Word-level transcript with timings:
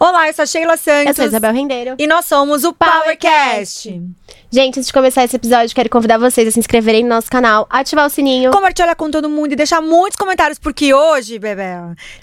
Olá, 0.00 0.28
eu 0.28 0.32
sou 0.34 0.44
a 0.44 0.46
Sheila 0.46 0.76
Santos. 0.76 1.06
Eu 1.08 1.14
sou 1.14 1.24
a 1.24 1.26
Isabel 1.26 1.52
Rendeiro. 1.52 1.96
E 1.98 2.06
nós 2.06 2.24
somos 2.24 2.62
o 2.62 2.72
PowerCast. 2.72 4.00
Gente, 4.50 4.78
antes 4.78 4.86
de 4.86 4.94
começar 4.94 5.24
esse 5.24 5.36
episódio, 5.36 5.74
quero 5.74 5.90
convidar 5.90 6.16
vocês 6.16 6.48
a 6.48 6.50
se 6.50 6.58
inscreverem 6.58 7.02
no 7.02 7.10
nosso 7.10 7.30
canal, 7.30 7.66
ativar 7.68 8.06
o 8.06 8.08
sininho. 8.08 8.50
Compartilhar 8.50 8.94
com 8.94 9.10
todo 9.10 9.28
mundo 9.28 9.52
e 9.52 9.56
deixar 9.56 9.82
muitos 9.82 10.16
comentários, 10.16 10.58
porque 10.58 10.94
hoje, 10.94 11.38
Bebê, 11.38 11.64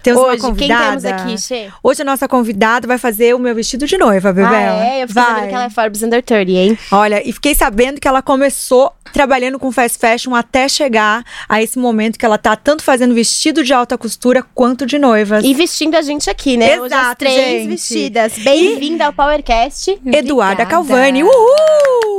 temos 0.01 0.23
hoje, 0.23 0.41
uma 0.41 0.49
convidada. 0.49 1.01
quem 1.01 1.01
temos 1.01 1.05
aqui, 1.05 1.37
Xê? 1.39 1.69
Hoje 1.83 2.01
a 2.01 2.05
nossa 2.05 2.27
convidada 2.27 2.87
vai 2.87 2.97
fazer 2.97 3.35
o 3.35 3.39
meu 3.39 3.53
vestido 3.53 3.85
de 3.85 3.95
noiva, 3.95 4.33
Bebê. 4.33 4.55
Ah, 4.55 4.85
é? 4.85 5.03
Eu 5.03 5.07
fiquei 5.07 5.21
vai. 5.21 5.33
sabendo 5.33 5.49
que 5.49 5.53
ela 5.53 5.63
é 5.65 5.69
Forbes 5.69 6.01
Under 6.01 6.23
30, 6.23 6.51
hein? 6.51 6.79
Olha, 6.91 7.29
e 7.29 7.31
fiquei 7.31 7.53
sabendo 7.53 8.01
que 8.01 8.07
ela 8.07 8.23
começou 8.23 8.91
trabalhando 9.13 9.59
com 9.59 9.71
fast 9.71 9.99
fashion 9.99 10.33
até 10.33 10.67
chegar 10.67 11.23
a 11.47 11.61
esse 11.61 11.77
momento 11.77 12.17
que 12.17 12.25
ela 12.25 12.39
tá 12.39 12.55
tanto 12.55 12.83
fazendo 12.83 13.13
vestido 13.13 13.63
de 13.63 13.71
alta 13.71 13.99
costura 13.99 14.43
quanto 14.55 14.87
de 14.87 14.97
noivas. 14.97 15.45
E 15.45 15.53
vestindo 15.53 15.93
a 15.93 16.01
gente 16.01 16.27
aqui, 16.27 16.57
né? 16.57 16.81
Hoje 16.81 16.91
as 16.91 17.01
Exato, 17.01 17.19
três 17.19 17.61
gente. 17.61 17.67
vestidas. 17.69 18.33
Bem-vinda 18.39 19.05
ao 19.05 19.13
PowerCast. 19.13 19.91
Eduarda 20.07 20.63
Obrigada. 20.63 20.65
Calvani. 20.65 21.23
Uhul! 21.23 22.14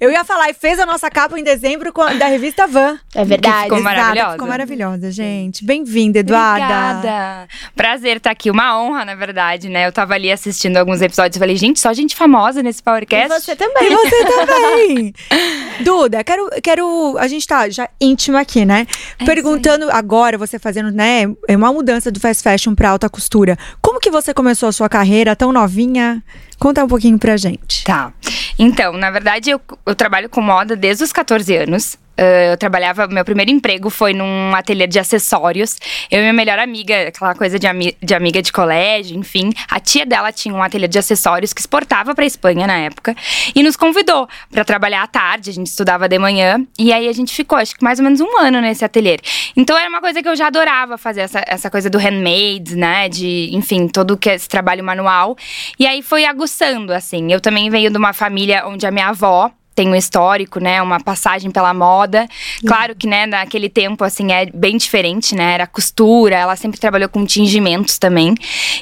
Eu 0.00 0.10
ia 0.10 0.24
falar, 0.24 0.50
e 0.50 0.54
fez 0.54 0.78
a 0.78 0.86
nossa 0.86 1.10
capa 1.10 1.38
em 1.38 1.42
dezembro 1.44 1.92
com 1.92 2.02
a- 2.02 2.12
da 2.14 2.26
revista 2.26 2.66
Van. 2.66 2.98
É 3.14 3.24
verdade. 3.24 3.64
ficou 3.64 3.78
Exato, 3.78 3.82
maravilhosa. 3.96 4.32
Ficou 4.32 4.48
maravilhosa, 4.48 5.10
gente. 5.10 5.64
Bem-vinda, 5.64 6.18
Eduarda. 6.18 6.64
Obrigada. 6.64 7.48
Prazer 7.74 8.16
estar 8.18 8.30
aqui. 8.30 8.50
Uma 8.50 8.78
honra, 8.80 9.04
na 9.04 9.14
verdade, 9.14 9.68
né? 9.68 9.86
Eu 9.86 9.92
tava 9.92 10.14
ali 10.14 10.30
assistindo 10.30 10.76
alguns 10.76 11.00
episódios 11.00 11.36
e 11.36 11.38
falei, 11.38 11.56
gente, 11.56 11.80
só 11.80 11.92
gente 11.92 12.14
famosa 12.14 12.62
nesse 12.62 12.80
E 12.80 12.82
PowerCast. 12.84 13.28
você 13.40 13.56
também. 13.56 13.90
E 13.90 13.94
você 13.94 14.24
também. 14.24 15.14
Duda, 15.82 16.22
quero, 16.24 16.48
quero. 16.62 17.16
A 17.18 17.28
gente 17.28 17.46
tá 17.46 17.68
já 17.68 17.88
íntima 18.00 18.40
aqui, 18.40 18.64
né? 18.64 18.86
É 19.18 19.24
Perguntando 19.24 19.90
agora, 19.90 20.36
você 20.38 20.58
fazendo, 20.58 20.90
né, 20.90 21.24
uma 21.50 21.72
mudança 21.72 22.10
do 22.10 22.20
fast 22.20 22.42
fashion 22.42 22.74
pra 22.74 22.90
alta 22.90 23.08
costura. 23.08 23.56
Como 23.80 24.00
que 24.00 24.10
você 24.10 24.32
começou 24.34 24.68
a 24.68 24.72
sua 24.72 24.88
carreira 24.88 25.34
tão 25.36 25.52
novinha? 25.52 26.22
Conta 26.58 26.84
um 26.84 26.88
pouquinho 26.88 27.18
pra 27.18 27.36
gente. 27.36 27.84
Tá. 27.84 28.12
Então, 28.58 28.92
na 28.94 29.10
verdade, 29.10 29.50
eu, 29.50 29.60
eu 29.84 29.94
trabalho 29.94 30.28
com 30.28 30.40
moda 30.40 30.74
desde 30.74 31.04
os 31.04 31.12
14 31.12 31.54
anos. 31.56 31.98
Ah, 32.18 32.52
eu 32.52 32.56
trabalhava, 32.56 33.06
meu 33.06 33.24
primeiro 33.24 33.50
emprego 33.50 33.90
foi 33.90 34.12
num 34.12 34.54
ateliê 34.54 34.86
de 34.86 34.98
acessórios. 34.98 35.76
Eu 36.10 36.18
e 36.18 36.22
minha 36.22 36.32
melhor 36.32 36.58
amiga, 36.58 37.08
aquela 37.08 37.34
coisa 37.34 37.58
de, 37.58 37.66
ami- 37.66 37.96
de 38.02 38.14
amiga 38.14 38.40
de 38.40 38.52
colégio, 38.52 39.16
enfim. 39.18 39.52
A 39.70 39.78
tia 39.78 40.06
dela 40.06 40.32
tinha 40.32 40.54
um 40.54 40.62
ateliê 40.62 40.88
de 40.88 40.98
acessórios 40.98 41.52
que 41.52 41.60
exportava 41.60 42.14
pra 42.14 42.24
Espanha 42.24 42.66
na 42.66 42.76
época 42.78 43.14
e 43.54 43.62
nos 43.62 43.76
convidou 43.76 44.28
pra 44.50 44.64
trabalhar 44.64 45.02
à 45.02 45.06
tarde. 45.06 45.50
A 45.50 45.52
gente 45.52 45.66
estudava 45.66 46.08
de 46.08 46.18
manhã 46.18 46.64
e 46.78 46.92
aí 46.92 47.08
a 47.08 47.12
gente 47.12 47.34
ficou, 47.34 47.58
acho 47.58 47.74
que 47.76 47.84
mais 47.84 47.98
ou 47.98 48.04
menos 48.04 48.20
um 48.20 48.38
ano 48.38 48.60
nesse 48.60 48.84
ateliê. 48.84 49.18
Então 49.56 49.76
era 49.76 49.88
uma 49.88 50.00
coisa 50.00 50.22
que 50.22 50.28
eu 50.28 50.36
já 50.36 50.46
adorava 50.46 50.96
fazer, 50.96 51.20
essa, 51.22 51.42
essa 51.46 51.70
coisa 51.70 51.90
do 51.90 51.98
handmade, 51.98 52.76
né? 52.76 53.08
De, 53.08 53.50
enfim, 53.52 53.88
todo 53.88 54.16
que 54.16 54.30
é 54.30 54.34
esse 54.34 54.48
trabalho 54.48 54.82
manual. 54.82 55.36
E 55.78 55.86
aí 55.86 56.02
foi 56.02 56.24
aguçando, 56.24 56.92
assim. 56.92 57.32
Eu 57.32 57.40
também 57.40 57.68
venho 57.70 57.90
de 57.90 57.98
uma 57.98 58.12
família 58.12 58.66
onde 58.66 58.86
a 58.86 58.90
minha 58.90 59.08
avó 59.08 59.50
tem 59.76 59.88
um 59.90 59.94
histórico, 59.94 60.58
né, 60.58 60.80
uma 60.80 60.98
passagem 60.98 61.50
pela 61.50 61.72
moda. 61.74 62.26
Claro 62.66 62.96
que, 62.96 63.06
né, 63.06 63.26
naquele 63.26 63.68
tempo, 63.68 64.02
assim, 64.02 64.32
é 64.32 64.46
bem 64.46 64.78
diferente, 64.78 65.34
né, 65.34 65.52
era 65.52 65.66
costura, 65.66 66.34
ela 66.34 66.56
sempre 66.56 66.80
trabalhou 66.80 67.10
com 67.10 67.24
tingimentos 67.26 67.98
também. 67.98 68.34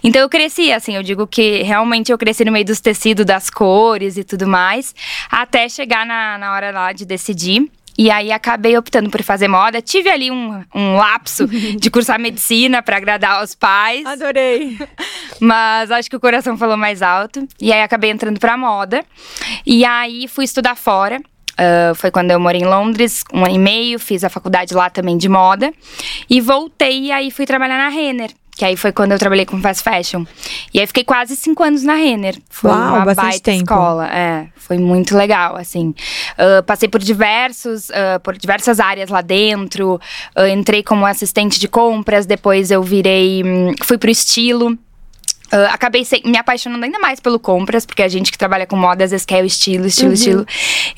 Então 0.04 0.22
eu 0.22 0.28
cresci, 0.28 0.72
assim, 0.72 0.94
eu 0.94 1.02
digo 1.02 1.26
que 1.26 1.62
realmente 1.62 2.12
eu 2.12 2.16
cresci 2.16 2.44
no 2.44 2.52
meio 2.52 2.64
dos 2.64 2.80
tecidos, 2.80 3.26
das 3.26 3.50
cores 3.50 4.16
e 4.16 4.22
tudo 4.22 4.46
mais, 4.46 4.94
até 5.28 5.68
chegar 5.68 6.06
na, 6.06 6.38
na 6.38 6.54
hora 6.54 6.70
lá 6.70 6.92
de 6.92 7.04
decidir. 7.04 7.68
E 7.96 8.10
aí 8.10 8.32
acabei 8.32 8.76
optando 8.76 9.10
por 9.10 9.22
fazer 9.22 9.48
moda. 9.48 9.80
Tive 9.80 10.10
ali 10.10 10.30
um, 10.30 10.64
um 10.74 10.96
lapso 10.96 11.46
de 11.78 11.90
cursar 11.90 12.18
medicina 12.18 12.82
para 12.82 12.96
agradar 12.96 13.40
aos 13.40 13.54
pais. 13.54 14.04
Adorei. 14.04 14.78
Mas 15.40 15.90
acho 15.90 16.10
que 16.10 16.16
o 16.16 16.20
coração 16.20 16.56
falou 16.56 16.76
mais 16.76 17.02
alto. 17.02 17.46
E 17.60 17.72
aí 17.72 17.82
acabei 17.82 18.10
entrando 18.10 18.40
pra 18.40 18.56
moda. 18.56 19.04
E 19.66 19.84
aí 19.84 20.26
fui 20.28 20.44
estudar 20.44 20.74
fora. 20.74 21.20
Ah, 21.56 21.92
foi 21.94 22.10
quando 22.10 22.30
eu 22.30 22.40
morei 22.40 22.60
em 22.60 22.66
Londres, 22.66 23.22
um 23.32 23.44
ano 23.44 23.54
e 23.54 23.58
meio, 23.58 23.98
fiz 23.98 24.24
a 24.24 24.28
faculdade 24.28 24.74
lá 24.74 24.90
também 24.90 25.16
de 25.16 25.28
moda. 25.28 25.72
E 26.28 26.40
voltei 26.40 27.06
e 27.06 27.12
aí 27.12 27.30
fui 27.30 27.46
trabalhar 27.46 27.78
na 27.78 27.88
Renner. 27.88 28.30
Que 28.56 28.64
aí 28.64 28.76
foi 28.76 28.92
quando 28.92 29.12
eu 29.12 29.18
trabalhei 29.18 29.44
com 29.44 29.60
fast 29.60 29.82
fashion. 29.82 30.24
E 30.72 30.78
aí 30.80 30.86
fiquei 30.86 31.02
quase 31.02 31.34
cinco 31.36 31.62
anos 31.64 31.82
na 31.82 31.94
Renner. 31.94 32.36
Foi 32.48 32.70
Uau, 32.70 32.78
uma 32.96 33.04
bastante 33.04 33.26
baita 33.26 33.50
tempo. 33.50 33.62
escola. 33.64 34.08
É, 34.08 34.46
foi 34.54 34.78
muito 34.78 35.16
legal, 35.16 35.56
assim. 35.56 35.92
Ah, 36.38 36.62
passei 36.62 36.88
por 36.88 37.00
diversos, 37.00 37.90
ah, 37.90 38.20
por 38.20 38.36
diversas 38.36 38.78
áreas 38.78 39.10
lá 39.10 39.20
dentro. 39.20 40.00
Ah, 40.36 40.48
entrei 40.48 40.82
como 40.82 41.04
assistente 41.04 41.58
de 41.58 41.66
compras, 41.66 42.26
depois 42.26 42.70
eu 42.70 42.82
virei. 42.82 43.42
hum, 43.44 43.72
fui 43.82 43.98
pro 43.98 44.10
estilo. 44.10 44.78
Ah, 45.52 45.72
acabei 45.74 46.04
se- 46.04 46.22
me 46.24 46.36
apaixonando 46.38 46.84
ainda 46.84 46.98
mais 46.98 47.20
pelo 47.20 47.38
compras, 47.38 47.84
porque 47.86 48.02
a 48.02 48.08
gente 48.08 48.32
que 48.32 48.38
trabalha 48.38 48.66
com 48.66 48.76
moda 48.76 49.04
às 49.04 49.10
vezes 49.10 49.24
quer 49.26 49.42
o 49.42 49.46
estilo, 49.46 49.86
estilo, 49.86 50.12
estilo. 50.14 50.46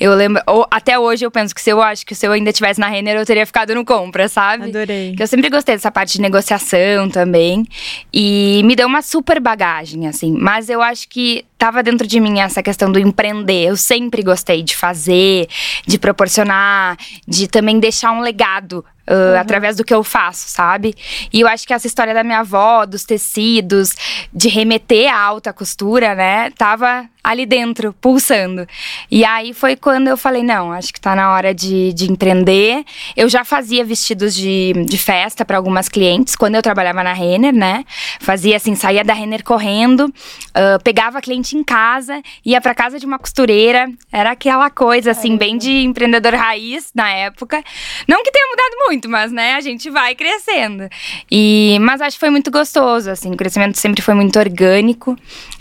Eu 0.00 0.14
lembro, 0.14 0.42
ou- 0.46 0.66
até 0.70 0.98
hoje 0.98 1.24
eu 1.26 1.30
penso 1.30 1.54
que 1.54 1.60
se 1.60 1.70
eu 1.70 1.82
acho 1.82 2.06
que 2.06 2.14
se 2.14 2.26
eu 2.26 2.32
ainda 2.32 2.50
estivesse 2.50 2.78
na 2.80 2.88
Renner, 2.88 3.16
eu 3.16 3.26
teria 3.26 3.44
ficado 3.44 3.74
no 3.74 3.84
compras, 3.84 4.32
sabe? 4.32 4.64
Adorei. 4.64 5.14
Que 5.16 5.22
eu 5.22 5.26
sempre 5.26 5.50
gostei 5.50 5.74
dessa 5.74 5.90
parte 5.90 6.14
de 6.14 6.20
negociação 6.22 7.08
também. 7.10 7.64
E 8.12 8.62
me 8.64 8.74
deu 8.76 8.86
uma 8.86 9.02
super 9.02 9.40
bagagem, 9.40 10.06
assim. 10.06 10.32
Mas 10.38 10.68
eu 10.70 10.80
acho 10.80 11.08
que 11.08 11.44
tava 11.58 11.82
dentro 11.82 12.06
de 12.06 12.20
mim 12.20 12.40
essa 12.40 12.62
questão 12.62 12.90
do 12.90 12.98
empreender. 12.98 13.64
Eu 13.68 13.76
sempre 13.76 14.22
gostei 14.22 14.62
de 14.62 14.76
fazer, 14.76 15.48
de 15.86 15.98
proporcionar, 15.98 16.96
de 17.26 17.48
também 17.48 17.78
deixar 17.80 18.12
um 18.12 18.20
legado. 18.20 18.84
uh, 19.08 19.38
Através 19.38 19.76
do 19.76 19.84
que 19.84 19.94
eu 19.94 20.04
faço, 20.04 20.48
sabe? 20.48 20.94
E 21.32 21.40
eu 21.40 21.48
acho 21.48 21.66
que 21.66 21.72
essa 21.72 21.86
história 21.86 22.14
da 22.14 22.24
minha 22.24 22.40
avó, 22.40 22.84
dos 22.84 23.04
tecidos, 23.04 23.94
de 24.32 24.48
remeter 24.48 25.12
à 25.12 25.18
alta 25.18 25.52
costura, 25.52 26.14
né? 26.14 26.50
Tava 26.50 27.08
ali 27.26 27.44
dentro, 27.44 27.92
pulsando. 28.00 28.68
E 29.10 29.24
aí 29.24 29.52
foi 29.52 29.74
quando 29.74 30.06
eu 30.06 30.16
falei: 30.16 30.44
não, 30.44 30.72
acho 30.72 30.92
que 30.92 31.00
tá 31.00 31.16
na 31.16 31.32
hora 31.32 31.52
de, 31.52 31.92
de 31.92 32.10
empreender. 32.10 32.84
Eu 33.16 33.28
já 33.28 33.44
fazia 33.44 33.84
vestidos 33.84 34.32
de, 34.34 34.72
de 34.86 34.96
festa 34.96 35.44
para 35.44 35.56
algumas 35.56 35.88
clientes 35.88 36.36
quando 36.36 36.54
eu 36.54 36.62
trabalhava 36.62 37.02
na 37.02 37.12
Renner, 37.12 37.52
né? 37.52 37.84
Fazia 38.20 38.56
assim, 38.56 38.76
saía 38.76 39.02
da 39.02 39.12
Renner 39.12 39.42
correndo, 39.42 40.12
ah, 40.54 40.78
pegava 40.84 41.18
a 41.18 41.20
cliente 41.20 41.56
em 41.56 41.64
casa, 41.64 42.22
ia 42.44 42.60
para 42.60 42.74
casa 42.74 42.98
de 43.00 43.04
uma 43.04 43.18
costureira. 43.18 43.90
Era 44.12 44.30
aquela 44.30 44.70
coisa, 44.70 45.10
assim, 45.10 45.36
bem 45.36 45.58
de 45.58 45.82
empreendedor 45.82 46.34
raiz 46.34 46.92
na 46.94 47.10
época. 47.10 47.62
Não 48.06 48.22
que 48.22 48.30
tenha 48.30 48.46
mudado 48.48 48.86
muito, 48.86 49.08
mas, 49.08 49.32
né, 49.32 49.54
a 49.54 49.60
gente 49.60 49.90
vai 49.90 50.14
crescendo. 50.14 50.88
E, 51.30 51.76
mas 51.80 52.00
acho 52.00 52.16
que 52.16 52.20
foi 52.20 52.30
muito 52.30 52.52
gostoso, 52.52 53.10
assim, 53.10 53.32
o 53.32 53.36
crescimento 53.36 53.76
sempre 53.78 54.00
foi 54.00 54.14
muito 54.14 54.38
orgânico. 54.38 55.16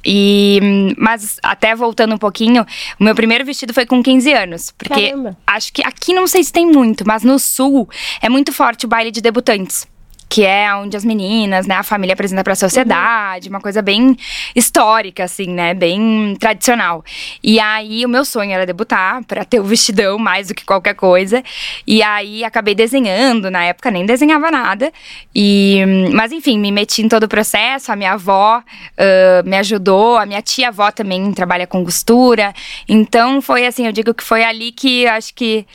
E, 0.06 0.94
mas 0.98 1.38
até 1.42 1.76
voltando 1.76 2.16
um 2.16 2.18
pouquinho, 2.18 2.66
o 3.00 3.04
meu 3.04 3.16
primeiro 3.16 3.44
vestido 3.44 3.74
foi 3.74 3.86
com 3.86 4.04
15 4.04 4.34
anos. 4.34 4.72
Porque 4.78 5.10
Caramba. 5.10 5.38
acho 5.48 5.74
que 5.74 5.82
aqui 5.82 6.14
não 6.14 6.28
sei 6.28 6.44
se 6.44 6.54
tem 6.54 6.66
muito, 6.66 7.06
mas 7.08 7.24
no 7.24 7.40
sul 7.40 7.90
é 8.22 8.30
muito 8.30 8.54
forte 8.54 8.86
o 8.86 8.88
baile 8.88 9.12
de 9.12 9.22
debutantes. 9.22 9.88
Que 10.28 10.44
é 10.44 10.74
onde 10.76 10.98
as 10.98 11.06
meninas, 11.06 11.68
né, 11.68 11.76
a 11.76 11.84
família 11.84 12.14
apresenta 12.14 12.44
pra 12.44 12.56
sociedade, 12.56 13.50
uma 13.50 13.62
coisa 13.62 13.82
bem 13.82 14.18
histórica, 14.56 15.24
assim, 15.24 15.48
né, 15.48 15.74
bem 15.74 16.36
tradicional. 16.40 17.04
E 17.44 17.60
aí 17.60 18.06
o 18.06 18.10
meu 18.10 18.26
sonho 18.26 18.52
era 18.52 18.66
debutar, 18.66 19.24
pra 19.26 19.46
ter 19.46 19.60
o 19.60 19.64
vestidão 19.64 20.18
mais 20.18 20.48
do 20.48 20.56
que 20.56 20.66
qualquer 20.66 20.96
coisa. 20.96 21.44
E 21.86 22.02
aí 22.02 22.44
acabei 22.44 22.76
desenhando, 22.76 23.50
na 23.52 23.64
época 23.64 23.92
nem 23.92 24.06
desenhava 24.06 24.50
nada. 24.52 24.92
E, 25.34 25.84
mas 26.14 26.32
enfim, 26.32 26.60
me 26.60 26.72
meti 26.72 27.02
em 27.02 27.10
todo 27.10 27.24
o 27.24 27.28
processo. 27.28 27.92
A 27.92 27.96
minha 27.96 28.14
avó 28.14 28.64
ah, 28.98 29.44
me 29.46 29.58
ajudou, 29.58 30.18
a 30.18 30.26
minha 30.26 30.42
tia-avó 30.42 30.92
também 30.92 31.32
trabalha 31.34 31.68
com 31.68 31.84
costura. 31.84 32.54
Então 32.88 33.42
foi 33.42 33.66
assim, 33.66 33.86
eu 33.86 33.92
digo 33.92 34.14
que 34.14 34.24
foi 34.24 34.44
ali 34.44 34.72
que 34.72 35.08
acho 35.08 35.34
que. 35.34 35.66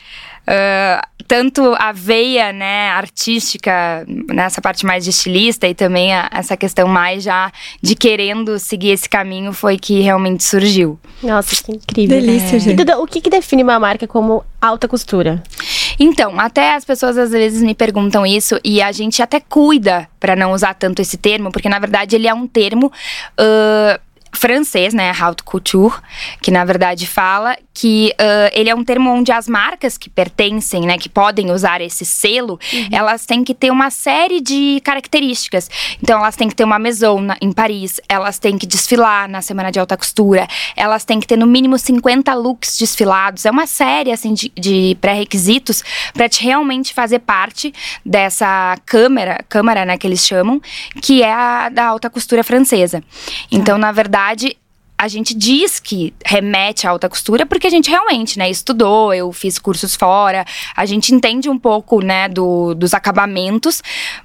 Ah, 0.47 1.07
tanto 1.27 1.73
a 1.79 1.91
veia 1.93 2.51
né, 2.51 2.89
artística, 2.89 4.05
nessa 4.33 4.61
parte 4.61 4.85
mais 4.85 5.03
de 5.05 5.11
estilista, 5.11 5.65
e 5.67 5.73
também 5.73 6.13
a- 6.13 6.29
essa 6.31 6.57
questão 6.57 6.87
mais 6.87 7.23
já 7.23 7.51
de 7.81 7.95
querendo 7.95 8.59
seguir 8.59 8.89
esse 8.91 9.07
caminho 9.07 9.53
foi 9.53 9.77
que 9.77 10.01
realmente 10.01 10.43
surgiu. 10.43 10.99
Nossa, 11.23 11.55
que 11.63 11.71
incrível. 11.71 12.19
Delícia, 12.19 12.57
E 12.57 12.59
gente. 12.59 12.75
Duda, 12.75 12.99
o 12.99 13.07
que, 13.07 13.21
que 13.21 13.29
define 13.29 13.63
uma 13.63 13.79
marca 13.79 14.05
como 14.07 14.43
alta 14.61 14.87
costura? 14.87 15.41
Então, 15.99 16.37
até 16.39 16.75
as 16.75 16.83
pessoas 16.83 17.17
às 17.17 17.31
vezes 17.31 17.61
me 17.61 17.73
perguntam 17.75 18.25
isso 18.25 18.59
e 18.63 18.81
a 18.81 18.91
gente 18.91 19.21
até 19.21 19.39
cuida 19.39 20.09
pra 20.19 20.35
não 20.35 20.51
usar 20.51 20.73
tanto 20.73 21.01
esse 21.01 21.15
termo, 21.17 21.51
porque 21.51 21.69
na 21.69 21.79
verdade 21.79 22.15
ele 22.15 22.27
é 22.27 22.33
um 22.33 22.47
termo. 22.47 22.91
ãh, 23.39 23.99
francês, 24.41 24.91
né, 24.91 25.11
haute 25.11 25.43
couture, 25.43 25.93
que 26.41 26.49
na 26.49 26.65
verdade 26.65 27.05
fala 27.05 27.55
que 27.75 28.11
uh, 28.19 28.49
ele 28.53 28.71
é 28.71 28.75
um 28.75 28.83
termo 28.83 29.11
onde 29.11 29.31
as 29.31 29.47
marcas 29.47 29.99
que 29.99 30.09
pertencem, 30.09 30.81
né, 30.81 30.97
que 30.97 31.07
podem 31.07 31.51
usar 31.51 31.79
esse 31.79 32.03
selo, 32.03 32.59
uhum. 32.73 32.87
elas 32.91 33.23
têm 33.27 33.43
que 33.43 33.53
ter 33.53 33.69
uma 33.71 33.91
série 33.91 34.41
de 34.41 34.81
características. 34.83 35.69
Então, 36.01 36.19
elas 36.19 36.35
têm 36.35 36.49
que 36.49 36.55
ter 36.55 36.63
uma 36.63 36.79
maison 36.79 37.21
na, 37.21 37.37
em 37.39 37.51
Paris, 37.51 38.01
elas 38.09 38.39
têm 38.39 38.57
que 38.57 38.65
desfilar 38.65 39.29
na 39.29 39.43
semana 39.43 39.71
de 39.71 39.79
alta 39.79 39.95
costura, 39.95 40.47
elas 40.75 41.05
têm 41.05 41.19
que 41.19 41.27
ter 41.27 41.37
no 41.37 41.45
mínimo 41.45 41.77
50 41.77 42.33
looks 42.33 42.79
desfilados. 42.79 43.45
É 43.45 43.51
uma 43.51 43.67
série 43.67 44.11
assim 44.11 44.33
de, 44.33 44.51
de 44.57 44.97
pré-requisitos 44.99 45.83
para 46.13 46.27
te 46.27 46.43
realmente 46.43 46.95
fazer 46.95 47.19
parte 47.19 47.71
dessa 48.03 48.75
câmara, 48.87 49.45
câmara, 49.47 49.85
né, 49.85 49.97
que 49.99 50.07
eles 50.07 50.25
chamam, 50.25 50.59
que 50.99 51.21
é 51.21 51.31
a 51.31 51.69
da 51.69 51.85
alta 51.85 52.09
costura 52.09 52.43
francesa. 52.43 53.03
Então, 53.51 53.77
na 53.77 53.91
verdade, 53.91 54.30
a 55.01 55.07
gente 55.07 55.33
diz 55.33 55.79
que 55.79 56.13
remete 56.23 56.85
à 56.85 56.91
alta 56.91 57.09
costura 57.09 57.43
porque 57.43 57.65
a 57.65 57.69
gente 57.71 57.89
realmente, 57.89 58.37
né, 58.37 58.47
estudou, 58.51 59.11
eu 59.11 59.31
fiz 59.31 59.57
cursos 59.57 59.95
fora, 59.95 60.45
a 60.75 60.85
gente 60.85 61.11
entende 61.11 61.49
um 61.49 61.57
pouco, 61.57 62.01
né, 62.01 62.29
do, 62.29 62.75
dos 62.75 62.93
acabamentos, 62.93 63.81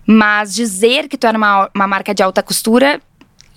mas 0.06 0.54
dizer 0.54 1.08
que 1.08 1.16
tu 1.16 1.26
é 1.26 1.30
uma, 1.30 1.70
uma 1.74 1.86
marca 1.86 2.14
de 2.14 2.22
alta 2.22 2.42
costura 2.42 3.00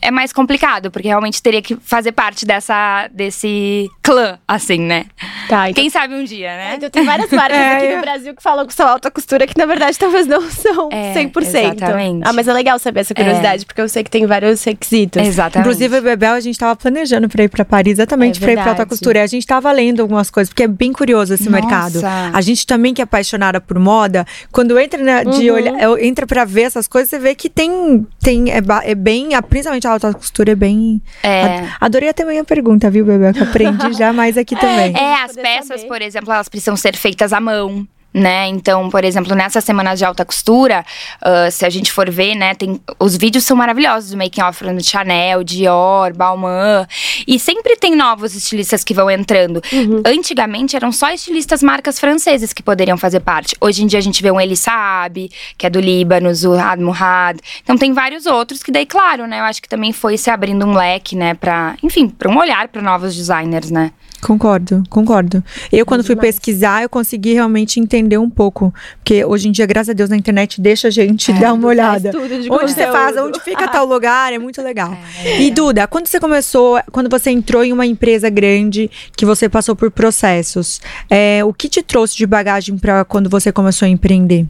é 0.01 0.11
mais 0.11 0.31
complicado, 0.31 0.89
porque 0.91 1.07
realmente 1.07 1.41
teria 1.41 1.61
que 1.61 1.75
fazer 1.75 2.11
parte 2.11 2.45
dessa, 2.45 3.09
desse 3.11 3.89
clã, 4.01 4.39
assim, 4.47 4.79
né? 4.79 5.05
Tá, 5.47 5.69
então... 5.69 5.81
Quem 5.81 5.89
sabe 5.89 6.13
um 6.15 6.23
dia, 6.23 6.49
né? 6.49 6.71
É, 6.71 6.75
então 6.75 6.89
tem 6.89 7.05
várias 7.05 7.29
marcas 7.31 7.57
é, 7.57 7.77
aqui 7.77 7.95
no 7.95 8.01
Brasil 8.01 8.35
que 8.35 8.41
falam 8.41 8.65
que 8.65 8.73
são 8.73 8.87
alta 8.87 9.11
costura, 9.11 9.45
que 9.45 9.57
na 9.57 9.65
verdade 9.65 9.97
talvez 9.99 10.27
não 10.27 10.49
são 10.49 10.89
é, 10.91 11.13
100%. 11.13 11.39
Exatamente. 11.39 12.21
Ah, 12.25 12.33
mas 12.33 12.47
é 12.47 12.53
legal 12.53 12.77
saber 12.79 13.01
essa 13.01 13.13
curiosidade, 13.13 13.63
é. 13.63 13.65
porque 13.65 13.81
eu 13.81 13.89
sei 13.89 14.03
que 14.03 14.09
tem 14.09 14.25
vários 14.25 14.63
requisitos. 14.63 15.21
Exatamente. 15.21 15.67
Inclusive, 15.67 15.99
o 15.99 16.01
Bebel, 16.01 16.33
a 16.33 16.39
gente 16.39 16.57
tava 16.57 16.75
planejando 16.75 17.27
pra 17.27 17.43
ir 17.43 17.49
pra 17.49 17.65
Paris, 17.65 17.93
exatamente 17.93 18.37
é 18.37 18.41
pra 18.41 18.51
ir 18.53 18.55
pra 18.55 18.69
alta 18.71 18.85
costura. 18.85 19.19
E 19.19 19.21
a 19.21 19.27
gente 19.27 19.45
tava 19.45 19.71
lendo 19.71 20.01
algumas 20.01 20.29
coisas, 20.29 20.49
porque 20.49 20.63
é 20.63 20.67
bem 20.67 20.93
curioso 20.93 21.33
esse 21.33 21.49
Nossa. 21.49 21.61
mercado. 21.61 22.01
A 22.33 22.41
gente 22.41 22.65
também 22.65 22.93
que 22.93 23.01
é 23.01 23.03
apaixonada 23.03 23.59
por 23.59 23.77
moda, 23.79 24.25
quando 24.51 24.77
entra 24.79 25.01
né, 25.01 25.23
de 25.25 25.49
uhum. 25.49 25.55
olhar, 25.55 25.99
entra 25.99 26.25
pra 26.25 26.45
ver 26.45 26.63
essas 26.63 26.87
coisas, 26.87 27.09
você 27.09 27.19
vê 27.19 27.35
que 27.35 27.49
tem, 27.49 28.05
tem 28.21 28.51
é, 28.51 28.59
é 28.83 28.95
bem, 28.95 29.29
principalmente 29.49 29.87
a 29.89 29.93
alta 29.93 30.13
costura 30.13 30.51
é 30.51 30.55
bem. 30.55 31.01
É. 31.23 31.67
Adorei 31.79 32.09
até 32.09 32.23
a 32.23 32.25
minha 32.25 32.43
pergunta, 32.43 32.89
viu, 32.89 33.05
Bebel? 33.05 33.33
Que 33.33 33.43
aprendi 33.43 33.93
já 33.97 34.13
mais 34.13 34.37
aqui 34.37 34.55
também. 34.55 34.95
É, 34.95 35.23
as 35.23 35.33
peças, 35.33 35.81
saber. 35.81 35.87
por 35.87 36.01
exemplo, 36.01 36.31
elas 36.31 36.47
precisam 36.49 36.75
ser 36.75 36.95
feitas 36.95 37.33
à 37.33 37.39
mão 37.39 37.87
né? 38.13 38.47
Então, 38.47 38.89
por 38.89 39.03
exemplo, 39.03 39.35
nessas 39.35 39.63
semanas 39.63 39.99
de 39.99 40.05
alta 40.05 40.25
costura, 40.25 40.83
uh, 41.21 41.51
se 41.51 41.65
a 41.65 41.69
gente 41.69 41.91
for 41.91 42.09
ver, 42.09 42.35
né, 42.35 42.55
tem 42.55 42.79
os 42.99 43.15
vídeos 43.15 43.45
são 43.45 43.55
maravilhosos 43.55 44.11
do 44.11 44.17
making 44.17 44.41
off 44.41 44.65
de 44.65 44.83
Chanel, 44.83 45.43
Dior, 45.43 46.13
Balmain, 46.15 46.85
e 47.27 47.39
sempre 47.39 47.75
tem 47.75 47.95
novos 47.95 48.35
estilistas 48.35 48.83
que 48.83 48.93
vão 48.93 49.09
entrando. 49.09 49.61
Uhum. 49.71 50.01
Antigamente 50.05 50.75
eram 50.75 50.91
só 50.91 51.11
estilistas 51.11 51.61
marcas 51.61 51.99
francesas 51.99 52.51
que 52.51 52.63
poderiam 52.63 52.97
fazer 52.97 53.19
parte. 53.19 53.55
Hoje 53.61 53.83
em 53.83 53.87
dia 53.87 53.99
a 53.99 54.01
gente 54.01 54.21
vê 54.23 54.31
um 54.31 54.41
Eli 54.41 54.57
Saab, 54.57 55.29
que 55.57 55.65
é 55.65 55.69
do 55.69 55.79
Líbano, 55.79 56.33
Zuhad 56.33 56.81
Murad. 56.81 57.39
Então 57.63 57.77
tem 57.77 57.93
vários 57.93 58.25
outros 58.25 58.63
que 58.63 58.71
daí, 58.71 58.85
claro, 58.85 59.27
né, 59.27 59.39
eu 59.39 59.43
acho 59.43 59.61
que 59.61 59.69
também 59.69 59.93
foi 59.93 60.17
se 60.17 60.29
abrindo 60.29 60.65
um 60.65 60.73
leque, 60.73 61.15
né, 61.15 61.35
para, 61.35 61.75
enfim, 61.83 62.09
para 62.09 62.29
um 62.29 62.37
olhar 62.37 62.67
para 62.69 62.81
novos 62.81 63.15
designers, 63.15 63.69
né? 63.69 63.91
Concordo, 64.21 64.83
concordo. 64.89 65.43
Eu, 65.71 65.85
quando 65.85 66.03
fui 66.03 66.15
pesquisar, 66.15 66.83
eu 66.83 66.89
consegui 66.89 67.33
realmente 67.33 67.79
entender 67.79 68.17
um 68.17 68.29
pouco. 68.29 68.73
Porque 68.97 69.23
hoje 69.23 69.47
em 69.47 69.51
dia, 69.51 69.65
graças 69.65 69.89
a 69.89 69.93
Deus, 69.93 70.09
na 70.09 70.17
internet 70.17 70.59
deixa 70.59 70.89
a 70.89 70.91
gente 70.91 71.31
é, 71.31 71.33
dar 71.35 71.53
uma 71.53 71.67
olhada. 71.67 72.09
onde 72.09 72.49
conteúdo. 72.49 72.67
você 72.67 72.87
faz, 72.87 73.17
onde 73.17 73.39
fica 73.39 73.67
tal 73.67 73.85
lugar, 73.85 74.33
é 74.33 74.37
muito 74.37 74.61
legal. 74.61 74.97
É, 75.23 75.41
e 75.41 75.51
Duda, 75.51 75.87
quando 75.87 76.07
você 76.07 76.19
começou, 76.19 76.79
quando 76.91 77.09
você 77.09 77.31
entrou 77.31 77.63
em 77.63 77.71
uma 77.71 77.85
empresa 77.85 78.29
grande, 78.29 78.89
que 79.15 79.25
você 79.25 79.47
passou 79.47 79.75
por 79.75 79.89
processos, 79.89 80.81
é, 81.09 81.43
o 81.43 81.53
que 81.53 81.69
te 81.69 81.81
trouxe 81.81 82.17
de 82.17 82.25
bagagem 82.25 82.77
para 82.77 83.05
quando 83.05 83.29
você 83.29 83.51
começou 83.51 83.85
a 83.85 83.89
empreender? 83.89 84.45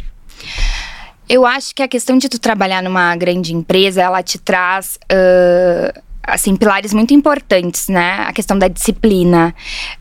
Eu 1.27 1.45
acho 1.45 1.75
que 1.75 1.83
a 1.83 1.87
questão 1.87 2.17
de 2.17 2.27
tu 2.27 2.39
trabalhar 2.39 2.81
numa 2.81 3.15
grande 3.15 3.53
empresa, 3.53 4.01
ela 4.01 4.23
te 4.23 4.39
traz. 4.39 4.97
Uh 5.11 6.08
assim, 6.23 6.55
pilares 6.55 6.93
muito 6.93 7.13
importantes, 7.13 7.87
né? 7.87 8.25
A 8.27 8.33
questão 8.33 8.57
da 8.57 8.67
disciplina, 8.67 9.53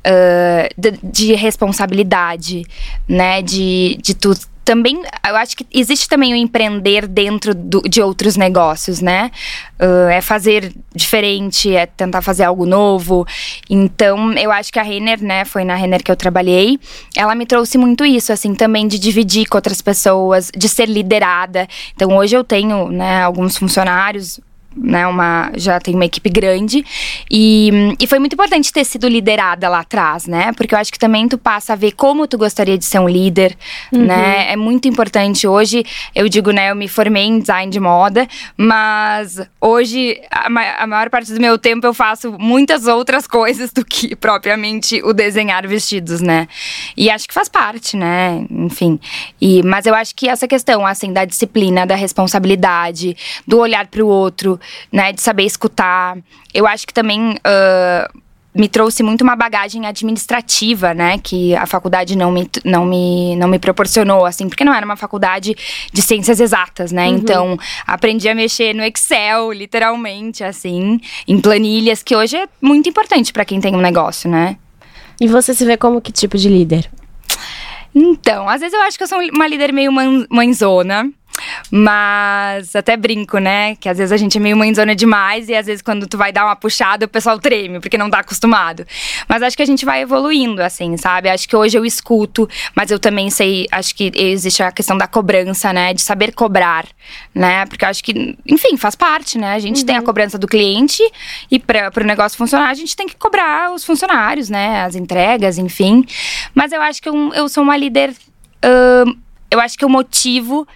uh, 0.07 0.75
de, 0.77 0.99
de, 1.03 1.35
responsabilidade, 1.35 2.65
né? 3.09 3.43
De, 3.43 3.99
de 4.03 4.15
tu 4.15 4.35
também, 4.69 5.01
eu 5.27 5.35
acho 5.35 5.57
que 5.57 5.67
existe 5.73 6.07
também 6.07 6.35
o 6.35 6.37
empreender 6.37 7.07
dentro 7.07 7.55
do, 7.55 7.81
de 7.81 8.03
outros 8.03 8.37
negócios, 8.37 9.01
né? 9.01 9.31
Uh, 9.81 10.11
é 10.11 10.21
fazer 10.21 10.75
diferente, 10.95 11.75
é 11.75 11.87
tentar 11.87 12.21
fazer 12.21 12.45
algo 12.45 12.67
novo. 12.67 13.27
Então, 13.71 14.35
eu 14.35 14.53
acho 14.53 14.71
que 14.71 14.79
a 14.79 14.83
Renner, 14.83 15.23
né, 15.23 15.47
foi 15.47 15.65
na 15.65 15.75
Renner 15.75 16.05
que 16.05 16.13
eu 16.13 16.17
trabalhei, 16.17 16.79
ela 17.17 17.35
me 17.35 17.47
trouxe 17.47 17.79
muito 17.79 18.05
isso, 18.05 18.31
assim, 18.31 18.55
também 18.55 18.87
de 18.87 18.99
dividir 18.99 19.47
com 19.49 19.57
outras 19.57 19.81
pessoas, 19.81 20.51
de 20.55 20.69
ser 20.69 20.87
liderada. 20.87 21.67
Então, 21.97 22.15
hoje 22.15 22.37
eu 22.37 22.45
tenho, 22.45 22.91
né, 22.91 23.23
alguns 23.23 23.57
funcionários, 23.57 24.39
né, 24.77 25.07
uma, 25.07 25.51
já 25.57 25.81
tem 25.81 25.95
uma 25.95 26.05
equipe 26.05 26.29
grande. 26.31 26.85
E, 27.31 27.71
e 27.99 28.07
foi 28.07 28.19
muito 28.19 28.35
importante 28.35 28.73
ter 28.73 28.85
sido 28.85 29.09
liderada 29.09 29.69
lá 29.69 29.81
atrás, 29.81 30.27
né? 30.27 30.53
Porque 30.53 30.75
eu 30.75 30.79
acho 30.79 30.93
que 30.93 30.99
também 30.99 31.29
tu 31.29 31.39
passa 31.39 31.73
a 31.73 31.77
ver 31.77 31.93
como 31.93 32.27
tu 32.27 32.39
gostaria 32.39 32.77
de 32.77 32.85
ser 32.85 32.99
um 32.99 33.09
líder, 33.09 33.57
uhum. 33.93 34.07
né? 34.07 34.53
É 34.53 34.57
muito 34.57 34.87
importante. 34.87 35.47
Hoje, 35.47 35.85
eu 36.15 36.29
digo, 36.29 36.51
né, 36.51 36.71
eu 36.71 36.77
me 36.77 36.89
formei 36.89 37.25
em 37.25 37.39
design 37.39 37.71
de 37.71 37.81
moda, 37.81 38.29
mas 38.57 39.41
hoje, 39.61 40.21
a, 40.31 40.49
ma 40.49 40.63
a 40.79 40.87
maior 40.87 41.11
parte 41.11 41.33
do 41.33 41.41
meu 41.41 41.59
tempo 41.59 41.87
eu 41.87 41.95
faço 41.95 42.37
muitas 42.39 42.87
outras 42.87 43.27
coisas 43.27 43.73
do 43.73 43.85
que 43.85 44.15
propriamente 44.17 45.03
o 45.03 45.13
desenhar 45.13 45.67
vestidos, 45.67 46.21
né? 46.21 46.47
E 46.97 47.11
acho 47.11 47.27
que 47.27 47.35
faz 47.35 47.49
parte, 47.49 47.97
né? 47.97 48.45
Enfim. 48.51 49.01
E, 49.41 49.63
mas 49.63 49.87
eu 49.87 49.95
acho 49.95 50.15
que 50.15 50.29
essa 50.29 50.47
questão, 50.47 50.87
assim, 50.87 51.13
da 51.13 51.25
disciplina, 51.25 51.87
da 51.87 51.95
responsabilidade, 51.95 53.17
do 53.47 53.59
olhar 53.59 53.87
para 53.87 54.05
o 54.05 54.07
outro, 54.07 54.59
né, 54.93 55.13
de 55.13 55.21
saber 55.21 55.45
escutar. 55.45 56.17
Eu 56.53 56.67
acho 56.67 56.87
que 56.87 56.95
também 56.95 57.33
uh, 57.33 58.19
me 58.55 58.69
trouxe 58.69 59.03
muito 59.03 59.23
uma 59.23 59.37
bagagem 59.37 59.87
administrativa, 59.87 60.93
né, 60.93 61.19
que 61.19 61.55
a 61.55 61.67
faculdade 61.67 62.17
não 62.17 62.33
me, 62.33 62.51
não 62.65 62.85
me, 62.85 63.37
não 63.37 63.47
me 63.47 63.59
proporcionou, 63.59 64.27
assim, 64.27 64.49
porque 64.49 64.65
não 64.65 64.75
era 64.75 64.85
uma 64.85 64.97
faculdade 64.97 65.55
de 65.93 66.03
ciências 66.03 66.41
exatas, 66.41 66.91
né, 66.91 67.09
uhum. 67.09 67.15
então 67.15 67.59
aprendi 67.87 68.29
a 68.29 68.35
mexer 68.35 68.75
no 68.75 68.83
Excel, 68.83 69.53
literalmente, 69.53 70.43
assim, 70.43 71.01
em 71.27 71.41
planilhas, 71.41 72.03
que 72.03 72.17
hoje 72.17 72.37
é 72.37 72.49
muito 72.61 72.89
importante 72.89 73.33
para 73.33 73.45
quem 73.45 73.61
tem 73.61 73.77
um 73.77 73.81
negócio, 73.81 74.29
né. 74.29 74.57
E 75.21 75.29
você 75.29 75.53
se 75.53 75.65
vê 75.65 75.77
como 75.77 76.01
que 76.01 76.13
tipo 76.13 76.37
de 76.37 76.49
líder? 76.49 76.91
Então, 77.95 78.49
às 78.49 78.61
vezes 78.61 78.75
eu 78.75 78.83
acho 78.83 78.97
que 78.97 79.03
eu 79.03 79.09
sou 79.09 79.19
uma 79.35 79.49
líder 79.49 79.73
meio 79.73 79.91
mãezona. 80.31 81.11
Mas 81.71 82.75
até 82.75 82.97
brinco, 82.97 83.39
né? 83.39 83.77
Que 83.77 83.89
às 83.89 83.99
vezes 83.99 84.13
a 84.13 84.17
gente 84.17 84.39
é 84.39 84.41
meio 84.41 84.57
mãezona 84.57 84.95
demais 84.95 85.49
e 85.49 85.55
às 85.55 85.67
vezes 85.67 85.83
quando 85.83 86.07
tu 86.07 86.17
vai 86.17 86.33
dar 86.33 86.45
uma 86.45 86.57
puxada 86.57 87.07
o 87.07 87.09
pessoal 87.09 87.39
treme, 87.39 87.81
porque 87.81 87.99
não 87.99 88.11
tá 88.11 88.21
acostumado. 88.21 88.87
Mas 89.29 89.43
acho 89.43 89.57
que 89.57 89.63
a 89.63 89.67
gente 89.67 89.85
vai 89.85 90.03
evoluindo, 90.03 90.63
assim, 90.63 90.97
sabe? 90.97 91.29
Acho 91.29 91.49
que 91.49 91.57
hoje 91.57 91.77
eu 91.77 91.85
escuto, 91.85 92.49
mas 92.75 92.91
eu 92.91 92.99
também 92.99 93.31
sei, 93.31 93.67
acho 93.71 93.95
que 93.95 94.11
existe 94.15 94.63
a 94.63 94.73
questão 94.73 94.97
da 94.97 95.07
cobrança, 95.07 95.73
né? 95.73 95.95
De 95.95 96.03
saber 96.03 96.33
cobrar, 96.33 96.87
né? 97.35 97.67
Porque 97.67 97.85
acho 97.85 98.03
que, 98.03 98.37
enfim, 98.47 98.77
faz 98.77 98.95
parte, 98.95 99.39
né? 99.39 99.55
A 99.55 99.59
gente 99.59 99.81
uhum. 99.81 99.87
tem 99.87 99.97
a 99.97 99.99
uhum. 99.99 100.05
cobrança 100.05 100.39
do 100.39 100.47
cliente 100.47 101.03
e 101.51 101.59
para 101.59 101.91
o 101.97 102.05
negócio 102.05 102.37
funcionar, 102.37 102.71
a 102.71 102.75
gente 102.75 102.97
tem 102.97 103.07
que 103.07 103.17
cobrar 103.17 103.73
os 103.73 103.85
funcionários, 103.85 104.49
né? 104.49 104.83
As 104.83 104.95
entregas, 104.95 105.59
enfim. 105.59 106.05
Mas 106.55 106.73
eu 106.73 106.81
acho 106.81 107.03
que 107.03 107.09
eu, 107.09 107.33
eu 107.35 107.49
sou 107.49 107.63
uma 107.63 107.77
líder. 107.77 108.15
Uh, 108.65 109.28
eu 109.51 109.61
acho 109.61 109.77
que 109.79 109.85
eu 109.85 109.89
motivo, 109.89 110.67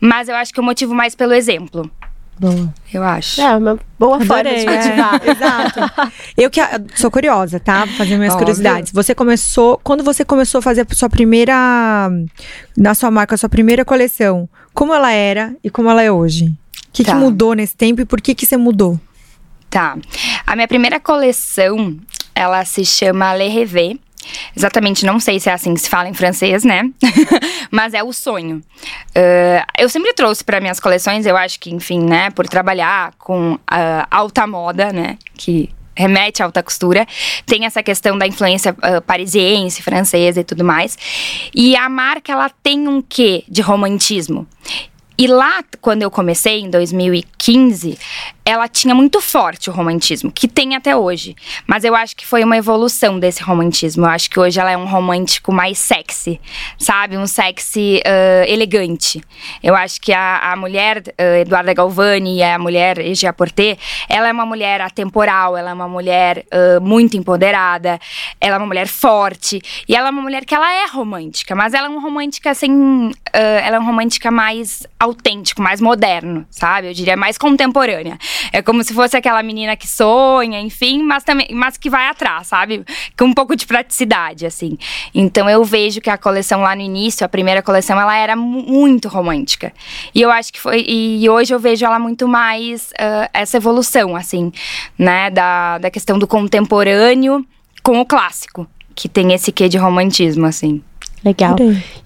mas 0.00 0.28
eu 0.28 0.34
acho 0.34 0.52
que 0.52 0.60
eu 0.60 0.64
motivo 0.64 0.94
mais 0.94 1.14
pelo 1.14 1.32
exemplo. 1.32 1.90
Boa. 2.38 2.74
Eu 2.92 3.02
acho. 3.02 3.40
É, 3.40 3.56
uma 3.56 3.78
boa 3.98 4.16
Adorei, 4.16 4.64
forma 4.64 4.78
de 4.78 4.88
motivar. 4.88 5.20
É, 5.22 5.30
exato. 5.30 6.12
Eu 6.36 6.50
que 6.50 6.60
sou 6.94 7.10
curiosa, 7.10 7.60
tá? 7.60 7.84
Vou 7.84 7.94
fazer 7.94 8.16
minhas 8.16 8.32
Óbvio. 8.32 8.46
curiosidades. 8.46 8.92
Você 8.92 9.14
começou. 9.14 9.78
Quando 9.84 10.02
você 10.02 10.24
começou 10.24 10.58
a 10.58 10.62
fazer 10.62 10.86
a 10.90 10.94
sua 10.94 11.08
primeira. 11.08 12.10
Na 12.76 12.94
sua 12.94 13.10
marca, 13.10 13.34
a 13.34 13.38
sua 13.38 13.48
primeira 13.48 13.84
coleção, 13.84 14.48
como 14.74 14.92
ela 14.92 15.12
era 15.12 15.54
e 15.62 15.70
como 15.70 15.88
ela 15.90 16.02
é 16.02 16.10
hoje? 16.10 16.46
O 16.46 16.92
que, 16.92 17.04
tá. 17.04 17.12
que 17.12 17.18
mudou 17.18 17.54
nesse 17.54 17.76
tempo 17.76 18.00
e 18.00 18.04
por 18.04 18.20
que, 18.20 18.34
que 18.34 18.44
você 18.44 18.56
mudou? 18.56 18.98
Tá. 19.70 19.96
A 20.46 20.56
minha 20.56 20.68
primeira 20.68 20.98
coleção, 20.98 21.96
ela 22.34 22.64
se 22.64 22.84
chama 22.84 23.34
Le 23.34 23.48
Rêve. 23.48 24.00
Exatamente, 24.56 25.04
não 25.04 25.18
sei 25.18 25.40
se 25.40 25.48
é 25.48 25.52
assim 25.52 25.74
que 25.74 25.80
se 25.80 25.88
fala 25.88 26.08
em 26.08 26.14
francês, 26.14 26.64
né? 26.64 26.90
Mas 27.70 27.94
é 27.94 28.02
o 28.02 28.12
sonho. 28.12 28.62
Uh, 29.16 29.64
eu 29.78 29.88
sempre 29.88 30.12
trouxe 30.12 30.44
para 30.44 30.60
minhas 30.60 30.80
coleções, 30.80 31.26
eu 31.26 31.36
acho 31.36 31.58
que, 31.58 31.70
enfim, 31.70 32.00
né, 32.00 32.30
por 32.30 32.46
trabalhar 32.48 33.14
com 33.18 33.54
uh, 33.54 33.58
alta 34.10 34.46
moda, 34.46 34.92
né, 34.92 35.18
que 35.34 35.70
remete 35.94 36.42
à 36.42 36.46
alta 36.46 36.62
costura, 36.62 37.06
tem 37.44 37.66
essa 37.66 37.82
questão 37.82 38.16
da 38.16 38.26
influência 38.26 38.72
uh, 38.72 39.02
parisiense, 39.02 39.82
francesa 39.82 40.40
e 40.40 40.44
tudo 40.44 40.64
mais. 40.64 40.96
E 41.54 41.76
a 41.76 41.88
marca, 41.88 42.32
ela 42.32 42.50
tem 42.62 42.88
um 42.88 43.02
quê 43.02 43.44
de 43.48 43.60
romantismo. 43.60 44.46
E 45.18 45.26
lá, 45.26 45.62
quando 45.80 46.02
eu 46.02 46.10
comecei, 46.10 46.60
em 46.60 46.70
2015, 46.70 47.98
ela 48.44 48.66
tinha 48.66 48.94
muito 48.94 49.20
forte 49.20 49.70
o 49.70 49.72
romantismo, 49.72 50.32
que 50.32 50.48
tem 50.48 50.74
até 50.74 50.96
hoje. 50.96 51.36
Mas 51.66 51.84
eu 51.84 51.94
acho 51.94 52.16
que 52.16 52.26
foi 52.26 52.42
uma 52.42 52.56
evolução 52.56 53.18
desse 53.18 53.42
romantismo. 53.42 54.04
Eu 54.04 54.10
acho 54.10 54.28
que 54.28 54.40
hoje 54.40 54.58
ela 54.58 54.70
é 54.70 54.76
um 54.76 54.86
romântico 54.86 55.52
mais 55.52 55.78
sexy, 55.78 56.40
sabe? 56.78 57.16
Um 57.16 57.26
sexy 57.26 58.00
uh, 58.04 58.50
elegante. 58.50 59.22
Eu 59.62 59.76
acho 59.76 60.00
que 60.00 60.12
a, 60.12 60.52
a 60.52 60.56
mulher, 60.56 60.98
uh, 60.98 61.40
Eduarda 61.40 61.72
Galvani, 61.72 62.38
e 62.38 62.42
a 62.42 62.58
mulher 62.58 62.98
Egia 62.98 63.32
Porté, 63.32 63.76
ela 64.08 64.28
é 64.28 64.32
uma 64.32 64.46
mulher 64.46 64.80
atemporal, 64.80 65.56
ela 65.56 65.70
é 65.70 65.74
uma 65.74 65.88
mulher 65.88 66.44
uh, 66.52 66.80
muito 66.80 67.16
empoderada, 67.16 68.00
ela 68.40 68.56
é 68.56 68.58
uma 68.58 68.66
mulher 68.66 68.88
forte. 68.88 69.60
E 69.88 69.94
ela 69.94 70.08
é 70.08 70.10
uma 70.10 70.22
mulher 70.22 70.44
que 70.44 70.54
ela 70.54 70.72
é 70.72 70.86
romântica, 70.86 71.54
mas 71.54 71.74
ela 71.74 71.86
é 71.86 71.90
uma 71.90 72.00
romântica 72.00 72.50
assim. 72.50 73.12
ela 73.32 73.76
é 73.76 73.78
uma 73.78 73.86
romântica 73.86 74.30
mais 74.30 74.84
autêntico, 75.02 75.60
mais 75.60 75.80
moderno, 75.80 76.46
sabe? 76.48 76.86
Eu 76.88 76.94
diria 76.94 77.16
mais 77.16 77.36
contemporânea. 77.36 78.16
É 78.52 78.62
como 78.62 78.84
se 78.84 78.94
fosse 78.94 79.16
aquela 79.16 79.42
menina 79.42 79.76
que 79.76 79.88
sonha, 79.88 80.60
enfim, 80.60 81.02
mas 81.02 81.24
também, 81.24 81.48
mas 81.52 81.76
que 81.76 81.90
vai 81.90 82.06
atrás, 82.06 82.46
sabe? 82.46 82.84
Com 83.18 83.24
um 83.24 83.34
pouco 83.34 83.56
de 83.56 83.66
praticidade, 83.66 84.46
assim. 84.46 84.78
Então 85.12 85.50
eu 85.50 85.64
vejo 85.64 86.00
que 86.00 86.08
a 86.08 86.16
coleção 86.16 86.62
lá 86.62 86.76
no 86.76 86.82
início, 86.82 87.24
a 87.24 87.28
primeira 87.28 87.62
coleção, 87.62 88.00
ela 88.00 88.16
era 88.16 88.36
muito 88.36 89.08
romântica. 89.08 89.72
E 90.14 90.22
eu 90.22 90.30
acho 90.30 90.52
que 90.52 90.60
foi 90.60 90.84
e 90.86 91.28
hoje 91.28 91.52
eu 91.52 91.58
vejo 91.58 91.84
ela 91.84 91.98
muito 91.98 92.28
mais 92.28 92.90
uh, 92.92 93.28
essa 93.34 93.56
evolução, 93.56 94.14
assim, 94.14 94.52
né, 94.96 95.30
da, 95.30 95.78
da 95.78 95.90
questão 95.90 96.16
do 96.16 96.28
contemporâneo 96.28 97.44
com 97.82 98.00
o 98.00 98.06
clássico, 98.06 98.68
que 98.94 99.08
tem 99.08 99.32
esse 99.32 99.50
quê 99.50 99.68
de 99.68 99.78
romantismo, 99.78 100.46
assim. 100.46 100.80
Legal. 101.24 101.56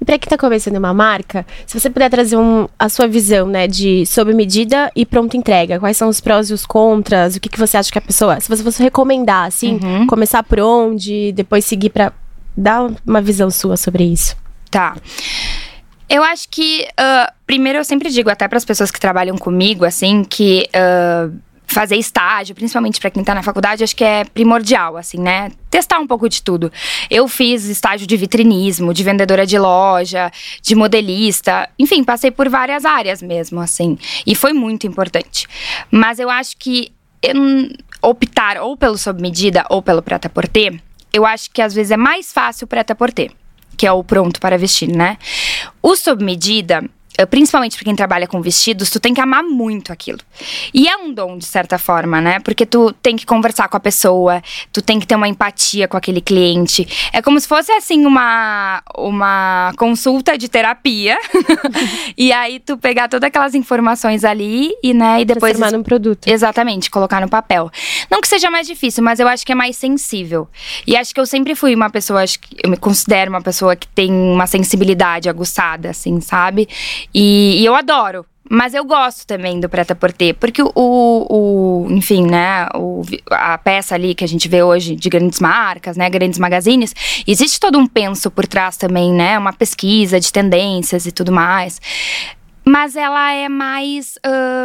E 0.01 0.05
para 0.05 0.19
quem 0.19 0.27
está 0.27 0.37
começando 0.37 0.77
uma 0.77 0.93
marca, 0.93 1.47
se 1.67 1.79
você 1.79 1.89
puder 1.89 2.11
trazer 2.11 2.37
um, 2.37 2.69
a 2.79 2.89
sua 2.89 3.07
visão, 3.07 3.47
né, 3.47 3.67
de 3.67 4.05
sob 4.07 4.33
medida 4.35 4.91
e 4.95 5.07
pronta 5.07 5.37
entrega, 5.37 5.79
quais 5.79 5.97
são 5.97 6.09
os 6.09 6.21
prós 6.21 6.51
e 6.51 6.53
os 6.53 6.67
contras, 6.67 7.37
o 7.37 7.41
que, 7.41 7.49
que 7.49 7.59
você 7.59 7.77
acha 7.77 7.91
que 7.91 7.99
a 7.99 8.03
pessoa, 8.03 8.39
se 8.41 8.49
você 8.49 8.63
fosse 8.63 8.83
recomendar, 8.83 9.47
assim, 9.47 9.79
uhum. 9.83 10.07
começar 10.07 10.43
por 10.43 10.61
onde, 10.61 11.33
depois 11.33 11.65
seguir 11.65 11.91
para 11.91 12.13
dar 12.57 12.91
uma 13.07 13.21
visão 13.23 13.51
sua 13.51 13.77
sobre 13.77 14.05
isso. 14.05 14.37
Tá. 14.71 14.97
Eu 16.09 16.23
acho 16.23 16.49
que, 16.49 16.87
uh, 16.93 17.33
primeiro, 17.47 17.79
eu 17.79 17.85
sempre 17.85 18.11
digo 18.11 18.31
até 18.31 18.47
para 18.47 18.59
as 18.59 18.65
pessoas 18.65 18.91
que 18.91 19.01
trabalham 19.01 19.37
comigo, 19.37 19.85
assim, 19.85 20.23
que 20.23 20.69
uh, 20.69 21.35
fazer 21.67 21.97
estágio, 21.97 22.55
principalmente 22.55 23.01
para 23.01 23.11
quem 23.11 23.25
tá 23.25 23.35
na 23.35 23.43
faculdade, 23.43 23.83
acho 23.83 23.95
que 23.95 24.05
é 24.05 24.25
primordial, 24.25 24.97
assim, 24.97 25.19
né? 25.19 25.51
Testar 25.71 25.99
um 25.99 26.07
pouco 26.07 26.29
de 26.29 26.43
tudo. 26.43 26.73
Eu 27.11 27.29
fiz 27.29 27.65
estágio 27.65 28.07
de 28.07 28.17
vitrinismo, 28.17 28.95
de 28.95 29.03
vendedora 29.03 29.45
de 29.45 29.59
loja, 29.59 30.31
de 30.63 30.75
modelista, 30.75 31.69
enfim, 31.79 32.05
passei 32.05 32.31
por 32.31 32.49
várias 32.49 32.85
áreas 32.85 33.21
mesmo, 33.21 33.61
assim. 33.61 33.99
E 34.27 34.35
foi 34.35 34.53
muito 34.53 34.87
importante. 34.87 35.47
Mas 35.91 36.19
eu 36.19 36.31
acho 36.31 36.57
que 36.57 36.93
eu, 37.23 37.35
optar 38.01 38.59
ou 38.59 38.77
pelo 38.77 38.97
sob 38.97 39.21
medida 39.21 39.67
ou 39.69 39.83
pelo 39.83 40.03
preta-porter, 40.03 40.81
eu 41.13 41.27
acho 41.27 41.51
que 41.51 41.61
às 41.61 41.75
vezes 41.75 41.91
é 41.91 41.97
mais 41.97 42.33
fácil 42.33 42.65
o 42.65 42.69
preta-porter 42.69 43.33
que 43.77 43.87
é 43.87 43.93
o 43.93 44.03
pronto 44.03 44.41
para 44.41 44.57
vestir, 44.57 44.89
né? 44.89 45.19
O 45.83 45.95
sob 45.95 46.25
medida, 46.25 46.83
principalmente 47.25 47.77
para 47.77 47.85
quem 47.85 47.95
trabalha 47.95 48.27
com 48.27 48.43
vestidos, 48.43 48.91
tu 48.91 49.01
tem 49.01 49.15
que 49.15 49.21
amar 49.21 49.43
muito 49.43 49.93
aquilo. 49.93 50.19
E 50.75 50.89
é 50.89 50.97
um 50.97 51.13
dom, 51.13 51.39
de 51.39 51.47
certa 51.47 51.79
forma, 51.79 52.21
né? 52.21 52.41
Porque 52.41 52.67
tu 52.67 52.93
tem 53.01 53.17
que 53.17 53.25
conversar 53.25 53.69
com 53.69 53.77
a 53.77 53.81
pessoa, 53.81 54.43
tu 54.73 54.83
tem 54.83 55.01
que 55.01 55.07
ter 55.07 55.15
uma 55.15 55.29
empatia 55.29 55.89
com 55.89 55.97
aquele 55.97 56.21
cliente. 56.21 56.87
É 57.13 57.23
como 57.23 57.41
se 57.41 57.49
fosse, 57.49 57.73
assim, 57.73 58.05
uma, 58.05 58.83
uma 58.97 59.73
consulta 59.77 60.37
de 60.37 60.49
terapia. 60.49 61.17
e 62.17 62.33
aí 62.33 62.61
tu 62.61 62.77
pegar 62.77 63.09
todas 63.09 63.27
aquelas 63.27 63.55
informações 63.55 64.25
ali 64.25 64.73
e, 64.83 64.93
né, 64.93 65.21
e 65.21 65.25
depois. 65.25 65.53
Transformar 65.53 65.77
num 65.77 65.83
produto. 65.83 66.27
Exatamente, 66.27 66.91
colocar 66.91 67.21
no 67.21 67.29
papel. 67.29 67.71
Não 68.11 68.21
que 68.21 68.29
seja 68.29 68.51
mais 68.51 68.67
difícil, 68.67 69.03
mas 69.03 69.21
eu 69.21 69.29
acho 69.29 69.47
que 69.47 69.53
é 69.53 69.55
mais 69.55 69.77
sensível. 69.77 70.49
E 70.87 70.97
acho 70.97 71.15
que 71.15 71.21
eu 71.21 71.27
sempre 71.27 71.55
fui 71.55 71.75
uma 71.75 71.89
pessoa, 71.89 72.23
acho 72.23 72.41
que 72.41 72.57
eu 72.63 72.71
me 72.71 72.77
considero 72.77 73.31
uma 73.31 73.41
pessoa 73.41 73.77
que 73.77 73.87
tem 73.89 74.13
uma 74.13 74.47
sensibilidade 74.47 75.29
aguçada, 75.29 75.91
assim, 75.91 76.21
sabe? 76.21 76.69
E, 77.15 77.61
e 77.61 77.65
eu 77.65 77.75
adoro. 77.75 78.25
Mas 78.49 78.75
eu 78.75 78.85
gosto 78.85 79.27
também 79.27 79.59
do 79.59 79.69
Preta 79.69 79.95
Porter, 79.95 80.35
porque 80.37 80.63
o, 80.63 80.71
o, 80.75 81.87
enfim, 81.91 82.25
né, 82.25 82.69
o, 82.77 83.03
a 83.29 83.59
peça 83.59 83.97
ali 83.97 84.15
que 84.15 84.23
a 84.23 84.29
gente 84.29 84.49
vê 84.49 84.63
hoje 84.63 84.95
de 84.95 85.09
grandes 85.09 85.41
marcas, 85.41 85.97
né, 85.97 86.09
grandes 86.09 86.39
magazines, 86.39 86.95
existe 87.27 87.59
todo 87.59 87.77
um 87.77 87.89
penso 87.89 88.31
por 88.31 88.47
trás 88.47 88.77
também, 88.77 89.13
né, 89.13 89.37
uma 89.37 89.53
pesquisa 89.53 90.21
de 90.21 90.33
tendências 90.33 91.07
e 91.07 91.13
tudo 91.13 91.33
mais. 91.33 91.81
Mas 92.65 92.95
ela 92.95 93.33
é 93.33 93.49
mais, 93.49 94.15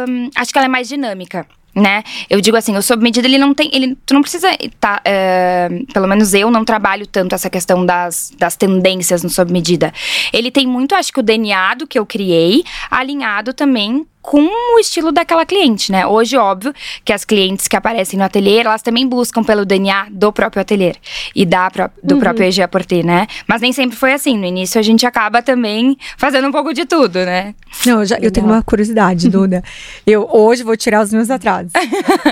hum, 0.08 0.30
acho 0.36 0.52
que 0.52 0.58
ela 0.58 0.66
é 0.66 0.70
mais 0.70 0.88
dinâmica 0.88 1.44
né? 1.74 2.02
Eu 2.28 2.40
digo 2.40 2.56
assim, 2.56 2.76
o 2.76 2.82
sob 2.82 3.02
medida 3.02 3.26
ele 3.26 3.38
não 3.38 3.54
tem, 3.54 3.70
ele, 3.72 3.96
tu 4.04 4.14
não 4.14 4.20
precisa 4.20 4.48
tá, 4.78 5.00
é, 5.04 5.68
pelo 5.92 6.06
menos 6.06 6.34
eu 6.34 6.50
não 6.50 6.64
trabalho 6.64 7.06
tanto 7.06 7.34
essa 7.34 7.48
questão 7.48 7.84
das, 7.84 8.32
das 8.38 8.56
tendências 8.56 9.22
no 9.22 9.30
sob 9.30 9.52
medida. 9.52 9.92
Ele 10.32 10.50
tem 10.50 10.66
muito, 10.66 10.94
acho 10.94 11.12
que 11.12 11.20
o 11.20 11.22
DNA 11.22 11.74
do 11.74 11.86
que 11.86 11.98
eu 11.98 12.04
criei, 12.04 12.62
alinhado 12.90 13.54
também 13.54 14.06
com 14.22 14.46
o 14.76 14.78
estilo 14.78 15.10
daquela 15.10 15.44
cliente, 15.44 15.90
né? 15.90 16.06
Hoje, 16.06 16.36
óbvio, 16.36 16.72
que 17.04 17.12
as 17.12 17.24
clientes 17.24 17.66
que 17.66 17.76
aparecem 17.76 18.16
no 18.16 18.24
ateliê, 18.24 18.60
elas 18.60 18.80
também 18.80 19.06
buscam 19.06 19.42
pelo 19.42 19.66
DNA 19.66 20.06
do 20.12 20.32
próprio 20.32 20.62
ateliê 20.62 20.94
e 21.34 21.44
da, 21.44 21.68
do 22.02 22.14
uhum. 22.14 22.20
próprio 22.20 22.46
EG 22.46 22.66
Porter, 22.68 23.04
né? 23.04 23.26
Mas 23.48 23.60
nem 23.60 23.72
sempre 23.72 23.96
foi 23.96 24.12
assim. 24.12 24.38
No 24.38 24.46
início, 24.46 24.78
a 24.78 24.82
gente 24.82 25.04
acaba 25.04 25.42
também 25.42 25.98
fazendo 26.16 26.46
um 26.46 26.52
pouco 26.52 26.72
de 26.72 26.86
tudo, 26.86 27.18
né? 27.18 27.54
Não, 27.84 28.00
eu, 28.00 28.06
já, 28.06 28.18
eu 28.18 28.30
tenho 28.30 28.46
uma 28.46 28.62
curiosidade, 28.62 29.28
Duda. 29.28 29.62
eu 30.06 30.28
hoje 30.30 30.62
vou 30.62 30.76
tirar 30.76 31.02
os 31.02 31.12
meus 31.12 31.28
atrasos. 31.28 31.72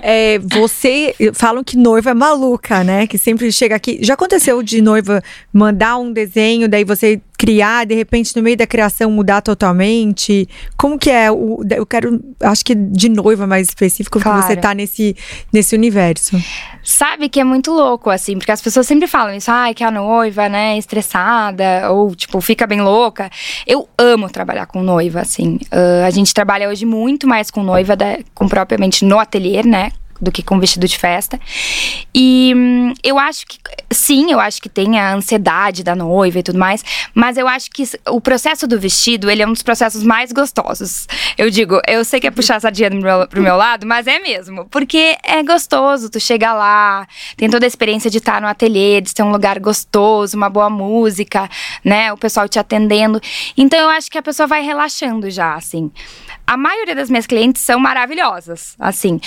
é, 0.00 0.38
você, 0.38 1.14
falam 1.35 1.64
que 1.64 1.76
noiva 1.76 2.11
é 2.11 2.14
maluca, 2.14 2.85
né? 2.85 3.06
Que 3.06 3.18
sempre 3.18 3.50
chega 3.50 3.75
aqui. 3.75 3.99
Já 4.00 4.14
aconteceu 4.14 4.62
de 4.62 4.80
noiva 4.80 5.23
mandar 5.52 5.99
um 5.99 6.12
desenho, 6.12 6.68
daí 6.68 6.85
você 6.85 7.20
criar, 7.40 7.87
de 7.87 7.94
repente, 7.94 8.37
no 8.37 8.42
meio 8.42 8.54
da 8.54 8.66
criação, 8.66 9.11
mudar 9.11 9.40
totalmente? 9.40 10.47
Como 10.76 10.99
que 10.99 11.09
é? 11.09 11.32
O, 11.32 11.62
eu 11.75 11.87
quero, 11.87 12.23
acho 12.38 12.62
que 12.62 12.75
de 12.75 13.09
noiva 13.09 13.47
mais 13.47 13.66
específico, 13.66 14.20
claro. 14.20 14.40
porque 14.42 14.52
você 14.52 14.61
tá 14.61 14.75
nesse, 14.75 15.16
nesse 15.50 15.75
universo. 15.75 16.37
Sabe 16.85 17.30
que 17.30 17.40
é 17.40 17.44
muito 17.44 17.73
louco, 17.73 18.11
assim, 18.11 18.37
porque 18.37 18.52
as 18.52 18.61
pessoas 18.61 18.87
sempre 18.87 19.09
falam 19.09 19.35
isso, 19.35 19.50
ai, 19.50 19.70
ah, 19.70 19.75
que 19.75 19.82
a 19.82 19.90
noiva, 19.90 20.50
né, 20.50 20.76
estressada, 20.76 21.90
ou, 21.90 22.14
tipo, 22.14 22.42
fica 22.42 22.66
bem 22.66 22.82
louca. 22.82 23.30
Eu 23.66 23.88
amo 23.97 24.28
trabalhar 24.28 24.66
com 24.66 24.82
noiva, 24.82 25.23
assim. 25.23 25.59
Uh, 25.73 26.04
a 26.06 26.11
gente 26.11 26.35
trabalha 26.35 26.68
hoje 26.68 26.85
muito 26.85 27.26
mais 27.26 27.50
com 27.50 27.62
noiva, 27.62 27.97
da, 27.97 28.18
com 28.35 28.47
propriamente 28.49 29.02
no 29.02 29.18
ateliê, 29.18 29.62
né? 29.62 29.92
Do 30.20 30.30
que 30.30 30.42
com 30.42 30.60
vestido 30.60 30.86
de 30.86 30.98
festa. 30.98 31.40
E 32.14 32.52
hum, 32.54 32.92
eu 33.02 33.18
acho 33.18 33.46
que, 33.46 33.58
sim, 33.90 34.30
eu 34.30 34.40
acho 34.40 34.60
que 34.60 34.68
tem 34.68 34.98
a 34.98 35.14
ansiedade 35.14 35.82
da 35.82 35.94
noiva 35.94 36.38
e 36.38 36.42
tudo 36.42 36.58
mais, 36.58 36.84
mas 37.14 37.36
eu 37.36 37.48
acho 37.48 37.70
que 37.70 37.84
o 38.08 38.20
processo 38.20 38.66
do 38.66 38.78
vestido, 38.78 39.30
ele 39.30 39.42
é 39.42 39.46
um 39.46 39.52
dos 39.52 39.62
processos 39.62 40.02
mais 40.02 40.32
gostosos. 40.32 41.06
Eu 41.38 41.50
digo, 41.50 41.80
eu 41.86 42.04
sei 42.04 42.20
que 42.20 42.26
é 42.26 42.30
puxar 42.30 42.56
a 42.56 42.60
sardinha 42.60 42.90
pro 43.28 43.42
meu, 43.42 43.56
lado, 43.56 43.86
mas 43.86 44.06
é 44.06 44.18
mesmo, 44.18 44.66
porque 44.66 45.16
é 45.24 45.42
gostoso, 45.42 46.10
tu 46.10 46.20
chega 46.20 46.52
lá, 46.52 47.06
tem 47.36 47.48
toda 47.48 47.66
a 47.66 47.68
experiência 47.68 48.10
de 48.10 48.18
estar 48.18 48.40
no 48.40 48.46
ateliê, 48.46 49.00
de 49.00 49.14
ter 49.14 49.22
um 49.22 49.30
lugar 49.30 49.58
gostoso, 49.58 50.36
uma 50.36 50.48
boa 50.48 50.70
música, 50.70 51.48
né, 51.84 52.12
o 52.12 52.16
pessoal 52.16 52.48
te 52.48 52.58
atendendo. 52.58 53.20
Então 53.56 53.78
eu 53.78 53.88
acho 53.88 54.10
que 54.10 54.18
a 54.18 54.22
pessoa 54.22 54.46
vai 54.46 54.62
relaxando 54.62 55.30
já, 55.30 55.54
assim. 55.54 55.90
A 56.46 56.56
maioria 56.56 56.94
das 56.94 57.08
minhas 57.08 57.26
clientes 57.26 57.62
são 57.62 57.78
maravilhosas, 57.78 58.74
assim. 58.78 59.20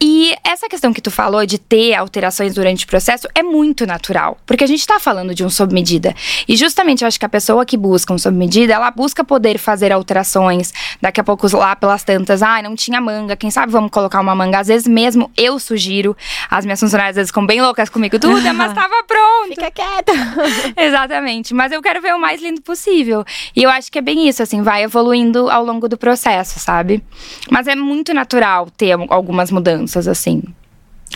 E 0.00 0.34
essa 0.44 0.68
questão 0.68 0.92
que 0.92 1.00
tu 1.00 1.10
falou 1.10 1.46
de 1.46 1.58
ter 1.58 1.94
alterações 1.94 2.54
durante 2.54 2.84
o 2.84 2.88
processo 2.88 3.28
é 3.34 3.42
muito 3.42 3.86
natural, 3.86 4.36
porque 4.44 4.64
a 4.64 4.66
gente 4.66 4.80
está 4.80 4.98
falando 4.98 5.34
de 5.34 5.44
um 5.44 5.50
sob 5.50 5.72
medida. 5.72 6.14
E 6.48 6.56
justamente 6.56 7.02
eu 7.02 7.08
acho 7.08 7.18
que 7.18 7.24
a 7.24 7.28
pessoa 7.28 7.64
que 7.64 7.76
busca 7.76 8.12
um 8.12 8.18
sob 8.18 8.36
medida, 8.36 8.74
ela 8.74 8.90
busca 8.90 9.24
poder 9.24 9.58
fazer 9.58 9.92
alterações. 9.92 10.72
Daqui 11.00 11.20
a 11.20 11.24
pouco 11.24 11.46
lá 11.56 11.76
pelas 11.76 12.02
tantas, 12.02 12.42
ah, 12.42 12.60
não 12.62 12.74
tinha 12.74 13.00
manga, 13.00 13.36
quem 13.36 13.50
sabe 13.50 13.70
vamos 13.70 13.90
colocar 13.90 14.20
uma 14.20 14.34
manga. 14.34 14.58
Às 14.58 14.66
vezes 14.66 14.88
mesmo 14.88 15.30
eu 15.36 15.58
sugiro, 15.58 16.16
as 16.50 16.64
minhas 16.64 16.80
funcionárias 16.80 17.10
às 17.12 17.16
vezes 17.16 17.30
ficam 17.30 17.46
bem 17.46 17.62
loucas 17.62 17.88
comigo, 17.88 18.18
tudo, 18.18 18.42
mas 18.54 18.70
estava 18.70 19.04
pronto. 19.06 19.48
Fica 19.48 19.70
quieta. 19.70 20.12
Exatamente, 20.76 21.54
mas 21.54 21.70
eu 21.72 21.80
quero 21.80 22.00
ver 22.00 22.14
o 22.14 22.18
mais 22.18 22.42
lindo 22.42 22.60
possível. 22.62 23.24
E 23.54 23.62
eu 23.62 23.70
acho 23.70 23.90
que 23.92 23.98
é 23.98 24.02
bem 24.02 24.28
isso, 24.28 24.42
assim, 24.42 24.60
vai 24.62 24.82
evoluindo 24.82 25.48
ao 25.48 25.64
longo 25.64 25.88
do 25.88 25.96
processo, 25.96 26.58
sabe? 26.58 27.02
Mas 27.50 27.68
é 27.68 27.74
muito 27.74 28.12
natural 28.12 28.68
ter 28.76 28.92
algumas 29.08 29.50
mudanças 29.50 29.83
mudanças, 29.84 30.08
assim. 30.08 30.42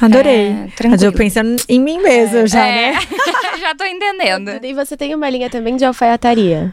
Adorei. 0.01 0.51
É, 0.51 0.89
Mas 0.89 1.03
eu 1.03 1.13
pensando 1.13 1.57
em 1.69 1.81
mim 1.81 1.99
mesma 2.01 2.41
é, 2.41 2.47
já, 2.47 2.67
é. 2.67 2.93
né? 2.93 3.01
já 3.59 3.75
tô 3.75 3.85
entendendo. 3.85 4.65
E 4.65 4.73
você 4.73 4.97
tem 4.97 5.15
uma 5.15 5.29
linha 5.29 5.51
também 5.51 5.77
de 5.77 5.85
alfaiataria. 5.85 6.73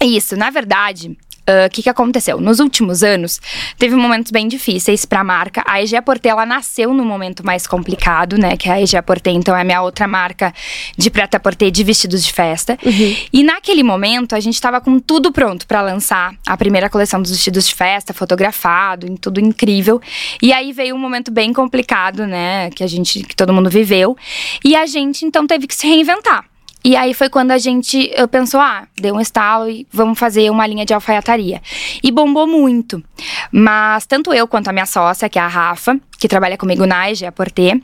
Isso, 0.00 0.36
na 0.36 0.50
verdade, 0.50 1.16
o 1.48 1.66
uh, 1.66 1.70
que, 1.70 1.82
que 1.82 1.88
aconteceu? 1.88 2.40
Nos 2.40 2.60
últimos 2.60 3.02
anos, 3.02 3.40
teve 3.78 3.96
momentos 3.96 4.30
bem 4.30 4.46
difíceis 4.46 5.06
para 5.06 5.20
a 5.20 5.24
marca. 5.24 5.62
A 5.66 5.82
EG 5.82 6.00
Porter, 6.02 6.32
ela 6.32 6.44
nasceu 6.44 6.92
no 6.92 7.04
momento 7.04 7.44
mais 7.44 7.66
complicado, 7.66 8.36
né? 8.36 8.56
Que 8.56 8.68
a 8.68 8.80
EG 8.80 9.00
Porter, 9.02 9.32
então, 9.32 9.56
é 9.56 9.62
a 9.62 9.64
minha 9.64 9.80
outra 9.80 10.06
marca 10.06 10.52
de 10.96 11.10
preta 11.10 11.40
porter 11.40 11.70
de 11.70 11.82
vestidos 11.82 12.22
de 12.22 12.32
festa. 12.32 12.78
Uhum. 12.84 13.16
E 13.32 13.42
naquele 13.42 13.82
momento, 13.82 14.34
a 14.34 14.40
gente 14.40 14.54
estava 14.54 14.80
com 14.80 14.98
tudo 14.98 15.32
pronto 15.32 15.66
para 15.66 15.80
lançar 15.80 16.34
a 16.46 16.56
primeira 16.56 16.90
coleção 16.90 17.22
dos 17.22 17.30
vestidos 17.30 17.66
de 17.66 17.74
festa, 17.74 18.12
fotografado, 18.12 19.06
em 19.06 19.16
tudo 19.16 19.40
incrível. 19.40 20.00
E 20.42 20.52
aí 20.52 20.72
veio 20.72 20.94
um 20.94 20.98
momento 20.98 21.30
bem 21.30 21.52
complicado, 21.52 22.26
né? 22.26 22.70
Que 22.70 22.84
a 22.84 22.86
gente, 22.86 23.22
que 23.22 23.34
todo 23.34 23.52
mundo 23.52 23.70
viveu. 23.70 24.16
E 24.62 24.76
a 24.76 24.84
gente, 24.84 25.24
então, 25.24 25.46
teve 25.46 25.66
que 25.66 25.74
se 25.74 25.86
reinventar. 25.86 26.44
E 26.88 26.96
aí 26.96 27.12
foi 27.12 27.28
quando 27.28 27.50
a 27.50 27.58
gente 27.58 28.10
pensou, 28.30 28.58
ah, 28.58 28.88
deu 28.96 29.14
um 29.14 29.20
estalo 29.20 29.68
e 29.68 29.86
vamos 29.92 30.18
fazer 30.18 30.50
uma 30.50 30.66
linha 30.66 30.86
de 30.86 30.94
alfaiataria. 30.94 31.60
E 32.02 32.10
bombou 32.10 32.46
muito. 32.46 33.04
Mas 33.52 34.06
tanto 34.06 34.32
eu 34.32 34.48
quanto 34.48 34.68
a 34.68 34.72
minha 34.72 34.86
sócia, 34.86 35.28
que 35.28 35.38
é 35.38 35.42
a 35.42 35.46
Rafa, 35.46 36.00
que 36.18 36.26
trabalha 36.26 36.56
comigo 36.56 36.86
na 36.86 37.10
EG, 37.10 37.26
a 37.26 37.30
Porter, 37.30 37.78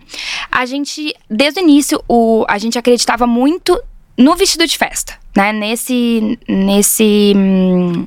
a 0.51 0.65
gente, 0.65 1.15
desde 1.29 1.61
o 1.61 1.63
início, 1.63 2.03
o, 2.09 2.47
a 2.49 2.57
gente 2.57 2.79
acreditava 2.79 3.27
muito 3.27 3.79
no 4.17 4.35
vestido 4.37 4.67
de 4.67 4.79
festa, 4.79 5.13
né? 5.37 5.53
Nesse, 5.53 6.39
nesse 6.49 7.35
hum, 7.37 8.07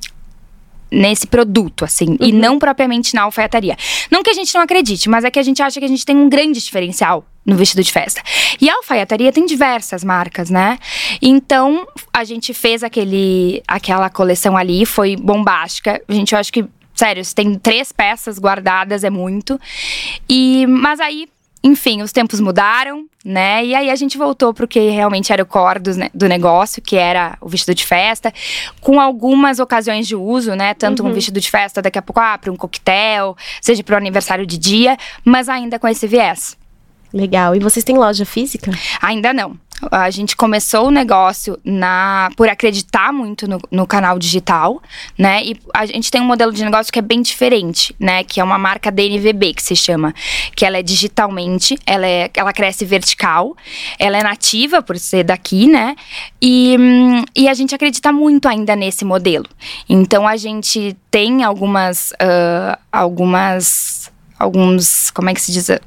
nesse 0.92 1.28
produto, 1.28 1.84
assim, 1.86 2.10
uhum. 2.10 2.18
e 2.20 2.32
não 2.32 2.58
propriamente 2.60 3.14
na 3.14 3.24
alfaiataria. 3.24 3.76
Não 4.12 4.24
que 4.24 4.30
a 4.30 4.34
gente 4.34 4.54
não 4.54 4.62
acredite, 4.62 5.10
mas 5.10 5.24
é 5.24 5.32
que 5.32 5.40
a 5.40 5.44
gente 5.44 5.62
acha 5.62 5.80
que 5.80 5.86
a 5.86 5.90
gente 5.90 6.06
tem 6.06 6.16
um 6.16 6.30
grande 6.30 6.62
diferencial 6.62 7.26
no 7.46 7.56
vestido 7.56 7.82
de 7.82 7.92
festa. 7.92 8.22
E 8.60 8.70
a 8.70 8.76
alfaiataria 8.76 9.32
tem 9.32 9.46
diversas 9.46 10.04
marcas, 10.04 10.50
né? 10.50 10.78
Então, 11.22 11.88
a 12.14 12.24
gente 12.24 12.54
fez 12.54 12.84
aquele, 12.84 13.64
aquela 13.68 14.10
coleção 14.10 14.58
ali, 14.58 14.86
foi 14.86 15.16
bombástica. 15.16 16.02
A 16.08 16.14
gente, 16.14 16.34
eu 16.34 16.40
acho 16.40 16.52
que, 16.52 16.66
sério, 16.94 17.24
se 17.24 17.34
tem 17.34 17.56
três 17.56 17.92
peças 17.92 18.38
guardadas, 18.38 19.06
é 19.06 19.10
muito. 19.10 19.60
E, 20.30 20.68
mas 20.68 21.00
aí 21.00 21.28
enfim, 21.68 22.02
os 22.02 22.14
tempos 22.14 22.40
mudaram, 22.40 23.06
né? 23.24 23.66
E 23.66 23.76
aí 23.76 23.90
a 23.90 23.96
gente 23.96 24.18
voltou 24.18 24.54
para 24.54 24.64
o 24.64 24.68
que 24.68 24.80
realmente 24.90 25.34
era 25.34 25.44
o 25.44 25.46
core 25.46 25.80
do, 25.80 25.92
do, 26.14 26.28
negócio, 26.28 26.82
que 26.82 26.96
era 26.96 27.38
o 27.42 27.50
vestido 27.50 27.76
de 27.76 27.86
festa, 27.86 28.34
com 28.80 29.02
algumas 29.02 29.60
ocasiões 29.60 30.08
de 30.08 30.16
uso, 30.16 30.56
né? 30.56 30.74
Tanto 30.74 31.04
uhum. 31.04 31.10
um 31.10 31.14
vestido 31.14 31.42
de 31.42 31.52
festa, 31.52 31.82
daqui 31.82 32.00
a 32.00 32.02
pouco, 32.02 32.22
ah, 32.22 32.38
para 32.38 32.52
um 32.52 32.56
coquetel, 32.56 33.36
seja 33.62 33.84
para 33.84 33.96
o 33.96 33.98
aniversário 33.98 34.46
de 34.46 34.58
dia, 34.58 34.98
mas 35.26 35.50
ainda 35.50 35.78
com 35.78 35.88
esse 35.88 36.08
viés. 36.08 36.58
Legal. 37.14 37.56
E 37.56 37.60
vocês 37.60 37.84
têm 37.84 37.98
loja 37.98 38.26
física? 38.26 38.72
Ainda 39.02 39.34
não. 39.34 39.58
A 39.92 40.10
gente 40.10 40.36
começou 40.36 40.88
o 40.88 40.92
negócio 40.92 41.60
na 41.64 42.30
por 42.36 42.50
acreditar 42.50 43.14
muito 43.14 43.48
no, 43.48 43.60
no, 43.70 43.86
canal 43.86 44.18
digital, 44.18 44.82
né? 45.18 45.44
E 45.44 45.58
a 45.74 45.86
gente 45.86 46.10
tem 46.10 46.20
um 46.20 46.26
modelo 46.26 46.52
de 46.52 46.64
negócio 46.66 46.92
que 46.92 46.98
é 46.98 47.02
bem 47.02 47.22
diferente, 47.22 47.96
né? 48.00 48.24
Que 48.24 48.40
é 48.40 48.44
uma 48.44 48.58
marca 48.58 48.92
DNVB 48.92 49.54
que 49.54 49.62
se 49.62 49.76
chama, 49.76 50.14
que 50.56 50.66
ela 50.66 50.78
é 50.78 50.84
digitalmente, 50.84 51.78
ela 51.86 52.08
é, 52.08 52.30
ela 52.36 52.52
cresce 52.52 52.86
vertical, 52.86 53.56
ela 54.00 54.18
é 54.18 54.24
nativa 54.24 54.82
por 54.82 54.98
ser 54.98 55.24
daqui, 55.24 55.68
né? 55.68 55.96
E, 56.42 56.76
e 57.36 57.48
a 57.48 57.54
gente 57.54 57.76
acredita 57.76 58.12
muito 58.12 58.48
ainda 58.48 58.76
nesse 58.76 59.06
modelo. 59.06 59.46
Então 59.88 60.28
a 60.28 60.38
gente 60.38 60.98
tem 61.12 61.44
algumas 61.44 62.12
uh, 62.14 62.78
algumas 62.92 64.12
alguns, 64.38 65.10
como 65.12 65.30
é 65.30 65.34
que 65.34 65.42
se 65.42 65.52
diz, 65.52 65.70
uh, 65.70 65.80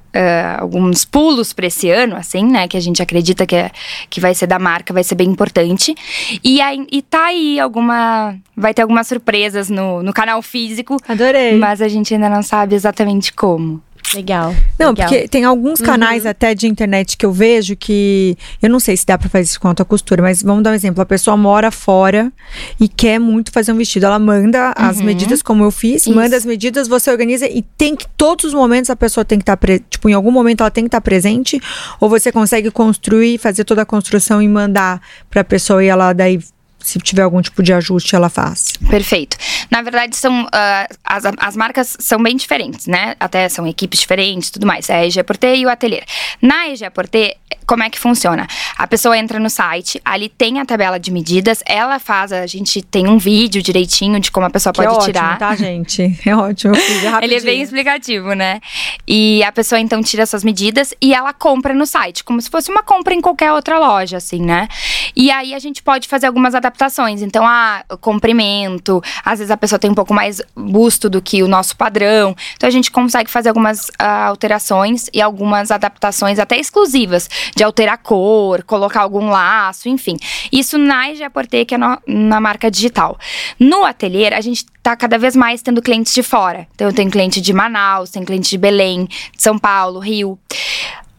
alguns 0.58 1.04
pulos 1.04 1.52
para 1.52 1.66
esse 1.66 1.90
ano, 1.90 2.16
assim, 2.16 2.44
né? 2.44 2.66
Que 2.66 2.76
a 2.76 2.80
gente 2.80 3.02
acredita 3.02 3.46
que, 3.46 3.56
é, 3.56 3.70
que 4.08 4.20
vai 4.20 4.34
ser 4.34 4.46
da 4.46 4.58
marca, 4.58 4.92
vai 4.92 5.04
ser 5.04 5.14
bem 5.14 5.28
importante. 5.28 5.94
E, 6.42 6.60
aí, 6.60 6.86
e 6.90 7.02
tá 7.02 7.26
aí 7.26 7.60
alguma. 7.60 8.36
Vai 8.56 8.74
ter 8.74 8.82
algumas 8.82 9.06
surpresas 9.06 9.70
no, 9.70 10.02
no 10.02 10.12
canal 10.12 10.42
físico. 10.42 10.96
Adorei. 11.08 11.56
Mas 11.58 11.80
a 11.80 11.88
gente 11.88 12.12
ainda 12.12 12.28
não 12.28 12.42
sabe 12.42 12.74
exatamente 12.74 13.32
como. 13.32 13.82
Legal. 14.14 14.54
Não, 14.78 14.90
legal. 14.90 15.08
porque 15.08 15.28
tem 15.28 15.44
alguns 15.44 15.80
canais 15.80 16.24
uhum. 16.24 16.30
até 16.30 16.54
de 16.54 16.66
internet 16.66 17.16
que 17.16 17.24
eu 17.24 17.32
vejo 17.32 17.76
que. 17.76 18.36
Eu 18.60 18.68
não 18.68 18.80
sei 18.80 18.96
se 18.96 19.06
dá 19.06 19.16
pra 19.16 19.28
fazer 19.28 19.44
isso 19.44 19.60
com 19.60 19.68
a 19.68 19.74
costura, 19.84 20.22
mas 20.22 20.42
vamos 20.42 20.62
dar 20.62 20.70
um 20.70 20.74
exemplo. 20.74 21.00
A 21.00 21.06
pessoa 21.06 21.36
mora 21.36 21.70
fora 21.70 22.32
e 22.78 22.88
quer 22.88 23.18
muito 23.18 23.52
fazer 23.52 23.72
um 23.72 23.76
vestido. 23.76 24.06
Ela 24.06 24.18
manda 24.18 24.68
uhum. 24.68 24.86
as 24.86 25.00
medidas, 25.00 25.42
como 25.42 25.64
eu 25.64 25.70
fiz, 25.70 26.02
isso. 26.02 26.14
manda 26.14 26.36
as 26.36 26.44
medidas, 26.44 26.88
você 26.88 27.10
organiza 27.10 27.46
e 27.46 27.62
tem 27.62 27.94
que. 27.94 28.06
Todos 28.16 28.46
os 28.46 28.54
momentos 28.54 28.90
a 28.90 28.96
pessoa 28.96 29.24
tem 29.24 29.38
que 29.38 29.42
estar. 29.42 29.56
Tá 29.56 29.78
tipo, 29.88 30.08
em 30.08 30.12
algum 30.12 30.30
momento 30.30 30.62
ela 30.62 30.70
tem 30.70 30.84
que 30.84 30.88
estar 30.88 31.00
tá 31.00 31.04
presente. 31.04 31.60
Ou 32.00 32.08
você 32.08 32.32
consegue 32.32 32.70
construir, 32.70 33.38
fazer 33.38 33.64
toda 33.64 33.82
a 33.82 33.86
construção 33.86 34.42
e 34.42 34.48
mandar 34.48 35.00
pra 35.28 35.44
pessoa 35.44 35.84
e 35.84 35.86
ela 35.86 36.12
daí 36.12 36.40
se 36.82 36.98
tiver 36.98 37.22
algum 37.22 37.40
tipo 37.40 37.62
de 37.62 37.72
ajuste, 37.72 38.14
ela 38.14 38.28
faz. 38.28 38.72
Perfeito. 38.88 39.36
Na 39.70 39.82
verdade, 39.82 40.16
são 40.16 40.44
uh, 40.44 40.96
as, 41.04 41.24
as 41.38 41.56
marcas 41.56 41.96
são 41.98 42.22
bem 42.22 42.36
diferentes, 42.36 42.86
né? 42.86 43.14
Até 43.20 43.48
são 43.48 43.66
equipes 43.66 44.00
diferentes 44.00 44.50
tudo 44.50 44.66
mais. 44.66 44.88
É 44.88 44.96
a 44.96 45.06
EG 45.06 45.22
Porter 45.22 45.56
e 45.56 45.66
o 45.66 45.68
Atelier. 45.68 46.04
Na 46.40 46.68
EG 46.68 46.90
Porter, 46.90 47.36
como 47.70 47.84
é 47.84 47.88
que 47.88 48.00
funciona? 48.00 48.48
A 48.76 48.84
pessoa 48.84 49.16
entra 49.16 49.38
no 49.38 49.48
site, 49.48 50.00
ali 50.04 50.28
tem 50.28 50.58
a 50.58 50.64
tabela 50.64 50.98
de 50.98 51.12
medidas, 51.12 51.62
ela 51.64 52.00
faz, 52.00 52.32
a 52.32 52.44
gente 52.44 52.82
tem 52.82 53.06
um 53.06 53.16
vídeo 53.16 53.62
direitinho 53.62 54.18
de 54.18 54.28
como 54.32 54.44
a 54.44 54.50
pessoa 54.50 54.72
que 54.72 54.82
pode 54.82 55.02
é 55.02 55.06
tirar. 55.06 55.34
Ótimo, 55.34 55.38
tá, 55.38 55.54
gente? 55.54 56.18
É 56.26 56.34
ótimo. 56.34 56.74
É 56.74 57.24
Ele 57.24 57.36
é 57.36 57.40
bem 57.40 57.62
explicativo, 57.62 58.32
né? 58.32 58.60
E 59.06 59.44
a 59.44 59.52
pessoa 59.52 59.78
então 59.78 60.02
tira 60.02 60.26
suas 60.26 60.42
medidas 60.42 60.92
e 61.00 61.14
ela 61.14 61.32
compra 61.32 61.72
no 61.72 61.86
site, 61.86 62.24
como 62.24 62.42
se 62.42 62.50
fosse 62.50 62.72
uma 62.72 62.82
compra 62.82 63.14
em 63.14 63.20
qualquer 63.20 63.52
outra 63.52 63.78
loja, 63.78 64.16
assim, 64.16 64.42
né? 64.42 64.66
E 65.14 65.30
aí 65.30 65.54
a 65.54 65.58
gente 65.60 65.80
pode 65.80 66.08
fazer 66.08 66.26
algumas 66.26 66.56
adaptações 66.56 66.80
adaptações. 66.80 67.22
Então, 67.22 67.46
ah, 67.46 67.84
comprimento, 68.00 69.02
às 69.24 69.38
vezes 69.38 69.50
a 69.50 69.56
pessoa 69.56 69.78
tem 69.78 69.90
um 69.90 69.94
pouco 69.94 70.14
mais 70.14 70.40
busto 70.56 71.08
do 71.08 71.20
que 71.22 71.42
o 71.42 71.48
nosso 71.48 71.76
padrão. 71.76 72.34
Então, 72.54 72.66
a 72.66 72.70
gente 72.70 72.90
consegue 72.90 73.30
fazer 73.30 73.50
algumas 73.50 73.88
uh, 73.88 74.28
alterações 74.28 75.08
e 75.12 75.20
algumas 75.20 75.70
adaptações 75.70 76.38
até 76.38 76.58
exclusivas, 76.58 77.28
de 77.60 77.64
alterar 77.64 77.98
cor, 77.98 78.62
colocar 78.64 79.02
algum 79.02 79.28
laço, 79.28 79.86
enfim. 79.86 80.16
Isso 80.50 80.78
na 80.78 81.10
IG 81.10 81.28
Porter, 81.28 81.66
que 81.66 81.74
é 81.74 81.78
no, 81.78 81.98
na 82.06 82.40
marca 82.40 82.70
digital. 82.70 83.18
No 83.58 83.84
ateliê, 83.84 84.28
a 84.28 84.40
gente 84.40 84.64
tá 84.82 84.96
cada 84.96 85.18
vez 85.18 85.36
mais 85.36 85.60
tendo 85.60 85.82
clientes 85.82 86.14
de 86.14 86.22
fora. 86.22 86.66
Então, 86.74 86.88
eu 86.88 86.94
tenho 86.94 87.10
cliente 87.10 87.38
de 87.38 87.52
Manaus, 87.52 88.08
tem 88.08 88.24
cliente 88.24 88.48
de 88.48 88.56
Belém, 88.56 89.04
de 89.04 89.42
São 89.42 89.58
Paulo, 89.58 89.98
Rio. 89.98 90.38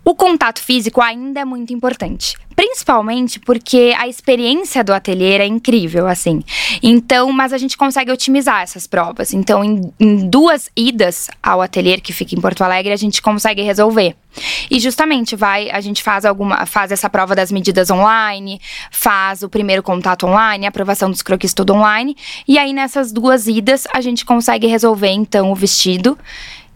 O 0.04 0.16
contato 0.16 0.62
físico 0.62 1.00
ainda 1.00 1.42
é 1.42 1.46
muito 1.46 1.72
importante. 1.72 2.36
Principalmente 2.56 3.40
porque 3.40 3.94
a 3.98 4.08
experiência 4.08 4.84
do 4.84 4.94
ateliê 4.94 5.38
é 5.38 5.46
incrível, 5.46 6.08
assim. 6.08 6.44
Então, 6.82 7.32
mas 7.32 7.54
a 7.54 7.58
gente 7.58 7.78
consegue 7.78 8.12
otimizar 8.12 8.62
essas 8.62 8.88
provas. 8.88 9.32
Então, 9.34 9.64
em, 9.64 9.94
em 10.00 10.28
duas 10.28 10.70
idas 10.76 11.30
ao 11.42 11.62
ateliê 11.62 12.00
que 12.00 12.12
fica 12.12 12.36
em 12.36 12.42
Porto 12.42 12.64
Alegre, 12.64 12.92
a 12.92 12.98
gente 12.98 13.22
consegue 13.22 13.62
resolver. 13.62 14.16
E 14.70 14.80
justamente 14.80 15.36
vai, 15.36 15.70
a 15.70 15.80
gente 15.82 16.02
faz 16.02 16.26
alguma, 16.26 16.66
faz 16.66 16.92
essa 16.92 17.10
prova 17.10 17.36
das 17.36 17.52
medidas 17.52 17.90
online, 17.90 18.60
faz 18.90 19.44
o 19.44 19.50
primeiro 19.50 19.84
contato 19.84 20.26
online, 20.26 20.66
aprovação 20.66 21.12
dos 21.12 21.22
croquis 21.22 21.54
tudo 21.54 21.74
online, 21.74 22.16
e 22.48 22.58
aí 22.58 22.74
nessas 22.74 23.12
duas 23.12 23.48
idas 23.48 23.86
a 23.94 24.00
gente 24.02 24.24
consegue 24.24 24.68
resolver 24.68 25.10
então 25.10 25.52
o 25.52 25.56
vestido 25.56 26.18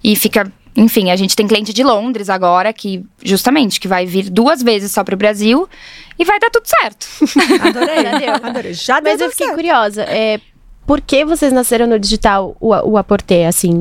e 0.04 0.16
fica 0.16 0.52
enfim, 0.76 1.10
a 1.10 1.16
gente 1.16 1.36
tem 1.36 1.48
cliente 1.48 1.74
de 1.74 1.84
Londres 1.84 2.30
agora 2.30 2.74
que, 2.74 3.04
justamente, 3.24 3.80
que 3.80 3.88
vai 3.88 4.06
vir 4.06 4.30
duas 4.30 4.62
vezes 4.62 4.92
só 4.92 5.04
para 5.04 5.16
o 5.16 5.18
Brasil 5.18 5.68
e 6.20 6.26
vai 6.26 6.40
dar 6.40 6.50
tudo 6.50 6.68
certo. 6.68 7.08
Adorei, 7.66 8.04
já 8.04 8.18
deu. 8.18 8.34
Adorei. 8.50 8.74
Já 8.74 9.02
Mas 9.02 9.22
eu 9.22 9.30
fiquei 9.30 9.48
certo. 9.48 9.56
curiosa. 9.56 10.04
É, 10.04 10.40
por 10.86 11.00
que 11.00 11.24
vocês 11.24 11.54
nasceram 11.54 11.88
no 11.88 11.98
digital, 11.98 12.56
o, 12.60 12.70
o 12.70 12.98
Aporté, 12.98 13.48
assim? 13.48 13.80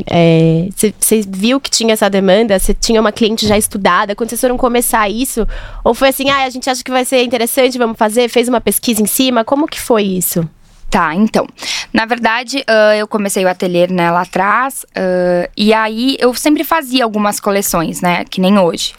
Você 0.71 1.19
é, 1.19 1.23
viu 1.29 1.61
que 1.61 1.69
tinha 1.69 1.93
essa 1.93 2.09
demanda? 2.09 2.59
Você 2.59 2.73
tinha 2.73 3.01
uma 3.01 3.13
cliente 3.13 3.47
já 3.47 3.59
estudada? 3.59 4.15
Quando 4.15 4.31
vocês 4.31 4.41
foram 4.41 4.57
começar 4.57 5.09
isso? 5.09 5.47
Ou 5.83 5.95
foi 5.95 6.09
assim, 6.09 6.31
ah, 6.31 6.45
a 6.45 6.51
gente 6.51 6.71
acha 6.71 6.83
que 6.83 6.91
vai 6.91 7.05
ser 7.05 7.23
interessante, 7.23 7.77
vamos 7.77 7.99
fazer? 7.99 8.29
Fez 8.29 8.49
uma 8.49 8.61
pesquisa 8.61 9.03
em 9.03 9.07
cima? 9.07 9.45
Como 9.45 9.67
que 9.67 9.81
foi 9.81 10.05
isso? 10.05 10.49
Tá, 10.95 11.13
então. 11.13 11.45
Na 11.93 12.07
verdade, 12.07 12.59
uh, 12.59 12.95
eu 12.97 13.09
comecei 13.09 13.45
o 13.45 13.49
ateliê 13.49 13.89
né, 13.89 14.13
lá 14.13 14.21
atrás, 14.21 14.87
uh, 14.97 15.51
e 15.57 15.75
aí 15.75 16.17
eu 16.21 16.33
sempre 16.35 16.63
fazia 16.63 17.03
algumas 17.03 17.41
coleções, 17.41 18.01
né? 18.01 18.25
Que 18.25 18.41
nem 18.41 18.57
hoje. 18.61 18.93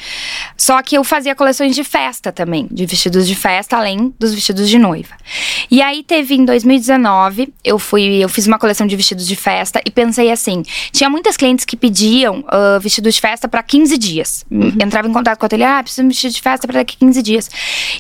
Só 0.58 0.82
que 0.82 0.98
eu 0.98 1.06
fazia 1.06 1.34
coleções 1.34 1.74
de 1.74 1.86
festa 1.86 2.34
também, 2.34 2.68
de 2.70 2.86
vestidos 2.86 3.26
de 3.26 3.34
festa, 3.34 3.78
além 3.78 4.14
dos 4.20 4.34
vestidos 4.34 4.68
de 4.68 4.78
noiva. 4.78 5.16
E 5.72 5.82
aí 5.82 6.04
teve 6.04 6.36
em 6.36 6.44
2019, 6.44 7.54
eu 7.64 7.80
fui, 7.80 8.22
eu 8.22 8.28
fiz 8.28 8.46
uma 8.46 8.60
coleção 8.60 8.86
de 8.86 8.94
vestidos 8.98 9.26
de 9.26 9.38
festa 9.38 9.82
e 9.86 9.90
pensei 9.90 10.30
assim: 10.34 10.64
tinha 10.92 11.10
muitas 11.10 11.38
clientes 11.38 11.64
que 11.64 11.78
pediam 11.78 12.40
uh, 12.40 12.78
vestidos 12.82 13.16
de 13.16 13.22
festa 13.22 13.48
para 13.48 13.64
15 13.64 13.98
dias. 13.98 14.46
Uhum. 14.52 14.74
Entrava 14.84 15.08
em 15.08 15.14
contato 15.14 15.40
com 15.40 15.46
o 15.46 15.48
ateliê, 15.48 15.66
ah, 15.66 15.82
preciso 15.82 16.02
de 16.02 16.08
um 16.08 16.10
vestido 16.10 16.34
de 16.34 16.42
festa 16.42 16.68
para 16.68 16.80
daqui 16.80 16.98
15 16.98 17.22
dias. 17.22 17.50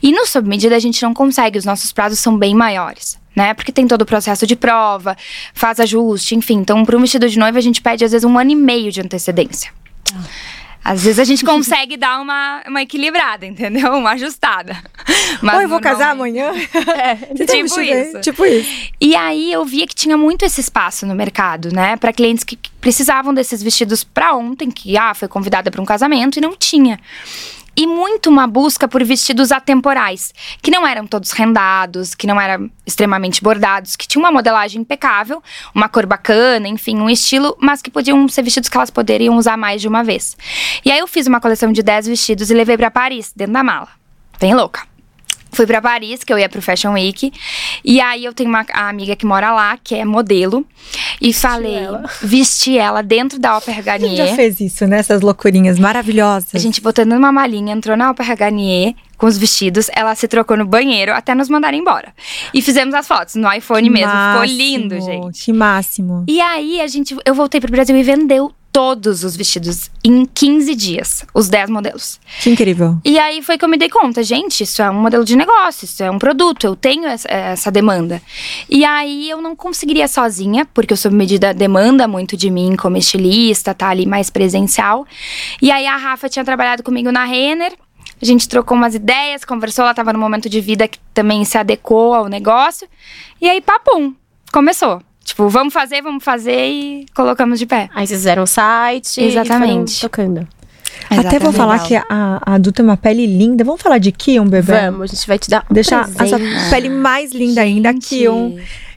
E 0.03 0.11
no 0.11 0.25
sob 0.25 0.49
medida 0.49 0.75
a 0.75 0.79
gente 0.79 1.01
não 1.01 1.13
consegue, 1.13 1.57
os 1.57 1.63
nossos 1.63 1.93
prazos 1.93 2.19
são 2.19 2.37
bem 2.37 2.53
maiores 2.53 3.23
né? 3.35 3.53
Porque 3.53 3.71
tem 3.71 3.87
todo 3.87 4.01
o 4.01 4.05
processo 4.05 4.47
de 4.47 4.55
prova, 4.55 5.17
faz 5.53 5.79
ajuste, 5.79 6.35
enfim. 6.35 6.55
Então, 6.55 6.85
para 6.85 6.95
um 6.95 7.01
vestido 7.01 7.27
de 7.27 7.37
noiva, 7.37 7.57
a 7.57 7.61
gente 7.61 7.81
pede 7.81 8.05
às 8.05 8.11
vezes 8.11 8.23
um 8.23 8.37
ano 8.37 8.51
e 8.51 8.55
meio 8.55 8.91
de 8.91 9.01
antecedência. 9.01 9.71
Ah. 10.13 10.23
Às 10.85 11.03
vezes 11.03 11.17
a 11.17 11.23
gente 11.23 11.43
consegue 11.43 11.97
dar 11.97 12.21
uma, 12.21 12.61
uma 12.67 12.83
equilibrada, 12.83 13.43
entendeu? 13.43 13.91
Uma 13.93 14.11
ajustada. 14.11 14.77
Mas 15.41 15.57
Oi, 15.57 15.63
eu 15.63 15.69
vou 15.69 15.79
casar 15.79 16.11
amanhã. 16.11 16.53
É, 16.95 17.15
tipo 17.15 17.81
isso. 17.81 18.21
Tipo 18.21 18.45
isso. 18.45 18.91
E 19.01 19.15
aí 19.15 19.51
eu 19.51 19.65
via 19.65 19.87
que 19.87 19.95
tinha 19.95 20.17
muito 20.17 20.45
esse 20.45 20.61
espaço 20.61 21.05
no 21.05 21.15
mercado, 21.15 21.73
né? 21.73 21.97
Para 21.97 22.13
clientes 22.13 22.43
que 22.43 22.57
precisavam 22.79 23.33
desses 23.33 23.63
vestidos 23.63 24.03
para 24.03 24.35
ontem, 24.35 24.69
que 24.69 24.97
ah, 24.97 25.13
foi 25.13 25.27
convidada 25.27 25.71
para 25.71 25.81
um 25.81 25.85
casamento 25.85 26.37
e 26.37 26.41
não 26.41 26.55
tinha 26.55 26.99
e 27.75 27.85
muito 27.85 28.29
uma 28.29 28.47
busca 28.47 28.87
por 28.87 29.03
vestidos 29.03 29.51
atemporais, 29.51 30.33
que 30.61 30.71
não 30.71 30.85
eram 30.87 31.05
todos 31.05 31.31
rendados, 31.31 32.15
que 32.15 32.25
não 32.25 32.39
eram 32.39 32.69
extremamente 32.85 33.43
bordados, 33.43 33.95
que 33.95 34.07
tinham 34.07 34.23
uma 34.23 34.31
modelagem 34.31 34.81
impecável, 34.81 35.41
uma 35.73 35.89
cor 35.89 36.05
bacana, 36.05 36.67
enfim, 36.67 36.97
um 36.97 37.09
estilo, 37.09 37.55
mas 37.59 37.81
que 37.81 37.91
podiam 37.91 38.27
ser 38.27 38.43
vestidos 38.43 38.69
que 38.69 38.77
elas 38.77 38.89
poderiam 38.89 39.35
usar 39.35 39.57
mais 39.57 39.81
de 39.81 39.87
uma 39.87 40.03
vez. 40.03 40.37
E 40.83 40.91
aí 40.91 40.99
eu 40.99 41.07
fiz 41.07 41.27
uma 41.27 41.41
coleção 41.41 41.71
de 41.71 41.83
10 41.83 42.07
vestidos 42.07 42.49
e 42.49 42.53
levei 42.53 42.77
para 42.77 42.89
Paris, 42.89 43.33
dentro 43.35 43.53
da 43.53 43.63
mala. 43.63 43.89
Bem 44.39 44.53
louca. 44.53 44.94
Fui 45.55 45.65
para 45.65 45.81
Paris, 45.81 46.21
que 46.21 46.33
eu 46.33 46.37
ia 46.37 46.49
pro 46.49 46.61
Fashion 46.61 46.91
Week. 46.91 47.31
E 47.83 48.01
aí 48.01 48.25
eu 48.25 48.33
tenho 48.33 48.49
uma 48.49 48.65
amiga 48.73 49.15
que 49.15 49.25
mora 49.25 49.53
lá, 49.53 49.77
que 49.81 49.95
é 49.95 50.03
modelo. 50.03 50.65
E 51.21 51.31
falei, 51.31 51.75
ela. 51.75 52.03
vesti 52.21 52.77
ela 52.77 53.01
dentro 53.01 53.39
da 53.39 53.57
Opera 53.57 53.81
Garnier. 53.81 54.11
A 54.11 54.15
gente 54.17 54.29
já 54.29 54.35
fez 54.35 54.59
isso, 54.59 54.85
né? 54.85 54.99
Essas 54.99 55.21
loucurinhas 55.21 55.79
maravilhosas. 55.79 56.53
A 56.53 56.59
gente 56.59 56.81
botando 56.81 57.13
numa 57.13 57.31
malinha, 57.31 57.73
entrou 57.73 57.95
na 57.95 58.11
Opera 58.11 58.35
Garnier 58.35 58.93
com 59.17 59.27
os 59.27 59.37
vestidos. 59.37 59.89
Ela 59.95 60.13
se 60.13 60.27
trocou 60.27 60.57
no 60.57 60.65
banheiro 60.65 61.13
até 61.13 61.33
nos 61.33 61.47
mandar 61.47 61.73
embora. 61.73 62.13
E 62.53 62.61
fizemos 62.61 62.93
as 62.93 63.07
fotos 63.07 63.35
no 63.35 63.51
iPhone 63.51 63.83
que 63.83 63.89
mesmo. 63.89 64.11
Máximo, 64.11 64.41
Ficou 64.41 64.57
lindo, 64.57 65.01
gente. 65.01 65.45
Que 65.45 65.53
máximo. 65.53 66.25
E 66.27 66.41
aí 66.41 66.81
a 66.81 66.87
gente, 66.87 67.15
eu 67.25 67.33
voltei 67.33 67.61
pro 67.61 67.71
Brasil 67.71 67.95
e 67.95 68.03
vendeu 68.03 68.51
todos 68.75 69.23
os 69.23 69.37
vestidos 69.37 69.89
em 70.03 70.25
15 70.25 70.75
dias, 70.75 71.25
os 71.33 71.47
10 71.47 71.69
modelos. 71.69 72.19
Que 72.41 72.49
incrível. 72.49 72.97
E 73.05 73.17
aí 73.17 73.41
foi 73.41 73.57
que 73.57 73.63
eu 73.63 73.69
me 73.69 73.77
dei 73.77 73.87
conta, 73.87 74.21
gente, 74.21 74.63
isso 74.63 74.81
é 74.81 74.89
um 74.89 75.01
modelo 75.01 75.23
de 75.23 75.33
negócio, 75.33 75.85
isso 75.85 76.03
é 76.03 76.11
um 76.11 76.19
produto, 76.19 76.67
eu 76.67 76.75
tenho 76.75 77.05
essa, 77.05 77.25
essa 77.29 77.71
demanda. 77.71 78.21
E 78.69 78.83
aí 78.83 79.29
eu 79.29 79.41
não 79.41 79.55
conseguiria 79.55 80.09
sozinha, 80.09 80.67
porque 80.73 80.93
o 80.93 80.97
sob 80.97 81.15
medida 81.15 81.53
demanda 81.53 82.05
muito 82.05 82.35
de 82.35 82.49
mim 82.49 82.75
como 82.75 82.97
estilista, 82.97 83.73
tá 83.73 83.87
ali 83.87 84.05
mais 84.05 84.29
presencial. 84.29 85.07
E 85.61 85.71
aí 85.71 85.87
a 85.87 85.95
Rafa 85.95 86.27
tinha 86.27 86.43
trabalhado 86.43 86.83
comigo 86.83 87.13
na 87.13 87.23
Renner, 87.23 87.71
a 88.21 88.25
gente 88.25 88.49
trocou 88.49 88.75
umas 88.75 88.93
ideias, 88.93 89.45
conversou, 89.45 89.83
ela 89.83 89.93
estava 89.93 90.11
num 90.11 90.19
momento 90.19 90.49
de 90.49 90.59
vida 90.59 90.85
que 90.85 90.99
também 91.13 91.45
se 91.45 91.57
adequou 91.57 92.13
ao 92.13 92.27
negócio. 92.27 92.89
E 93.39 93.47
aí, 93.47 93.61
papum, 93.61 94.13
começou. 94.51 95.01
Tipo, 95.25 95.49
vamos 95.49 95.73
fazer, 95.73 96.03
vamos 96.03 96.23
fazer 96.23 96.67
e 96.69 97.05
colocamos 97.13 97.57
de 97.57 97.65
pé. 97.65 97.89
Aí 97.95 98.05
vocês 98.05 98.19
fizeram 98.19 98.43
o 98.43 98.47
site. 98.47 99.19
Exatamente. 99.21 99.99
tocando. 99.99 100.47
Exatamente. 101.09 101.27
Até 101.27 101.39
vou 101.39 101.51
falar 101.51 101.79
que 101.79 101.95
a, 101.95 102.05
a 102.09 102.53
Adu 102.53 102.71
tem 102.71 102.85
uma 102.85 102.95
pele 102.95 103.25
linda. 103.25 103.63
Vamos 103.63 103.81
falar 103.81 103.97
de 103.97 104.11
Kion, 104.11 104.45
bebê? 104.47 104.71
Vamos, 104.71 105.01
a 105.01 105.15
gente 105.15 105.27
vai 105.27 105.39
te 105.39 105.49
dar 105.49 105.65
um 105.69 105.73
Deixar 105.73 106.07
presente. 106.07 106.43
essa 106.43 106.69
pele 106.69 106.89
mais 106.89 107.31
linda 107.33 107.65
gente. 107.65 107.87
ainda, 107.87 107.93
Kion. 107.95 108.55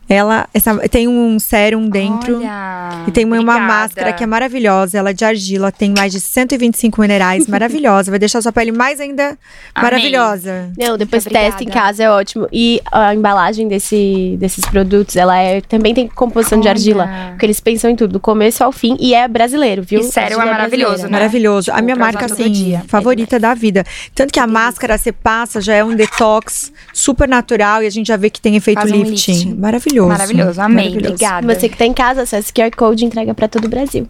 Ela 0.08 0.48
essa, 0.54 0.74
tem 0.88 1.06
um 1.06 1.38
sérum 1.38 1.90
dentro. 1.90 2.38
Olha, 2.38 3.04
e 3.06 3.10
tem 3.10 3.26
uma, 3.26 3.38
uma 3.38 3.58
máscara 3.58 4.12
que 4.14 4.24
é 4.24 4.26
maravilhosa. 4.26 4.96
Ela 4.96 5.10
é 5.10 5.12
de 5.12 5.24
argila, 5.24 5.70
tem 5.70 5.92
mais 5.94 6.12
de 6.12 6.20
125 6.20 6.98
minerais, 6.98 7.44
maravilhosa. 7.46 8.10
Vai 8.10 8.18
deixar 8.18 8.40
sua 8.40 8.50
pele 8.50 8.72
mais 8.72 9.00
ainda 9.00 9.36
Amei. 9.74 9.90
maravilhosa. 9.90 10.72
Não, 10.78 10.96
depois 10.96 11.24
testa 11.24 11.62
em 11.62 11.66
casa, 11.66 12.04
é 12.04 12.10
ótimo. 12.10 12.48
E 12.50 12.80
a 12.90 13.14
embalagem 13.14 13.68
desse, 13.68 14.36
desses 14.40 14.64
produtos, 14.64 15.14
ela 15.14 15.36
é, 15.38 15.60
também 15.60 15.92
tem 15.92 16.08
composição 16.08 16.58
Olha. 16.58 16.62
de 16.62 16.68
argila. 16.70 17.08
Porque 17.30 17.44
eles 17.44 17.60
pensam 17.60 17.90
em 17.90 17.96
tudo, 17.96 18.12
do 18.12 18.20
começo 18.20 18.64
ao 18.64 18.72
fim. 18.72 18.96
E 18.98 19.14
é 19.14 19.28
brasileiro, 19.28 19.82
viu? 19.82 20.00
E 20.00 20.04
sério, 20.04 20.40
é, 20.40 20.42
é 20.42 20.44
maravilhoso, 20.46 21.02
né? 21.02 21.10
Maravilhoso. 21.10 21.70
A 21.70 21.82
minha 21.82 21.96
marca, 21.96 22.24
assim, 22.24 22.80
favorita 22.86 23.36
é 23.36 23.38
da 23.38 23.52
vida. 23.52 23.84
Tanto 24.14 24.32
que 24.32 24.40
a 24.40 24.46
máscara 24.46 24.96
você 24.96 25.12
passa, 25.12 25.60
já 25.60 25.74
é 25.74 25.84
um 25.84 25.94
detox 25.94 26.72
super 26.94 27.28
natural. 27.28 27.82
E 27.82 27.86
a 27.86 27.90
gente 27.90 28.06
já 28.06 28.16
vê 28.16 28.30
que 28.30 28.40
tem 28.40 28.56
efeito 28.56 28.82
lifting. 28.86 29.00
Um 29.00 29.10
lifting. 29.10 29.54
Maravilhoso 29.54 29.97
maravilhoso. 30.06 30.60
Maravilhoso, 30.60 30.60
amei. 30.60 30.84
Maravilhoso. 30.84 31.14
Obrigada. 31.14 31.54
Você 31.54 31.68
que 31.68 31.76
tá 31.76 31.86
em 31.86 31.94
casa, 31.94 32.22
acesse 32.22 32.52
QR 32.52 32.70
Code 32.76 33.04
e 33.04 33.06
entrega 33.06 33.34
para 33.34 33.48
todo 33.48 33.64
o 33.64 33.68
Brasil. 33.68 34.08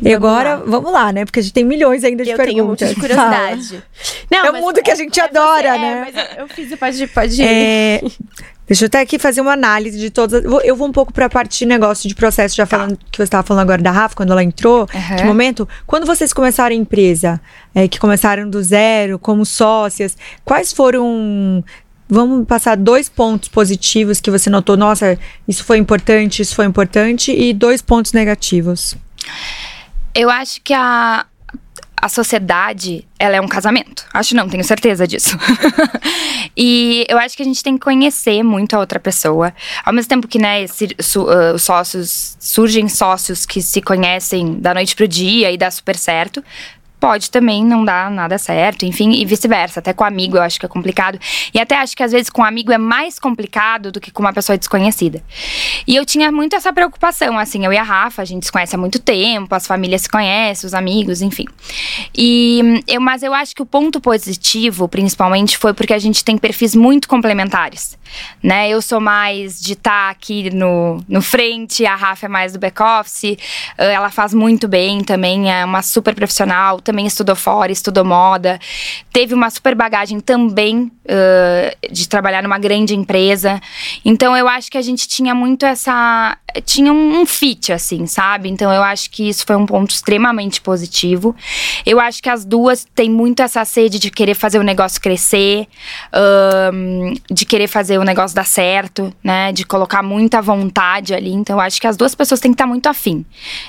E 0.00 0.14
agora, 0.14 0.56
lá. 0.56 0.62
vamos 0.66 0.92
lá, 0.92 1.12
né? 1.12 1.24
Porque 1.24 1.40
a 1.40 1.42
gente 1.42 1.52
tem 1.52 1.64
milhões 1.64 2.04
ainda 2.04 2.24
de 2.24 2.30
eu 2.30 2.36
perguntas. 2.36 2.88
Eu 2.88 2.94
tenho 2.94 3.00
curiosidade. 3.00 3.82
Não, 4.30 4.44
é 4.44 4.50
o 4.50 4.60
mundo 4.60 4.82
que 4.82 4.90
a 4.90 4.94
gente 4.94 5.18
é, 5.18 5.24
adora, 5.24 5.76
é 5.76 5.78
né? 5.78 5.92
É, 5.92 6.00
mas 6.00 6.36
eu, 6.36 6.42
eu 6.42 6.48
fiz 6.48 6.74
pode, 6.76 7.06
pode 7.08 7.42
é, 7.42 8.00
Deixa 8.68 8.84
eu 8.84 8.86
até 8.86 9.00
aqui 9.00 9.18
fazer 9.18 9.40
uma 9.40 9.52
análise 9.52 9.98
de 9.98 10.10
todas. 10.10 10.44
Eu 10.62 10.76
vou 10.76 10.86
um 10.86 10.92
pouco 10.92 11.10
para 11.10 11.24
a 11.24 11.30
parte 11.30 11.58
de 11.58 11.66
negócio, 11.66 12.06
de 12.06 12.14
processo, 12.14 12.54
já 12.54 12.66
falando 12.66 12.96
tá. 12.96 13.04
que 13.10 13.16
você 13.16 13.24
estava 13.24 13.42
falando 13.42 13.62
agora 13.62 13.80
da 13.80 13.90
Rafa, 13.90 14.14
quando 14.14 14.30
ela 14.30 14.44
entrou. 14.44 14.80
Uhum. 14.80 15.16
Que 15.16 15.24
momento? 15.24 15.66
Quando 15.86 16.04
vocês 16.04 16.34
começaram 16.34 16.76
a 16.76 16.78
empresa, 16.78 17.40
é, 17.74 17.88
que 17.88 17.98
começaram 17.98 18.48
do 18.48 18.62
zero, 18.62 19.18
como 19.18 19.46
sócias, 19.46 20.18
quais 20.44 20.70
foram 20.70 21.64
Vamos 22.08 22.46
passar 22.46 22.76
dois 22.76 23.08
pontos 23.08 23.48
positivos 23.48 24.20
que 24.20 24.30
você 24.30 24.48
notou. 24.48 24.76
Nossa, 24.76 25.18
isso 25.46 25.62
foi 25.62 25.76
importante, 25.76 26.40
isso 26.40 26.54
foi 26.54 26.64
importante. 26.64 27.32
E 27.32 27.52
dois 27.52 27.82
pontos 27.82 28.12
negativos. 28.12 28.96
Eu 30.14 30.30
acho 30.30 30.60
que 30.62 30.72
a, 30.72 31.26
a 32.00 32.08
sociedade, 32.08 33.06
ela 33.18 33.36
é 33.36 33.40
um 33.40 33.48
casamento. 33.48 34.06
Acho 34.12 34.34
não, 34.34 34.48
tenho 34.48 34.64
certeza 34.64 35.06
disso. 35.06 35.36
e 36.56 37.04
eu 37.08 37.18
acho 37.18 37.36
que 37.36 37.42
a 37.42 37.44
gente 37.44 37.62
tem 37.62 37.74
que 37.74 37.84
conhecer 37.84 38.42
muito 38.42 38.74
a 38.74 38.78
outra 38.78 38.98
pessoa. 38.98 39.52
Ao 39.84 39.92
mesmo 39.92 40.08
tempo 40.08 40.26
que, 40.26 40.38
né, 40.38 40.66
su, 41.00 41.24
uh, 41.24 41.54
os 41.54 41.62
sócios, 41.62 42.36
surgem 42.40 42.88
sócios 42.88 43.44
que 43.44 43.60
se 43.60 43.82
conhecem 43.82 44.58
da 44.58 44.72
noite 44.72 44.96
pro 44.96 45.06
dia 45.06 45.50
e 45.50 45.58
dá 45.58 45.70
super 45.70 45.96
certo 45.96 46.42
pode 47.00 47.30
também 47.30 47.64
não 47.64 47.84
dar 47.84 48.10
nada 48.10 48.38
certo, 48.38 48.84
enfim, 48.84 49.12
e 49.12 49.24
vice-versa. 49.24 49.80
Até 49.80 49.92
com 49.92 50.04
amigo 50.04 50.36
eu 50.36 50.42
acho 50.42 50.58
que 50.58 50.66
é 50.66 50.68
complicado. 50.68 51.18
E 51.52 51.60
até 51.60 51.76
acho 51.76 51.96
que 51.96 52.02
às 52.02 52.12
vezes 52.12 52.30
com 52.30 52.44
amigo 52.44 52.72
é 52.72 52.78
mais 52.78 53.18
complicado 53.18 53.90
do 53.92 54.00
que 54.00 54.10
com 54.10 54.22
uma 54.22 54.32
pessoa 54.32 54.56
desconhecida. 54.56 55.22
E 55.86 55.96
eu 55.96 56.04
tinha 56.04 56.30
muito 56.30 56.54
essa 56.56 56.72
preocupação, 56.72 57.38
assim, 57.38 57.64
eu 57.64 57.72
e 57.72 57.76
a 57.76 57.82
Rafa, 57.82 58.22
a 58.22 58.24
gente 58.24 58.46
se 58.46 58.52
conhece 58.52 58.74
há 58.74 58.78
muito 58.78 58.98
tempo, 58.98 59.54
as 59.54 59.66
famílias 59.66 60.02
se 60.02 60.08
conhecem, 60.08 60.66
os 60.66 60.74
amigos, 60.74 61.22
enfim. 61.22 61.46
E 62.16 62.82
eu, 62.86 63.00
mas 63.00 63.22
eu 63.22 63.34
acho 63.34 63.54
que 63.54 63.62
o 63.62 63.66
ponto 63.66 64.00
positivo, 64.00 64.88
principalmente, 64.88 65.58
foi 65.58 65.74
porque 65.74 65.92
a 65.92 65.98
gente 65.98 66.24
tem 66.24 66.38
perfis 66.38 66.74
muito 66.74 67.08
complementares, 67.08 67.97
né? 68.42 68.68
Eu 68.68 68.80
sou 68.82 69.00
mais 69.00 69.60
de 69.60 69.72
estar 69.74 70.06
tá 70.06 70.10
aqui 70.10 70.50
no, 70.50 71.02
no 71.08 71.22
frente, 71.22 71.86
a 71.86 71.94
Rafa 71.94 72.26
é 72.26 72.28
mais 72.28 72.52
do 72.52 72.58
back-office, 72.58 73.36
ela 73.76 74.10
faz 74.10 74.34
muito 74.34 74.68
bem 74.68 75.02
também, 75.02 75.52
é 75.52 75.64
uma 75.64 75.82
super 75.82 76.14
profissional, 76.14 76.80
também 76.80 77.06
estudou 77.06 77.36
fora, 77.36 77.72
estudou 77.72 78.04
moda. 78.04 78.58
Teve 79.12 79.34
uma 79.34 79.50
super 79.50 79.74
bagagem 79.74 80.20
também 80.20 80.90
uh, 81.04 81.92
de 81.92 82.08
trabalhar 82.08 82.42
numa 82.42 82.58
grande 82.58 82.94
empresa. 82.94 83.60
Então 84.04 84.36
eu 84.36 84.48
acho 84.48 84.70
que 84.70 84.78
a 84.78 84.82
gente 84.82 85.08
tinha 85.08 85.34
muito 85.34 85.64
essa. 85.64 86.36
Tinha 86.64 86.92
um, 86.92 87.20
um 87.20 87.26
fit, 87.26 87.72
assim, 87.72 88.06
sabe? 88.06 88.48
Então 88.48 88.72
eu 88.72 88.82
acho 88.82 89.10
que 89.10 89.28
isso 89.28 89.44
foi 89.46 89.56
um 89.56 89.66
ponto 89.66 89.90
extremamente 89.90 90.60
positivo. 90.60 91.34
Eu 91.84 92.00
acho 92.00 92.22
que 92.22 92.28
as 92.28 92.44
duas 92.44 92.86
têm 92.94 93.10
muito 93.10 93.42
essa 93.42 93.64
sede 93.64 93.98
de 93.98 94.10
querer 94.10 94.34
fazer 94.34 94.58
o 94.58 94.62
negócio 94.62 95.00
crescer, 95.00 95.66
de 97.30 97.44
querer 97.44 97.68
fazer 97.68 97.97
o 97.98 98.04
negócio 98.04 98.34
dar 98.34 98.46
certo, 98.46 99.12
né? 99.22 99.52
De 99.52 99.64
colocar 99.64 100.02
muita 100.02 100.40
vontade 100.40 101.14
ali. 101.14 101.32
Então 101.32 101.56
eu 101.56 101.60
acho 101.60 101.80
que 101.80 101.86
as 101.86 101.96
duas 101.96 102.14
pessoas 102.14 102.40
têm 102.40 102.52
que 102.52 102.54
estar 102.54 102.66
muito 102.66 102.88
afim. 102.88 103.24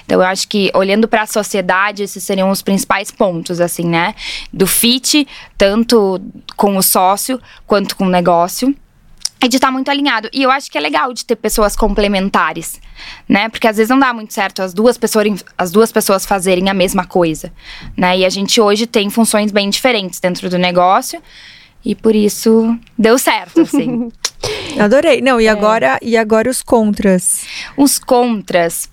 Então 0.05 0.21
eu 0.21 0.27
acho 0.27 0.47
que 0.47 0.71
olhando 0.73 1.07
para 1.07 1.23
a 1.23 1.27
sociedade, 1.27 2.03
esses 2.03 2.23
seriam 2.23 2.49
os 2.49 2.61
principais 2.61 3.11
pontos, 3.11 3.59
assim, 3.59 3.85
né? 3.85 4.15
Do 4.51 4.67
fit, 4.67 5.27
tanto 5.57 6.21
com 6.55 6.77
o 6.77 6.81
sócio 6.81 7.41
quanto 7.65 7.95
com 7.95 8.05
o 8.05 8.09
negócio. 8.09 8.75
E 9.41 9.47
de 9.47 9.55
estar 9.55 9.71
muito 9.71 9.89
alinhado. 9.89 10.29
E 10.33 10.43
eu 10.43 10.51
acho 10.51 10.69
que 10.69 10.77
é 10.77 10.81
legal 10.81 11.13
de 11.13 11.23
ter 11.23 11.37
pessoas 11.37 11.73
complementares, 11.73 12.77
né? 13.27 13.47
Porque 13.47 13.69
às 13.69 13.77
vezes 13.77 13.89
não 13.89 13.97
dá 13.97 14.11
muito 14.11 14.33
certo 14.33 14.61
as 14.61 14.73
duas 14.73 14.97
pessoas, 14.97 15.45
as 15.57 15.71
duas 15.71 15.93
pessoas 15.93 16.25
fazerem 16.25 16.69
a 16.69 16.73
mesma 16.73 17.05
coisa, 17.05 17.49
né? 17.95 18.17
E 18.17 18.25
a 18.25 18.29
gente 18.29 18.59
hoje 18.59 18.85
tem 18.85 19.09
funções 19.09 19.49
bem 19.49 19.69
diferentes 19.69 20.19
dentro 20.19 20.49
do 20.49 20.57
negócio. 20.57 21.21
E 21.83 21.95
por 21.95 22.15
isso 22.15 22.77
deu 22.97 23.17
certo, 23.17 23.61
assim. 23.61 24.11
Adorei. 24.79 25.21
Não, 25.21 25.39
e 25.39 25.45
é. 25.45 25.49
agora 25.49 25.97
e 26.01 26.17
agora 26.17 26.49
os 26.49 26.61
contras? 26.61 27.45
Os 27.77 27.97
contras. 27.99 28.89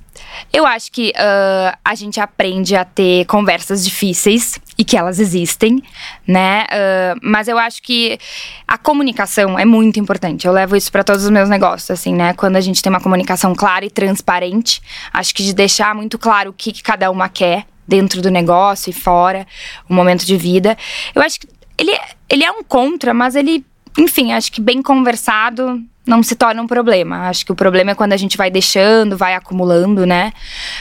Eu 0.52 0.66
acho 0.66 0.90
que 0.92 1.10
uh, 1.10 1.76
a 1.84 1.94
gente 1.94 2.20
aprende 2.20 2.74
a 2.76 2.84
ter 2.84 3.24
conversas 3.26 3.84
difíceis 3.84 4.58
e 4.76 4.84
que 4.84 4.96
elas 4.96 5.18
existem, 5.18 5.82
né? 6.26 6.64
Uh, 6.64 7.20
mas 7.22 7.48
eu 7.48 7.58
acho 7.58 7.82
que 7.82 8.18
a 8.66 8.76
comunicação 8.76 9.58
é 9.58 9.64
muito 9.64 9.98
importante. 9.98 10.46
Eu 10.46 10.52
levo 10.52 10.76
isso 10.76 10.90
para 10.90 11.04
todos 11.04 11.24
os 11.24 11.30
meus 11.30 11.48
negócios, 11.48 11.90
assim, 11.90 12.14
né? 12.14 12.34
Quando 12.34 12.56
a 12.56 12.60
gente 12.60 12.82
tem 12.82 12.90
uma 12.90 13.00
comunicação 13.00 13.54
clara 13.54 13.84
e 13.84 13.90
transparente, 13.90 14.80
acho 15.12 15.34
que 15.34 15.42
de 15.42 15.54
deixar 15.54 15.94
muito 15.94 16.18
claro 16.18 16.50
o 16.50 16.52
que, 16.52 16.72
que 16.72 16.82
cada 16.82 17.10
uma 17.10 17.28
quer 17.28 17.66
dentro 17.86 18.20
do 18.20 18.30
negócio 18.30 18.90
e 18.90 18.92
fora, 18.92 19.46
o 19.88 19.94
momento 19.94 20.24
de 20.24 20.36
vida. 20.36 20.76
Eu 21.14 21.22
acho 21.22 21.40
que 21.40 21.48
ele, 21.78 21.98
ele 22.28 22.44
é 22.44 22.50
um 22.50 22.62
contra, 22.62 23.12
mas 23.12 23.34
ele, 23.34 23.64
enfim, 23.98 24.32
acho 24.32 24.50
que 24.52 24.60
bem 24.60 24.82
conversado 24.82 25.82
não 26.06 26.22
se 26.22 26.36
torna 26.36 26.62
um 26.62 26.66
problema. 26.66 27.28
Acho 27.28 27.44
que 27.44 27.50
o 27.50 27.54
problema 27.56 27.90
é 27.90 27.94
quando 27.94 28.12
a 28.12 28.16
gente 28.16 28.36
vai 28.36 28.50
deixando, 28.50 29.16
vai 29.16 29.34
acumulando, 29.34 30.06
né? 30.06 30.32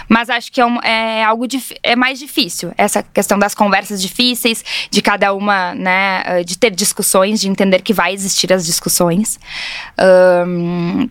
Mas 0.08 0.29
acho 0.29 0.51
que 0.51 0.62
é, 0.62 0.65
um, 0.65 0.79
é 0.81 1.23
algo 1.23 1.47
é 1.81 1.95
mais 1.95 2.19
difícil. 2.19 2.71
Essa 2.77 3.01
questão 3.01 3.39
das 3.39 3.55
conversas 3.55 4.01
difíceis, 4.01 4.63
de 4.91 5.01
cada 5.01 5.34
uma, 5.34 5.73
né? 5.73 6.43
De 6.43 6.58
ter 6.58 6.69
discussões, 6.69 7.41
de 7.41 7.49
entender 7.49 7.81
que 7.81 7.93
vai 7.93 8.13
existir 8.13 8.53
as 8.53 8.65
discussões. 8.65 9.39
Um, 10.47 11.10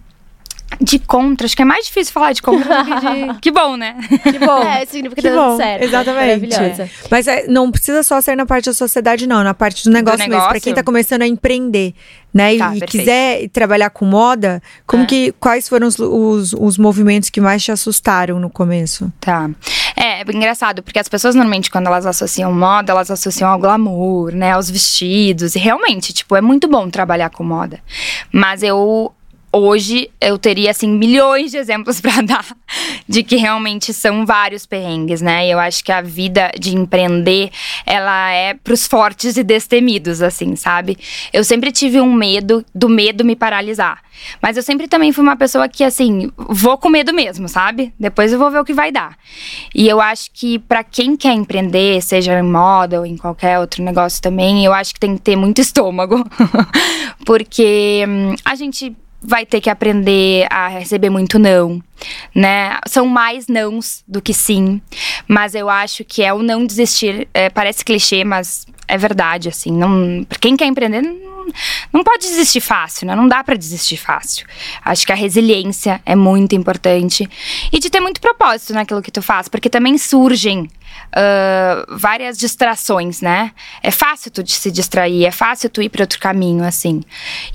de 0.80 0.98
contra, 0.98 1.46
acho 1.46 1.56
que 1.56 1.62
é 1.62 1.64
mais 1.64 1.86
difícil 1.86 2.12
falar 2.12 2.32
de 2.32 2.42
contra 2.42 2.82
do 2.82 2.84
que 2.84 3.00
de. 3.00 3.40
que 3.42 3.50
bom, 3.50 3.76
né? 3.76 3.96
Que 4.22 4.38
bom. 4.38 4.64
É, 4.74 4.86
significa 4.86 5.20
que, 5.20 5.28
que 5.28 5.34
deu 5.34 5.56
certo. 5.56 5.82
Exatamente. 5.84 6.50
Maravilhosa. 6.50 6.90
Mas 7.10 7.28
é, 7.28 7.46
não 7.46 7.70
precisa 7.70 8.02
só 8.02 8.20
ser 8.20 8.36
na 8.36 8.46
parte 8.46 8.66
da 8.66 8.72
sociedade, 8.72 9.26
não, 9.26 9.44
na 9.44 9.52
parte 9.52 9.84
do 9.84 9.90
negócio, 9.90 10.18
do 10.18 10.22
negócio. 10.22 10.40
mesmo. 10.40 10.50
Pra 10.50 10.60
quem 10.60 10.74
tá 10.74 10.82
começando 10.82 11.22
a 11.22 11.26
empreender, 11.26 11.94
né? 12.32 12.56
Tá, 12.56 12.74
e 12.74 12.80
perfeito. 12.80 12.90
quiser 12.90 13.48
trabalhar 13.50 13.90
com 13.90 14.04
moda, 14.04 14.62
como 14.86 15.02
é. 15.02 15.06
que. 15.06 15.32
Quais 15.38 15.68
foram 15.68 15.86
os, 15.86 15.98
os, 15.98 16.52
os, 16.54 16.78
movimentos 16.78 17.30
que 17.30 17.40
mais 17.40 17.62
te 17.62 17.70
assustaram 17.70 18.40
no 18.40 18.48
começo? 18.48 19.12
Tá. 19.20 19.50
É, 19.96 20.22
é 20.22 20.24
engraçado, 20.28 20.82
porque 20.82 20.98
as 20.98 21.08
pessoas 21.08 21.34
normalmente, 21.34 21.70
quando 21.70 21.86
elas 21.86 22.06
associam 22.06 22.52
moda, 22.52 22.92
elas 22.92 23.10
associam 23.10 23.50
ao 23.50 23.58
glamour, 23.58 24.32
né? 24.32 24.52
Aos 24.52 24.70
vestidos. 24.70 25.54
E 25.54 25.58
realmente, 25.58 26.12
tipo, 26.12 26.34
é 26.34 26.40
muito 26.40 26.66
bom 26.68 26.88
trabalhar 26.88 27.30
com 27.30 27.44
moda. 27.44 27.80
Mas 28.32 28.62
eu 28.62 29.12
hoje 29.54 30.10
eu 30.20 30.36
teria 30.36 30.70
assim 30.70 30.88
milhões 30.88 31.52
de 31.52 31.56
exemplos 31.56 32.00
para 32.02 32.20
dar 32.22 32.44
de 33.08 33.22
que 33.22 33.36
realmente 33.36 33.92
são 33.92 34.26
vários 34.26 34.66
perrengues, 34.66 35.20
né? 35.20 35.46
Eu 35.46 35.58
acho 35.58 35.84
que 35.84 35.92
a 35.92 36.00
vida 36.00 36.50
de 36.58 36.74
empreender, 36.74 37.50
ela 37.86 38.32
é 38.32 38.54
pros 38.54 38.86
fortes 38.86 39.36
e 39.36 39.44
destemidos, 39.44 40.22
assim, 40.22 40.56
sabe? 40.56 40.98
Eu 41.32 41.44
sempre 41.44 41.70
tive 41.70 42.00
um 42.00 42.12
medo 42.12 42.64
do 42.74 42.88
medo 42.88 43.24
me 43.24 43.36
paralisar. 43.36 44.02
Mas 44.40 44.56
eu 44.56 44.62
sempre 44.62 44.88
também 44.88 45.12
fui 45.12 45.22
uma 45.22 45.36
pessoa 45.36 45.68
que 45.68 45.84
assim, 45.84 46.30
vou 46.36 46.78
com 46.78 46.88
medo 46.88 47.12
mesmo, 47.12 47.48
sabe? 47.48 47.92
Depois 47.98 48.32
eu 48.32 48.38
vou 48.38 48.50
ver 48.50 48.60
o 48.60 48.64
que 48.64 48.72
vai 48.72 48.90
dar. 48.90 49.16
E 49.74 49.88
eu 49.88 50.00
acho 50.00 50.30
que 50.32 50.58
para 50.58 50.82
quem 50.84 51.16
quer 51.16 51.32
empreender, 51.32 52.00
seja 52.00 52.38
em 52.38 52.42
moda 52.42 53.00
ou 53.00 53.06
em 53.06 53.16
qualquer 53.16 53.58
outro 53.58 53.82
negócio 53.82 54.22
também, 54.22 54.64
eu 54.64 54.72
acho 54.72 54.94
que 54.94 55.00
tem 55.00 55.16
que 55.16 55.22
ter 55.22 55.36
muito 55.36 55.60
estômago. 55.60 56.24
Porque 57.26 58.04
hum, 58.08 58.34
a 58.44 58.54
gente 58.54 58.94
vai 59.24 59.46
ter 59.46 59.60
que 59.60 59.70
aprender 59.70 60.46
a 60.50 60.68
receber 60.68 61.08
muito 61.08 61.38
não, 61.38 61.82
né? 62.34 62.78
São 62.86 63.06
mais 63.06 63.48
nãos 63.48 64.04
do 64.06 64.20
que 64.20 64.34
sim, 64.34 64.80
mas 65.26 65.54
eu 65.54 65.70
acho 65.70 66.04
que 66.04 66.22
é 66.22 66.32
o 66.32 66.42
não 66.42 66.66
desistir. 66.66 67.26
É, 67.32 67.48
parece 67.48 67.84
clichê, 67.84 68.22
mas 68.22 68.66
é 68.86 68.98
verdade, 68.98 69.48
assim. 69.48 69.72
Não, 69.72 70.24
quem 70.40 70.56
quer 70.56 70.66
empreender 70.66 71.02
não, 71.92 72.04
pode 72.04 72.26
desistir 72.26 72.60
fácil, 72.60 73.06
né? 73.06 73.14
Não 73.14 73.26
dá 73.26 73.42
para 73.42 73.56
desistir 73.56 73.96
fácil. 73.96 74.46
Acho 74.84 75.06
que 75.06 75.12
a 75.12 75.16
resiliência 75.16 76.00
é 76.04 76.14
muito 76.14 76.54
importante 76.54 77.28
e 77.72 77.78
de 77.78 77.90
ter 77.90 78.00
muito 78.00 78.20
propósito 78.20 78.72
naquilo 78.72 79.02
que 79.02 79.10
tu 79.10 79.22
faz, 79.22 79.48
porque 79.48 79.70
também 79.70 79.96
surgem 79.98 80.68
uh, 81.14 81.96
várias 81.96 82.38
distrações, 82.38 83.20
né? 83.20 83.52
É 83.82 83.90
fácil 83.90 84.30
tu 84.30 84.42
se 84.46 84.70
distrair, 84.70 85.24
é 85.24 85.30
fácil 85.30 85.70
tu 85.70 85.82
ir 85.82 85.88
para 85.88 86.02
outro 86.02 86.18
caminho, 86.18 86.64
assim. 86.64 87.02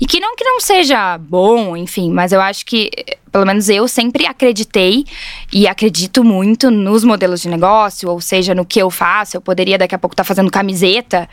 E 0.00 0.06
que 0.06 0.20
não 0.20 0.34
que 0.36 0.44
não 0.44 0.60
seja 0.60 1.18
bom, 1.18 1.76
enfim, 1.76 2.10
mas 2.10 2.32
eu 2.32 2.40
acho 2.40 2.64
que, 2.64 2.90
pelo 3.30 3.46
menos 3.46 3.68
eu 3.68 3.86
sempre 3.86 4.26
acreditei 4.26 5.04
e 5.52 5.66
acredito 5.66 6.24
muito 6.24 6.70
nos 6.70 7.04
modelos 7.04 7.40
de 7.40 7.48
negócio, 7.48 8.08
ou 8.08 8.20
seja, 8.20 8.54
no 8.54 8.64
que 8.64 8.80
eu 8.80 8.90
faço. 8.90 9.36
Eu 9.36 9.40
poderia 9.40 9.78
daqui 9.78 9.94
a 9.94 9.98
pouco 9.98 10.14
estar 10.14 10.24
tá 10.24 10.28
fazendo 10.28 10.50
camiseta. 10.50 11.28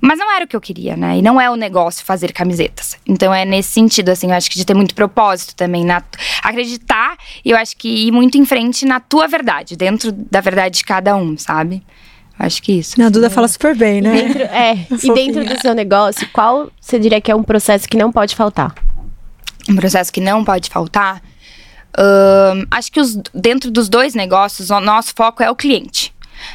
Mas 0.00 0.18
não 0.18 0.34
era 0.34 0.44
o 0.44 0.48
que 0.48 0.54
eu 0.54 0.60
queria, 0.60 0.96
né? 0.96 1.18
E 1.18 1.22
não 1.22 1.40
é 1.40 1.50
o 1.50 1.56
negócio 1.56 2.04
fazer 2.04 2.32
camisetas. 2.32 2.96
Então 3.06 3.32
é 3.32 3.44
nesse 3.44 3.72
sentido, 3.72 4.10
assim, 4.10 4.28
eu 4.28 4.34
acho 4.34 4.50
que 4.50 4.56
de 4.56 4.64
ter 4.64 4.74
muito 4.74 4.94
propósito 4.94 5.54
também. 5.54 5.84
Na, 5.84 6.02
acreditar 6.42 7.16
e 7.44 7.50
eu 7.50 7.56
acho 7.56 7.76
que 7.76 7.88
ir 7.88 8.12
muito 8.12 8.36
em 8.36 8.44
frente 8.44 8.84
na 8.84 9.00
tua 9.00 9.26
verdade, 9.26 9.76
dentro 9.76 10.12
da 10.12 10.40
verdade 10.40 10.78
de 10.78 10.84
cada 10.84 11.16
um, 11.16 11.36
sabe? 11.36 11.82
Acho 12.38 12.62
que 12.62 12.72
isso. 12.72 13.00
a 13.02 13.08
Duda 13.08 13.30
fala 13.30 13.48
super 13.48 13.74
bem, 13.74 14.02
né? 14.02 14.18
E 14.18 14.22
dentro, 14.22 14.42
é, 14.42 14.74
e 15.02 15.14
dentro 15.14 15.44
do 15.44 15.60
seu 15.60 15.74
negócio, 15.74 16.28
qual 16.32 16.70
você 16.78 16.98
diria 16.98 17.20
que 17.20 17.30
é 17.30 17.34
um 17.34 17.42
processo 17.42 17.88
que 17.88 17.96
não 17.96 18.12
pode 18.12 18.36
faltar? 18.36 18.74
Um 19.68 19.74
processo 19.74 20.12
que 20.12 20.20
não 20.20 20.44
pode 20.44 20.68
faltar? 20.68 21.22
Uh, 21.98 22.66
acho 22.70 22.92
que 22.92 23.00
os, 23.00 23.16
dentro 23.34 23.70
dos 23.70 23.88
dois 23.88 24.14
negócios, 24.14 24.68
o 24.70 24.80
nosso 24.80 25.14
foco 25.16 25.42
é 25.42 25.50
o 25.50 25.56
cliente. 25.56 26.14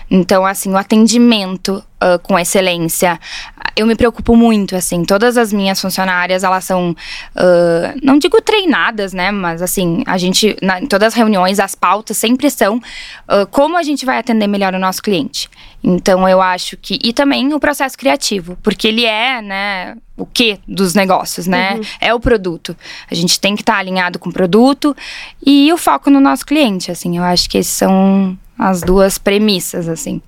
Então, 0.09 0.45
assim, 0.45 0.71
o 0.71 0.77
atendimento 0.77 1.83
uh, 2.01 2.19
com 2.19 2.37
excelência. 2.37 3.19
Eu 3.75 3.87
me 3.87 3.95
preocupo 3.95 4.35
muito, 4.35 4.75
assim. 4.75 5.05
Todas 5.05 5.37
as 5.37 5.53
minhas 5.53 5.79
funcionárias, 5.79 6.43
elas 6.43 6.65
são, 6.65 6.91
uh, 6.91 7.99
não 8.03 8.17
digo 8.17 8.41
treinadas, 8.41 9.13
né? 9.13 9.31
Mas, 9.31 9.61
assim, 9.61 10.03
a 10.05 10.17
gente, 10.17 10.57
na, 10.61 10.81
em 10.81 10.87
todas 10.87 11.09
as 11.09 11.13
reuniões, 11.13 11.59
as 11.59 11.75
pautas 11.75 12.17
sempre 12.17 12.49
são 12.49 12.77
uh, 12.77 13.47
como 13.49 13.77
a 13.77 13.83
gente 13.83 14.05
vai 14.05 14.17
atender 14.17 14.47
melhor 14.47 14.73
o 14.73 14.79
nosso 14.79 15.01
cliente. 15.01 15.49
Então, 15.83 16.27
eu 16.27 16.41
acho 16.41 16.77
que. 16.77 16.99
E 17.03 17.13
também 17.13 17.53
o 17.53 17.59
processo 17.59 17.97
criativo, 17.97 18.57
porque 18.61 18.87
ele 18.87 19.05
é, 19.05 19.41
né? 19.41 19.95
O 20.17 20.25
que 20.25 20.59
dos 20.67 20.93
negócios, 20.93 21.47
né? 21.47 21.75
Uhum. 21.75 21.81
É 21.99 22.13
o 22.13 22.19
produto. 22.19 22.75
A 23.09 23.15
gente 23.15 23.39
tem 23.39 23.55
que 23.55 23.61
estar 23.61 23.73
tá 23.73 23.79
alinhado 23.79 24.19
com 24.19 24.29
o 24.29 24.33
produto 24.33 24.95
e 25.43 25.71
o 25.73 25.77
foco 25.77 26.09
no 26.09 26.19
nosso 26.19 26.45
cliente, 26.45 26.91
assim. 26.91 27.17
Eu 27.17 27.23
acho 27.23 27.49
que 27.49 27.57
esses 27.57 27.73
são 27.73 28.37
as 28.59 28.81
duas 28.81 29.17
premissas, 29.17 29.89
assim. 29.89 30.21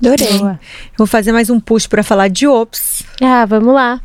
Adorei. 0.00 0.38
Boa. 0.38 0.60
Vou 0.96 1.06
fazer 1.06 1.32
mais 1.32 1.50
um 1.50 1.60
push 1.60 1.86
para 1.86 2.02
falar 2.02 2.28
de 2.28 2.46
Ops. 2.46 3.02
Ah, 3.22 3.44
vamos 3.46 3.74
lá. 3.74 4.00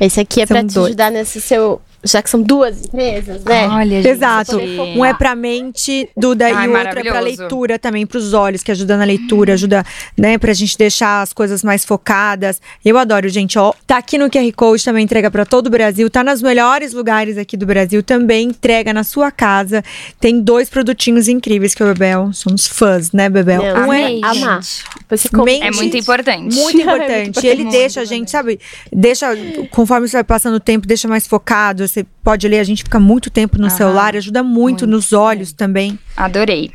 Esse 0.00 0.20
aqui 0.20 0.40
é 0.42 0.46
para 0.46 0.64
te 0.64 0.78
ajudar 0.78 1.10
nesse 1.10 1.40
seu 1.40 1.80
já 2.04 2.22
que 2.22 2.28
são 2.28 2.42
duas 2.42 2.84
empresas, 2.84 3.44
né? 3.44 3.68
Olha, 3.68 4.02
gente, 4.02 4.08
Exato. 4.08 4.58
Um 4.58 5.04
é 5.04 5.14
pra 5.14 5.34
mente, 5.34 6.08
Duda, 6.16 6.46
Ai, 6.46 6.66
e 6.66 6.68
o 6.68 6.76
outro 6.76 6.98
é 6.98 7.04
pra 7.04 7.20
leitura 7.20 7.78
também, 7.78 8.06
pros 8.06 8.32
olhos, 8.32 8.62
que 8.62 8.72
ajuda 8.72 8.96
na 8.96 9.04
leitura, 9.04 9.54
ajuda, 9.54 9.84
né, 10.16 10.36
pra 10.38 10.52
gente 10.52 10.76
deixar 10.76 11.22
as 11.22 11.32
coisas 11.32 11.62
mais 11.62 11.84
focadas. 11.84 12.60
Eu 12.84 12.98
adoro, 12.98 13.28
gente, 13.28 13.58
ó. 13.58 13.72
Tá 13.86 13.98
aqui 13.98 14.18
no 14.18 14.28
QR 14.28 14.52
Code, 14.54 14.84
também 14.84 15.04
entrega 15.04 15.30
pra 15.30 15.44
todo 15.44 15.68
o 15.68 15.70
Brasil, 15.70 16.10
tá 16.10 16.24
nos 16.24 16.42
melhores 16.42 16.92
lugares 16.92 17.38
aqui 17.38 17.56
do 17.56 17.66
Brasil, 17.66 18.02
também 18.02 18.48
entrega 18.48 18.92
na 18.92 19.04
sua 19.04 19.30
casa. 19.30 19.84
Tem 20.18 20.40
dois 20.40 20.68
produtinhos 20.68 21.28
incríveis 21.28 21.74
que 21.74 21.82
o 21.82 21.86
Bebel, 21.86 22.32
somos 22.32 22.66
fãs, 22.66 23.12
né, 23.12 23.28
Bebel? 23.28 23.62
Não, 23.62 23.88
um 23.88 23.92
é 23.92 24.18
amar. 24.22 24.60
Mente, 25.44 25.62
é 25.64 25.70
muito 25.70 25.96
importante. 25.96 26.54
Muito 26.54 26.80
importante. 26.80 27.12
é 27.12 27.24
muito 27.24 27.44
Ele 27.44 27.64
deixa 27.66 28.00
a 28.00 28.04
gente, 28.04 28.30
sabe, 28.30 28.58
deixa, 28.92 29.28
conforme 29.70 30.08
você 30.08 30.16
vai 30.16 30.24
passando 30.24 30.54
o 30.54 30.60
tempo, 30.60 30.86
deixa 30.86 31.06
mais 31.06 31.26
focado, 31.26 31.82
você 31.92 32.06
pode 32.24 32.48
ler, 32.48 32.58
a 32.58 32.64
gente 32.64 32.82
fica 32.82 32.98
muito 32.98 33.30
tempo 33.30 33.60
no 33.60 33.68
celular, 33.68 34.16
ajuda 34.16 34.42
muito, 34.42 34.56
muito 34.56 34.86
nos 34.86 35.12
olhos 35.12 35.52
também. 35.52 35.98
Adorei. 36.16 36.72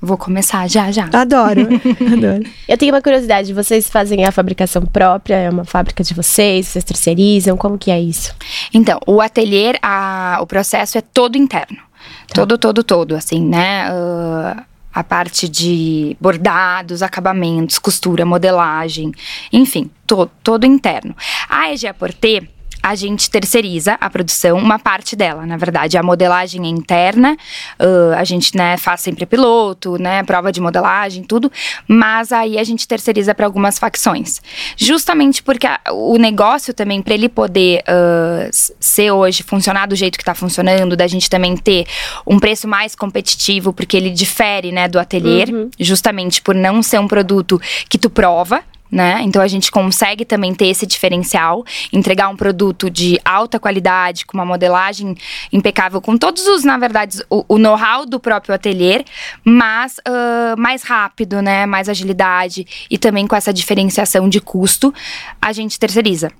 Vou 0.00 0.16
começar 0.16 0.66
já, 0.68 0.90
já. 0.92 1.10
Adoro, 1.12 1.62
adoro. 2.12 2.44
Eu 2.66 2.78
tenho 2.78 2.94
uma 2.94 3.02
curiosidade, 3.02 3.52
vocês 3.52 3.90
fazem 3.90 4.24
a 4.24 4.32
fabricação 4.32 4.82
própria? 4.86 5.34
É 5.34 5.50
uma 5.50 5.64
fábrica 5.64 6.02
de 6.04 6.14
vocês? 6.14 6.68
Vocês 6.68 6.84
terceirizam? 6.84 7.56
Como 7.56 7.76
que 7.76 7.90
é 7.90 8.00
isso? 8.00 8.34
Então, 8.72 8.98
o 9.06 9.20
ateliê, 9.20 9.74
a, 9.82 10.38
o 10.40 10.46
processo 10.46 10.96
é 10.96 11.00
todo 11.00 11.36
interno. 11.36 11.78
Tá. 12.28 12.34
Todo, 12.34 12.56
todo, 12.56 12.84
todo, 12.84 13.14
assim, 13.14 13.44
né? 13.44 13.90
Uh, 13.90 14.62
a 14.94 15.04
parte 15.04 15.48
de 15.48 16.16
bordados, 16.20 17.02
acabamentos, 17.02 17.78
costura, 17.78 18.24
modelagem, 18.24 19.12
enfim, 19.52 19.90
to, 20.06 20.30
todo 20.42 20.64
interno. 20.64 21.14
A 21.48 21.72
EGA 21.72 21.92
Porter 21.92 22.48
a 22.82 22.94
gente 22.94 23.30
terceiriza 23.30 23.96
a 24.00 24.08
produção, 24.08 24.58
uma 24.58 24.78
parte 24.78 25.14
dela, 25.14 25.44
na 25.46 25.56
verdade. 25.56 25.98
A 25.98 26.02
modelagem 26.02 26.64
é 26.64 26.68
interna, 26.68 27.36
uh, 27.78 28.14
a 28.16 28.24
gente 28.24 28.56
né, 28.56 28.76
faz 28.76 29.00
sempre 29.00 29.26
piloto, 29.26 29.98
né, 29.98 30.22
prova 30.22 30.50
de 30.50 30.60
modelagem, 30.60 31.22
tudo, 31.22 31.50
mas 31.86 32.32
aí 32.32 32.58
a 32.58 32.64
gente 32.64 32.86
terceiriza 32.86 33.34
para 33.34 33.46
algumas 33.46 33.78
facções. 33.78 34.40
Justamente 34.76 35.42
porque 35.42 35.66
a, 35.66 35.80
o 35.92 36.16
negócio 36.16 36.72
também, 36.72 37.02
para 37.02 37.14
ele 37.14 37.28
poder 37.28 37.82
uh, 37.82 38.50
ser 38.52 39.10
hoje, 39.10 39.42
funcionar 39.42 39.86
do 39.86 39.96
jeito 39.96 40.16
que 40.16 40.22
está 40.22 40.34
funcionando, 40.34 40.96
da 40.96 41.06
gente 41.06 41.28
também 41.28 41.56
ter 41.56 41.86
um 42.26 42.38
preço 42.38 42.66
mais 42.66 42.94
competitivo, 42.94 43.72
porque 43.72 43.96
ele 43.96 44.10
difere 44.10 44.72
né, 44.72 44.88
do 44.88 44.98
ateliê, 44.98 45.44
uhum. 45.44 45.70
justamente 45.78 46.40
por 46.40 46.54
não 46.54 46.82
ser 46.82 46.98
um 46.98 47.08
produto 47.08 47.60
que 47.88 47.98
tu 47.98 48.08
prova, 48.08 48.62
né? 48.90 49.20
Então 49.22 49.40
a 49.40 49.48
gente 49.48 49.70
consegue 49.70 50.24
também 50.24 50.54
ter 50.54 50.66
esse 50.66 50.86
diferencial, 50.86 51.64
entregar 51.92 52.28
um 52.28 52.36
produto 52.36 52.90
de 52.90 53.20
alta 53.24 53.58
qualidade, 53.58 54.26
com 54.26 54.36
uma 54.36 54.44
modelagem 54.44 55.14
impecável, 55.52 56.00
com 56.00 56.16
todos 56.16 56.46
os, 56.46 56.64
na 56.64 56.76
verdade, 56.76 57.22
o, 57.30 57.44
o 57.48 57.58
know-how 57.58 58.04
do 58.04 58.18
próprio 58.18 58.54
ateliê, 58.54 59.04
mas 59.44 59.98
uh, 59.98 60.58
mais 60.58 60.82
rápido, 60.82 61.40
né? 61.40 61.66
Mais 61.66 61.88
agilidade 61.88 62.66
e 62.90 62.98
também 62.98 63.26
com 63.26 63.36
essa 63.36 63.52
diferenciação 63.52 64.28
de 64.28 64.40
custo, 64.40 64.92
a 65.40 65.52
gente 65.52 65.78
terceiriza. 65.78 66.32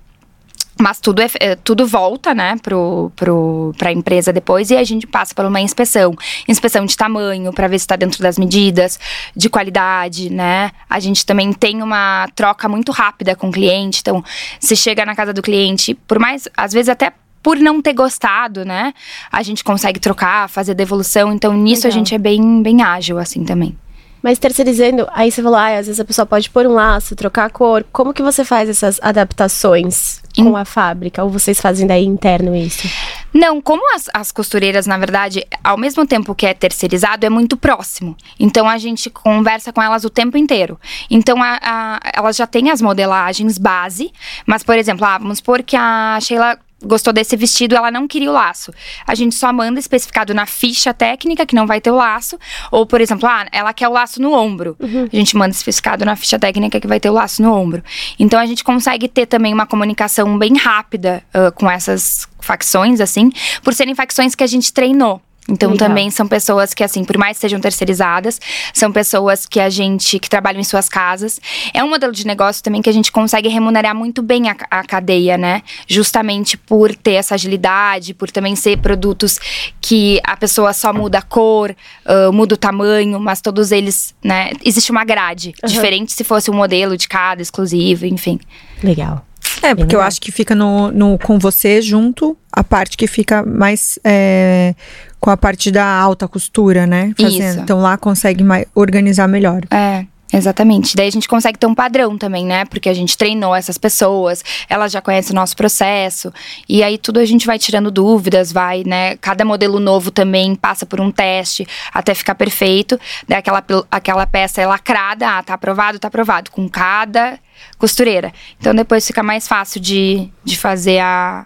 Mas 0.81 0.99
tudo, 0.99 1.21
é, 1.21 1.29
é, 1.39 1.55
tudo 1.55 1.85
volta, 1.85 2.33
né, 2.33 2.55
pro, 2.61 3.11
pro, 3.15 3.71
pra 3.77 3.91
empresa 3.91 4.33
depois 4.33 4.71
e 4.71 4.75
a 4.75 4.83
gente 4.83 5.05
passa 5.05 5.33
por 5.35 5.45
uma 5.45 5.61
inspeção. 5.61 6.15
Inspeção 6.47 6.85
de 6.85 6.97
tamanho, 6.97 7.53
para 7.53 7.67
ver 7.67 7.77
se 7.77 7.83
está 7.83 7.95
dentro 7.95 8.23
das 8.23 8.37
medidas, 8.37 8.99
de 9.35 9.47
qualidade, 9.47 10.31
né? 10.31 10.71
A 10.89 10.99
gente 10.99 11.23
também 11.23 11.53
tem 11.53 11.83
uma 11.83 12.27
troca 12.35 12.67
muito 12.67 12.91
rápida 12.91 13.35
com 13.35 13.49
o 13.49 13.51
cliente. 13.51 13.99
Então, 14.01 14.23
se 14.59 14.75
chega 14.75 15.05
na 15.05 15.15
casa 15.15 15.31
do 15.31 15.41
cliente, 15.41 15.93
por 15.93 16.17
mais, 16.17 16.47
às 16.57 16.73
vezes 16.73 16.89
até 16.89 17.13
por 17.43 17.57
não 17.57 17.79
ter 17.79 17.93
gostado, 17.93 18.65
né? 18.65 18.91
A 19.31 19.43
gente 19.43 19.63
consegue 19.63 19.99
trocar, 19.99 20.49
fazer 20.49 20.73
devolução. 20.73 21.31
Então, 21.31 21.53
nisso 21.53 21.83
Legal. 21.83 21.95
a 21.95 21.99
gente 21.99 22.15
é 22.15 22.17
bem, 22.17 22.63
bem 22.63 22.81
ágil, 22.81 23.19
assim, 23.19 23.43
também. 23.43 23.77
Mas 24.21 24.39
terceirizando, 24.39 25.07
aí 25.13 25.31
você 25.31 25.41
falou, 25.41 25.57
ah, 25.57 25.77
às 25.77 25.87
vezes 25.87 25.99
a 25.99 26.05
pessoa 26.05 26.25
pode 26.25 26.49
pôr 26.49 26.65
um 26.65 26.73
laço, 26.73 27.15
trocar 27.15 27.45
a 27.45 27.49
cor. 27.49 27.85
Como 27.91 28.13
que 28.13 28.21
você 28.21 28.43
faz 28.43 28.69
essas 28.69 28.99
adaptações 29.01 30.20
com 30.35 30.55
a 30.55 30.65
fábrica? 30.65 31.23
Ou 31.23 31.29
vocês 31.29 31.59
fazem 31.59 31.87
daí 31.87 32.05
interno 32.05 32.55
isso? 32.55 32.87
Não, 33.33 33.61
como 33.61 33.95
as, 33.95 34.09
as 34.13 34.31
costureiras, 34.31 34.85
na 34.85 34.97
verdade, 34.97 35.45
ao 35.63 35.77
mesmo 35.77 36.05
tempo 36.05 36.35
que 36.35 36.45
é 36.45 36.53
terceirizado, 36.53 37.25
é 37.25 37.29
muito 37.29 37.55
próximo. 37.55 38.15
Então 38.39 38.67
a 38.67 38.77
gente 38.77 39.09
conversa 39.09 39.71
com 39.71 39.81
elas 39.81 40.03
o 40.03 40.09
tempo 40.09 40.37
inteiro. 40.37 40.79
Então 41.09 41.41
a, 41.41 41.59
a, 41.61 41.99
elas 42.13 42.35
já 42.35 42.45
têm 42.45 42.69
as 42.69 42.81
modelagens 42.81 43.57
base, 43.57 44.11
mas, 44.45 44.63
por 44.63 44.77
exemplo, 44.77 45.05
ah, 45.05 45.17
vamos 45.17 45.37
supor 45.37 45.63
que 45.63 45.75
a 45.75 46.17
Sheila 46.21 46.57
gostou 46.83 47.13
desse 47.13 47.35
vestido, 47.35 47.75
ela 47.75 47.91
não 47.91 48.07
queria 48.07 48.29
o 48.29 48.33
laço. 48.33 48.73
A 49.05 49.15
gente 49.15 49.35
só 49.35 49.51
manda 49.51 49.79
especificado 49.79 50.33
na 50.33 50.45
ficha 50.45 50.93
técnica 50.93 51.45
que 51.45 51.55
não 51.55 51.67
vai 51.67 51.79
ter 51.79 51.91
o 51.91 51.95
laço, 51.95 52.39
ou 52.71 52.85
por 52.85 53.01
exemplo, 53.01 53.27
ah, 53.27 53.45
ela 53.51 53.73
quer 53.73 53.87
o 53.87 53.91
laço 53.91 54.21
no 54.21 54.33
ombro. 54.33 54.75
Uhum. 54.79 55.07
A 55.11 55.15
gente 55.15 55.35
manda 55.35 55.51
especificado 55.51 56.05
na 56.05 56.15
ficha 56.15 56.39
técnica 56.39 56.79
que 56.79 56.87
vai 56.87 56.99
ter 56.99 57.09
o 57.09 57.13
laço 57.13 57.41
no 57.41 57.53
ombro. 57.53 57.83
Então 58.19 58.39
a 58.39 58.45
gente 58.45 58.63
consegue 58.63 59.07
ter 59.07 59.25
também 59.25 59.53
uma 59.53 59.65
comunicação 59.65 60.37
bem 60.37 60.57
rápida 60.57 61.23
uh, 61.33 61.51
com 61.51 61.69
essas 61.69 62.27
facções 62.39 62.99
assim, 62.99 63.31
por 63.63 63.73
serem 63.73 63.95
facções 63.95 64.35
que 64.35 64.43
a 64.43 64.47
gente 64.47 64.73
treinou. 64.73 65.21
Então 65.51 65.71
Legal. 65.71 65.89
também 65.89 66.09
são 66.09 66.27
pessoas 66.27 66.73
que, 66.73 66.83
assim, 66.83 67.03
por 67.03 67.17
mais 67.17 67.37
que 67.37 67.41
sejam 67.41 67.59
terceirizadas, 67.59 68.39
são 68.73 68.91
pessoas 68.91 69.45
que 69.45 69.59
a 69.59 69.69
gente 69.69 70.17
que 70.17 70.29
trabalham 70.29 70.61
em 70.61 70.63
suas 70.63 70.87
casas. 70.87 71.39
É 71.73 71.83
um 71.83 71.89
modelo 71.89 72.13
de 72.13 72.25
negócio 72.25 72.63
também 72.63 72.81
que 72.81 72.89
a 72.89 72.93
gente 72.93 73.11
consegue 73.11 73.49
remunerar 73.49 73.93
muito 73.93 74.21
bem 74.21 74.49
a, 74.49 74.55
a 74.69 74.83
cadeia, 74.83 75.37
né? 75.37 75.61
Justamente 75.87 76.57
por 76.57 76.95
ter 76.95 77.13
essa 77.13 77.35
agilidade, 77.35 78.13
por 78.13 78.31
também 78.31 78.55
ser 78.55 78.77
produtos 78.77 79.39
que 79.81 80.21
a 80.23 80.37
pessoa 80.37 80.71
só 80.73 80.93
muda 80.93 81.17
a 81.17 81.21
cor, 81.21 81.75
uh, 82.05 82.31
muda 82.31 82.55
o 82.55 82.57
tamanho, 82.57 83.19
mas 83.19 83.41
todos 83.41 83.71
eles, 83.71 84.15
né? 84.23 84.51
Existe 84.63 84.91
uma 84.91 85.03
grade. 85.03 85.53
Uhum. 85.61 85.69
Diferente 85.69 86.13
se 86.13 86.23
fosse 86.23 86.49
um 86.49 86.53
modelo 86.53 86.95
de 86.95 87.07
cada, 87.07 87.41
exclusivo, 87.41 88.05
enfim. 88.05 88.39
Legal. 88.81 89.25
É, 89.61 89.75
porque 89.75 89.95
eu 89.95 90.01
acho 90.01 90.19
que 90.19 90.31
fica 90.31 90.55
no, 90.55 90.91
no, 90.91 91.17
com 91.17 91.37
você 91.37 91.81
junto 91.81 92.37
a 92.51 92.63
parte 92.63 92.97
que 92.97 93.07
fica 93.07 93.43
mais 93.45 93.99
é, 94.03 94.75
com 95.19 95.29
a 95.29 95.37
parte 95.37 95.71
da 95.71 95.85
alta 95.85 96.27
costura, 96.27 96.85
né? 96.85 97.13
Fazendo. 97.19 97.43
Isso. 97.43 97.59
Então 97.59 97.81
lá 97.81 97.97
consegue 97.97 98.43
mais, 98.43 98.65
organizar 98.75 99.27
melhor. 99.27 99.61
É. 99.71 100.05
Exatamente. 100.33 100.95
Daí 100.95 101.07
a 101.07 101.11
gente 101.11 101.27
consegue 101.27 101.57
ter 101.57 101.67
um 101.67 101.75
padrão 101.75 102.17
também, 102.17 102.45
né? 102.45 102.63
Porque 102.65 102.87
a 102.87 102.93
gente 102.93 103.17
treinou 103.17 103.53
essas 103.53 103.77
pessoas, 103.77 104.43
elas 104.69 104.91
já 104.91 105.01
conhecem 105.01 105.33
o 105.33 105.35
nosso 105.35 105.55
processo. 105.55 106.33
E 106.69 106.81
aí 106.83 106.97
tudo 106.97 107.19
a 107.19 107.25
gente 107.25 107.45
vai 107.45 107.59
tirando 107.59 107.91
dúvidas, 107.91 108.51
vai, 108.51 108.83
né? 108.85 109.17
Cada 109.17 109.43
modelo 109.43 109.79
novo 109.79 110.09
também 110.09 110.55
passa 110.55 110.85
por 110.85 111.01
um 111.01 111.11
teste 111.11 111.67
até 111.93 112.13
ficar 112.13 112.35
perfeito. 112.35 112.97
Daí 113.27 113.39
aquela, 113.39 113.63
aquela 113.91 114.25
peça 114.25 114.61
é 114.61 114.65
lacrada, 114.65 115.27
ah, 115.27 115.43
tá 115.43 115.53
aprovado, 115.53 115.99
tá 115.99 116.07
aprovado. 116.07 116.49
Com 116.49 116.69
cada 116.69 117.37
costureira. 117.77 118.33
Então 118.59 118.73
depois 118.73 119.05
fica 119.05 119.23
mais 119.23 119.47
fácil 119.47 119.79
de, 119.81 120.29
de 120.43 120.57
fazer 120.57 120.99
a, 120.99 121.45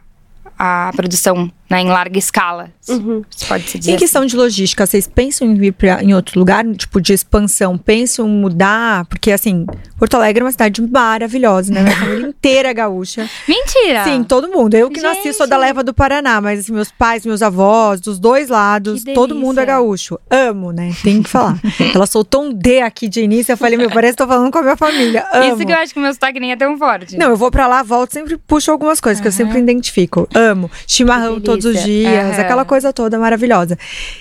a 0.57 0.91
produção 0.95 1.51
né, 1.69 1.81
em 1.81 1.87
larga 1.87 2.17
escala, 2.17 2.69
uhum. 2.87 3.23
pode 3.47 3.69
se 3.69 3.79
dizer. 3.79 3.91
Em 3.93 3.97
questão 3.97 4.21
assim. 4.21 4.29
de 4.29 4.37
logística, 4.37 4.85
vocês 4.85 5.07
pensam 5.07 5.47
em 5.47 5.55
vir 5.55 5.73
pra, 5.73 6.03
em 6.03 6.13
outro 6.13 6.39
lugar, 6.39 6.63
tipo 6.75 7.01
de 7.01 7.13
expansão? 7.13 7.77
Pensam 7.77 8.27
em 8.27 8.31
mudar? 8.31 9.05
Porque, 9.05 9.31
assim, 9.31 9.65
Porto 9.97 10.15
Alegre 10.15 10.41
é 10.41 10.45
uma 10.45 10.51
cidade 10.51 10.81
maravilhosa, 10.81 11.73
né? 11.73 11.81
Minha 11.81 11.95
família 11.95 12.27
inteira 12.29 12.69
é 12.69 12.73
gaúcha. 12.73 13.27
Mentira! 13.47 14.03
Sim, 14.03 14.23
todo 14.23 14.47
mundo. 14.47 14.75
Eu 14.75 14.89
que 14.89 14.99
Gente. 14.99 15.15
nasci 15.15 15.33
sou 15.33 15.47
da 15.47 15.57
leva 15.57 15.83
do 15.83 15.93
Paraná, 15.93 16.39
mas 16.39 16.59
assim, 16.59 16.73
meus 16.73 16.91
pais, 16.91 17.25
meus 17.25 17.41
avós, 17.41 17.99
dos 17.99 18.19
dois 18.19 18.49
lados, 18.49 19.03
todo 19.13 19.33
mundo 19.33 19.59
é 19.59 19.65
gaúcho. 19.65 20.19
Amo, 20.29 20.71
né? 20.71 20.93
Tem 21.03 21.23
que 21.23 21.29
falar. 21.29 21.59
Ela 21.93 22.05
soltou 22.05 22.43
um 22.43 22.53
D 22.53 22.81
aqui 22.81 23.07
de 23.07 23.21
início, 23.21 23.53
eu 23.53 23.57
falei, 23.57 23.77
meu, 23.77 23.89
parece 23.89 24.13
que 24.13 24.23
tô 24.23 24.27
falando 24.27 24.51
com 24.51 24.59
a 24.59 24.61
minha 24.61 24.77
família. 24.77 25.25
Amo. 25.33 25.55
Isso 25.55 25.65
que 25.65 25.71
eu 25.71 25.77
acho 25.77 25.93
que 25.93 25.99
o 25.99 26.01
meu 26.03 26.13
sotaque 26.13 26.39
nem 26.39 26.51
é 26.51 26.55
tão 26.55 26.77
forte. 26.77 27.17
Não, 27.17 27.29
eu 27.29 27.37
vou 27.37 27.49
pra 27.49 27.65
lá, 27.65 27.81
volto, 27.81 28.13
sempre 28.13 28.37
puxo 28.37 28.71
algumas 28.71 29.01
coisas 29.01 29.19
uhum. 29.19 29.23
que 29.23 29.27
eu 29.27 29.31
sempre 29.31 29.59
identifico. 29.59 30.27
Amo. 30.33 30.69
Chimarrão 30.85 31.39
todo 31.39 31.64
todos 31.65 31.79
os 31.79 31.83
dias, 31.83 32.35
uhum. 32.35 32.41
aquela 32.41 32.65
coisa 32.65 32.93
toda 32.93 33.17
maravilhosa. 33.17 33.77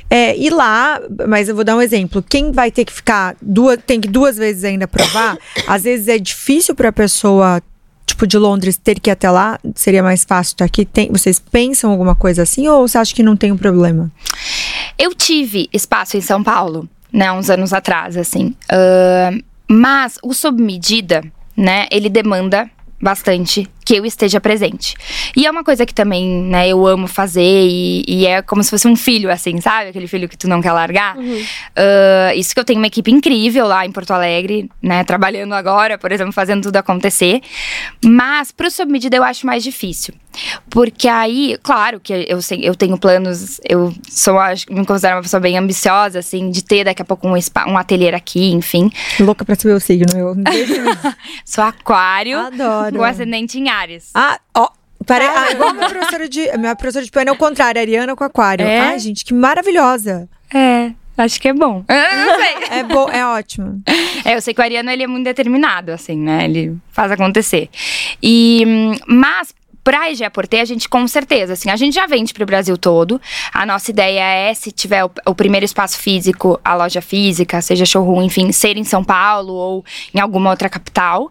É, 0.08 0.36
e 0.36 0.48
lá, 0.50 1.00
mas 1.28 1.48
eu 1.48 1.54
vou 1.54 1.64
dar 1.64 1.76
um 1.76 1.82
exemplo. 1.82 2.22
Quem 2.22 2.52
vai 2.52 2.70
ter 2.70 2.84
que 2.84 2.92
ficar 2.92 3.36
duas, 3.40 3.78
tem 3.86 4.00
que 4.00 4.08
duas 4.08 4.36
vezes 4.36 4.64
ainda 4.64 4.88
provar, 4.88 5.36
às 5.66 5.84
vezes 5.84 6.08
é 6.08 6.18
difícil 6.18 6.74
para 6.74 6.88
a 6.88 6.92
pessoa 6.92 7.62
tipo 8.06 8.26
de 8.26 8.36
Londres 8.36 8.76
ter 8.76 9.00
que 9.00 9.08
ir 9.08 9.12
até 9.12 9.30
lá, 9.30 9.58
seria 9.74 10.02
mais 10.02 10.24
fácil 10.24 10.52
estar 10.52 10.64
aqui. 10.64 10.84
Tem, 10.84 11.10
vocês 11.10 11.40
pensam 11.40 11.90
alguma 11.90 12.14
coisa 12.14 12.42
assim 12.42 12.68
ou 12.68 12.86
você 12.86 12.98
acha 12.98 13.14
que 13.14 13.22
não 13.22 13.36
tem 13.36 13.50
um 13.50 13.56
problema? 13.56 14.10
Eu 14.98 15.14
tive 15.14 15.68
espaço 15.72 16.16
em 16.16 16.20
São 16.20 16.42
Paulo, 16.42 16.88
né, 17.12 17.32
uns 17.32 17.48
anos 17.48 17.72
atrás, 17.72 18.16
assim. 18.16 18.54
Uh, 18.70 19.42
mas 19.66 20.18
o 20.22 20.34
sob 20.34 20.62
medida, 20.62 21.24
né, 21.56 21.86
ele 21.90 22.10
demanda 22.10 22.70
bastante 23.04 23.68
que 23.84 23.94
eu 23.94 24.06
esteja 24.06 24.40
presente. 24.40 24.96
E 25.36 25.46
é 25.46 25.50
uma 25.50 25.62
coisa 25.62 25.84
que 25.84 25.92
também, 25.92 26.26
né, 26.26 26.66
eu 26.66 26.86
amo 26.86 27.06
fazer 27.06 27.42
e, 27.42 28.02
e, 28.08 28.26
é 28.26 28.40
como 28.40 28.64
se 28.64 28.70
fosse 28.70 28.88
um 28.88 28.96
filho, 28.96 29.30
assim, 29.30 29.60
sabe? 29.60 29.90
Aquele 29.90 30.08
filho 30.08 30.26
que 30.26 30.38
tu 30.38 30.48
não 30.48 30.62
quer 30.62 30.72
largar. 30.72 31.16
Uhum. 31.18 31.34
Uh, 31.34 32.34
isso 32.34 32.54
que 32.54 32.60
eu 32.60 32.64
tenho 32.64 32.80
uma 32.80 32.86
equipe 32.86 33.10
incrível 33.10 33.66
lá 33.66 33.84
em 33.84 33.92
Porto 33.92 34.12
Alegre, 34.12 34.70
né, 34.82 35.04
trabalhando 35.04 35.52
agora, 35.52 35.98
por 35.98 36.10
exemplo, 36.10 36.32
fazendo 36.32 36.62
tudo 36.62 36.76
acontecer. 36.76 37.42
Mas 38.02 38.50
pro 38.50 38.70
sob 38.70 38.90
medida 38.90 39.16
eu 39.16 39.22
acho 39.22 39.46
mais 39.46 39.62
difícil. 39.62 40.14
Porque 40.70 41.08
aí, 41.08 41.58
claro 41.62 42.00
que 42.00 42.12
eu, 42.12 42.38
eu 42.60 42.74
tenho 42.74 42.98
planos, 42.98 43.60
eu 43.68 43.92
sou, 44.08 44.38
acho, 44.38 44.72
me 44.72 44.84
considero 44.84 45.16
uma 45.16 45.22
pessoa 45.22 45.40
bem 45.40 45.56
ambiciosa, 45.56 46.18
assim, 46.18 46.50
de 46.50 46.62
ter 46.62 46.84
daqui 46.84 47.02
a 47.02 47.04
pouco 47.04 47.28
um, 47.28 47.40
spa, 47.40 47.66
um 47.68 47.76
ateliê 47.76 48.10
aqui, 48.14 48.52
enfim. 48.52 48.90
Louca 49.20 49.44
pra 49.44 49.54
saber 49.54 49.74
o 49.74 49.80
signo, 49.80 50.18
eu. 50.18 50.34
sou 51.44 51.64
aquário. 51.64 52.38
Adoro. 52.38 52.96
Com 52.96 53.04
ascendente 53.04 53.58
em 53.58 53.68
Ares. 53.68 54.10
Ah, 54.14 54.38
ó. 54.54 54.68
Pare... 55.06 55.24
Ah, 55.26 55.52
igual 55.52 55.74
minha 55.74 55.88
professora 55.88 56.28
de. 56.28 56.56
Minha 56.56 56.74
professora 56.74 57.04
de 57.04 57.10
piano 57.10 57.30
é 57.30 57.32
o 57.32 57.36
contrário, 57.36 57.80
Ariana 57.80 58.16
com 58.16 58.24
aquário. 58.24 58.66
É? 58.66 58.80
Ai, 58.80 58.98
gente, 58.98 59.24
que 59.24 59.34
maravilhosa. 59.34 60.28
É. 60.52 60.92
Acho 61.16 61.40
que 61.40 61.48
é 61.48 61.52
bom. 61.52 61.84
Eu 61.88 61.94
não 62.26 62.36
sei. 62.36 62.78
é 62.78 62.82
bom, 62.82 63.08
é 63.08 63.24
ótimo. 63.26 63.82
É, 64.24 64.34
eu 64.34 64.40
sei 64.40 64.52
que 64.52 64.60
o 64.60 64.64
Ariano 64.64 64.90
ele 64.90 65.04
é 65.04 65.06
muito 65.06 65.24
determinado, 65.24 65.92
assim, 65.92 66.16
né? 66.16 66.44
Ele 66.44 66.76
faz 66.90 67.12
acontecer. 67.12 67.68
E, 68.22 68.64
mas 69.06 69.54
Pra 69.84 70.10
EG 70.10 70.30
Porter, 70.30 70.62
a 70.62 70.64
gente 70.64 70.88
com 70.88 71.06
certeza, 71.06 71.52
assim, 71.52 71.70
a 71.70 71.76
gente 71.76 71.94
já 71.94 72.06
vende 72.06 72.32
para 72.32 72.42
o 72.42 72.46
Brasil 72.46 72.78
todo. 72.78 73.20
A 73.52 73.66
nossa 73.66 73.90
ideia 73.90 74.22
é, 74.22 74.54
se 74.54 74.72
tiver 74.72 75.04
o, 75.04 75.10
o, 75.26 75.34
primeiro 75.34 75.66
espaço 75.66 75.98
físico, 75.98 76.58
a 76.64 76.74
loja 76.74 77.02
física, 77.02 77.60
seja 77.60 77.84
showroom, 77.84 78.22
enfim, 78.22 78.50
ser 78.50 78.78
em 78.78 78.84
São 78.84 79.04
Paulo 79.04 79.52
ou 79.52 79.84
em 80.14 80.20
alguma 80.20 80.48
outra 80.48 80.70
capital. 80.70 81.30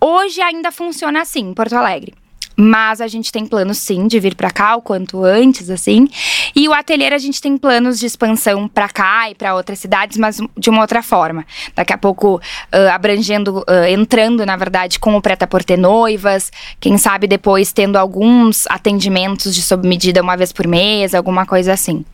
Hoje 0.00 0.42
ainda 0.42 0.72
funciona 0.72 1.22
assim, 1.22 1.50
em 1.50 1.54
Porto 1.54 1.74
Alegre. 1.74 2.12
Mas 2.56 3.00
a 3.00 3.08
gente 3.08 3.32
tem 3.32 3.46
planos 3.46 3.78
sim 3.78 4.06
de 4.06 4.20
vir 4.20 4.34
para 4.34 4.50
cá 4.50 4.76
o 4.76 4.82
quanto 4.82 5.24
antes, 5.24 5.70
assim. 5.70 6.08
E 6.54 6.68
o 6.68 6.72
ateliê 6.72 7.12
a 7.12 7.18
gente 7.18 7.40
tem 7.40 7.56
planos 7.56 7.98
de 7.98 8.06
expansão 8.06 8.68
para 8.68 8.88
cá 8.88 9.30
e 9.30 9.34
para 9.34 9.54
outras 9.54 9.78
cidades, 9.78 10.16
mas 10.16 10.40
de 10.56 10.70
uma 10.70 10.82
outra 10.82 11.02
forma. 11.02 11.44
Daqui 11.74 11.92
a 11.92 11.98
pouco 11.98 12.36
uh, 12.36 12.92
abrangendo, 12.92 13.58
uh, 13.58 13.84
entrando, 13.88 14.46
na 14.46 14.56
verdade, 14.56 14.98
com 14.98 15.16
o 15.16 15.22
Preta 15.22 15.46
por 15.46 15.64
ter 15.64 15.76
noivas. 15.76 16.52
Quem 16.78 16.96
sabe 16.96 17.26
depois 17.26 17.72
tendo 17.72 17.96
alguns 17.96 18.66
atendimentos 18.68 19.54
de 19.54 19.62
sob 19.62 19.86
medida 19.86 20.22
uma 20.22 20.36
vez 20.36 20.52
por 20.52 20.66
mês, 20.66 21.14
alguma 21.14 21.44
coisa 21.46 21.72
assim. 21.72 22.04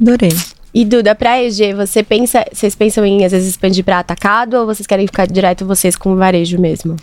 Adorei. 0.00 0.32
E 0.74 0.84
Duda, 0.84 1.14
pra 1.14 1.40
EG, 1.40 1.72
você 1.72 2.02
pensa, 2.02 2.44
vocês 2.52 2.74
pensam 2.74 3.06
em 3.06 3.24
às 3.24 3.30
vezes 3.30 3.50
expandir 3.50 3.84
para 3.84 4.00
atacado 4.00 4.54
ou 4.54 4.66
vocês 4.66 4.86
querem 4.86 5.06
ficar 5.06 5.24
direto 5.26 5.64
vocês 5.64 5.94
com 5.94 6.12
o 6.12 6.16
varejo 6.16 6.58
mesmo? 6.58 6.96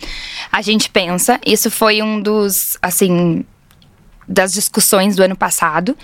A 0.52 0.60
gente 0.60 0.90
pensa, 0.90 1.40
isso 1.44 1.70
foi 1.70 2.02
um 2.02 2.20
dos, 2.20 2.76
assim, 2.82 3.42
das 4.28 4.52
discussões 4.52 5.16
do 5.16 5.22
ano 5.22 5.34
passado, 5.34 5.96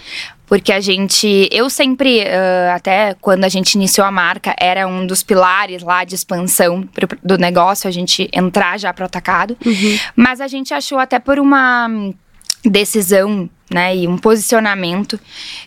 porque 0.46 0.72
a 0.72 0.80
gente, 0.80 1.46
eu 1.52 1.68
sempre, 1.68 2.22
uh, 2.22 2.74
até 2.74 3.14
quando 3.20 3.44
a 3.44 3.50
gente 3.50 3.74
iniciou 3.74 4.06
a 4.06 4.10
marca, 4.10 4.56
era 4.58 4.88
um 4.88 5.06
dos 5.06 5.22
pilares 5.22 5.82
lá 5.82 6.04
de 6.04 6.14
expansão 6.14 6.82
pro, 6.82 7.06
do 7.22 7.36
negócio, 7.36 7.86
a 7.86 7.90
gente 7.92 8.30
entrar 8.32 8.78
já 8.78 8.94
pro 8.94 9.04
atacado, 9.04 9.58
uhum. 9.64 9.98
mas 10.16 10.40
a 10.40 10.48
gente 10.48 10.72
achou 10.72 10.98
até 10.98 11.18
por 11.18 11.38
uma 11.38 11.86
decisão 12.64 13.48
né, 13.70 13.96
e 13.96 14.08
um 14.08 14.16
posicionamento 14.16 15.18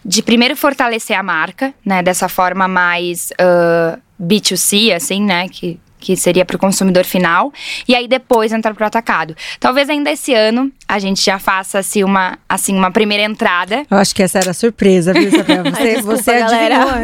de 0.04 0.22
primeiro 0.22 0.56
fortalecer 0.56 1.18
a 1.18 1.24
marca, 1.24 1.74
né, 1.86 2.02
dessa 2.02 2.28
forma 2.28 2.68
mais 2.68 3.32
uh, 3.40 4.00
B2C, 4.22 4.94
assim, 4.96 5.24
né, 5.24 5.48
que 5.48 5.80
que 6.02 6.18
seria 6.18 6.44
para 6.44 6.56
o 6.56 6.60
consumidor 6.60 7.06
final, 7.06 7.54
e 7.88 7.96
aí 7.96 8.08
depois 8.08 8.52
entrar 8.52 8.74
para 8.74 8.84
o 8.84 8.88
atacado. 8.88 9.36
Talvez 9.60 9.90
ainda 9.90 10.12
esse 10.12 10.34
ano 10.34 10.72
a 10.88 11.00
gente 11.00 11.24
já 11.24 11.40
faça 11.40 11.80
assim 11.80 12.04
uma, 12.04 12.38
assim, 12.50 12.76
uma 12.76 12.92
primeira 12.92 13.24
entrada. 13.24 13.86
Eu 13.90 13.98
acho 13.98 14.14
que 14.14 14.22
essa 14.22 14.40
era 14.40 14.52
a 14.52 14.54
surpresa, 14.54 15.14
viu, 15.14 15.30
Isabel? 15.30 15.64
Você, 15.72 15.82
Ai, 15.82 15.94
desculpa, 15.94 16.18
você 16.18 16.34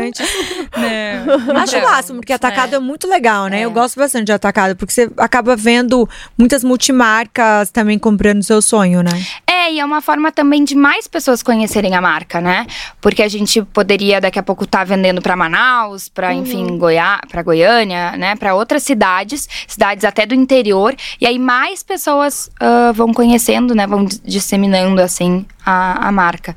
antes. 0.08 0.28
Não. 0.76 1.58
Acho 1.58 1.78
então, 1.78 1.90
máximo, 1.90 2.20
porque 2.20 2.34
atacado 2.34 2.74
é, 2.74 2.78
é 2.78 2.80
muito 2.80 3.08
legal, 3.08 3.48
né? 3.48 3.62
É. 3.62 3.66
Eu 3.66 3.72
gosto 3.72 3.98
bastante 3.98 4.26
de 4.26 4.32
atacado, 4.32 4.76
porque 4.76 4.94
você 4.94 5.10
acaba 5.18 5.56
vendo 5.56 6.08
muitas 6.38 6.64
multimarcas 6.64 7.70
também 7.70 7.98
comprando 7.98 8.44
seu 8.44 8.62
sonho, 8.62 9.02
né? 9.02 9.12
É, 9.46 9.72
e 9.72 9.80
é 9.80 9.86
uma 9.86 10.02
forma 10.02 10.32
também 10.32 10.64
de 10.64 10.76
mais 10.76 11.08
pessoas 11.08 11.44
conhecerem 11.44 11.96
a 11.96 12.02
marca, 12.02 12.42
né? 12.42 12.66
Porque 13.00 13.22
a 13.22 13.28
gente 13.28 13.62
poderia 13.62 14.20
daqui 14.20 14.40
a 14.40 14.44
pouco 14.44 14.64
estar 14.64 14.80
tá 14.80 14.84
vendendo 14.84 15.22
para 15.22 15.36
Manaus, 15.36 16.10
para 16.10 16.30
uhum. 16.30 16.42
enfim, 16.42 16.78
Goiá, 16.78 17.20
para 17.30 17.42
Goiânia, 17.42 18.12
né, 18.18 18.36
para 18.36 18.56
outras 18.56 18.84
cidades, 18.88 19.48
cidades 19.68 20.04
até 20.04 20.26
do 20.26 20.34
interior, 20.34 20.96
e 21.20 21.28
aí 21.28 21.38
mais 21.38 21.84
pessoas 21.84 22.50
uh, 22.62 22.94
vão 22.94 23.14
conhecendo, 23.14 23.76
né, 23.76 23.86
vão 23.86 24.06
disseminando 24.06 25.02
assim 25.02 25.46
a, 25.66 26.08
a 26.08 26.12
marca. 26.12 26.56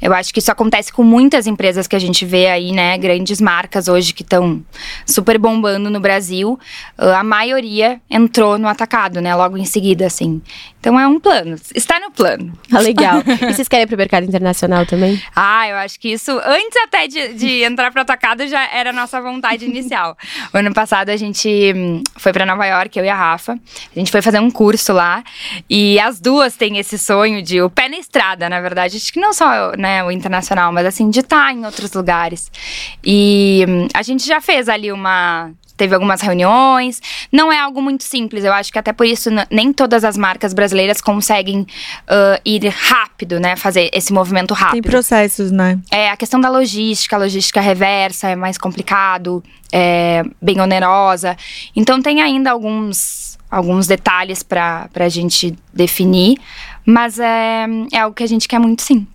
Eu 0.00 0.12
acho 0.12 0.32
que 0.32 0.38
isso 0.38 0.52
acontece 0.52 0.92
com 0.92 1.02
muitas 1.02 1.46
empresas 1.46 1.86
que 1.86 1.96
a 1.96 1.98
gente 1.98 2.24
vê 2.24 2.48
aí, 2.48 2.72
né? 2.72 2.98
Grandes 2.98 3.40
marcas 3.40 3.88
hoje 3.88 4.12
que 4.12 4.22
estão 4.22 4.62
super 5.06 5.38
bombando 5.38 5.90
no 5.90 6.00
Brasil. 6.00 6.58
A 6.98 7.24
maioria 7.24 8.00
entrou 8.10 8.58
no 8.58 8.68
atacado, 8.68 9.20
né? 9.20 9.34
Logo 9.34 9.56
em 9.56 9.64
seguida, 9.64 10.06
assim. 10.06 10.42
Então 10.78 11.00
é 11.00 11.06
um 11.06 11.18
plano. 11.18 11.56
Está 11.74 11.98
no 11.98 12.10
plano. 12.10 12.52
Ah, 12.72 12.80
legal. 12.80 13.22
e 13.26 13.52
vocês 13.52 13.66
querem 13.68 13.84
ir 13.84 13.86
pro 13.86 13.96
mercado 13.96 14.24
internacional 14.24 14.86
também? 14.86 15.20
Ah, 15.38 15.68
eu 15.68 15.76
acho 15.76 16.00
que 16.00 16.08
isso, 16.08 16.30
antes 16.44 16.76
até 16.84 17.06
de, 17.06 17.34
de 17.34 17.62
entrar 17.62 17.90
pro 17.90 18.00
atacado, 18.00 18.46
já 18.46 18.66
era 18.72 18.90
a 18.90 18.92
nossa 18.92 19.20
vontade 19.20 19.64
inicial. 19.64 20.16
o 20.52 20.56
ano 20.56 20.72
passado 20.72 21.10
a 21.10 21.16
gente 21.16 21.72
hum, 21.74 22.02
foi 22.16 22.32
para 22.32 22.46
Nova 22.46 22.64
York, 22.64 22.98
eu 22.98 23.04
e 23.04 23.08
a 23.08 23.14
Rafa. 23.14 23.52
A 23.52 23.98
gente 23.98 24.10
foi 24.10 24.22
fazer 24.22 24.40
um 24.40 24.50
curso 24.50 24.92
lá. 24.92 25.22
E 25.68 26.00
as 26.00 26.20
duas 26.20 26.56
têm 26.56 26.78
esse 26.78 26.98
sonho 26.98 27.42
de 27.42 27.60
o 27.60 27.68
pé 27.68 27.88
na 27.88 27.96
estrada, 27.96 28.48
na 28.48 28.60
verdade. 28.60 28.96
Acho 28.96 29.12
que 29.12 29.20
não 29.20 29.32
só, 29.32 29.72
né? 29.76 29.85
Né, 29.86 30.02
o 30.02 30.10
internacional, 30.10 30.72
mas 30.72 30.84
assim, 30.84 31.08
de 31.08 31.20
estar 31.20 31.54
em 31.54 31.64
outros 31.64 31.92
lugares. 31.92 32.50
E 33.04 33.64
hum, 33.68 33.86
a 33.94 34.02
gente 34.02 34.26
já 34.26 34.40
fez 34.40 34.68
ali 34.68 34.90
uma 34.90 35.52
teve 35.76 35.94
algumas 35.94 36.22
reuniões. 36.22 37.02
Não 37.30 37.52
é 37.52 37.60
algo 37.60 37.82
muito 37.82 38.02
simples. 38.02 38.44
Eu 38.44 38.52
acho 38.52 38.72
que 38.72 38.78
até 38.78 38.94
por 38.94 39.06
isso 39.06 39.28
nem 39.50 39.74
todas 39.74 40.04
as 40.04 40.16
marcas 40.16 40.54
brasileiras 40.54 41.02
conseguem 41.02 41.60
uh, 41.60 42.40
ir 42.46 42.66
rápido, 42.68 43.38
né? 43.38 43.56
Fazer 43.56 43.90
esse 43.92 44.10
movimento 44.10 44.54
rápido. 44.54 44.82
Tem 44.82 44.90
processos, 44.90 45.52
né? 45.52 45.78
É, 45.90 46.10
a 46.10 46.16
questão 46.16 46.40
da 46.40 46.48
logística, 46.48 47.14
a 47.14 47.18
logística 47.18 47.60
reversa 47.60 48.30
é 48.30 48.34
mais 48.34 48.56
complicado, 48.56 49.44
é 49.70 50.22
bem 50.40 50.58
onerosa. 50.62 51.36
Então 51.76 52.00
tem 52.00 52.22
ainda 52.22 52.50
alguns, 52.50 53.38
alguns 53.50 53.86
detalhes 53.86 54.42
para 54.42 54.88
a 54.94 55.08
gente 55.10 55.54
definir. 55.74 56.38
Mas 56.86 57.18
é, 57.18 57.66
é 57.92 57.98
algo 57.98 58.14
que 58.14 58.22
a 58.22 58.28
gente 58.28 58.48
quer 58.48 58.58
muito 58.58 58.80
sim. 58.80 59.06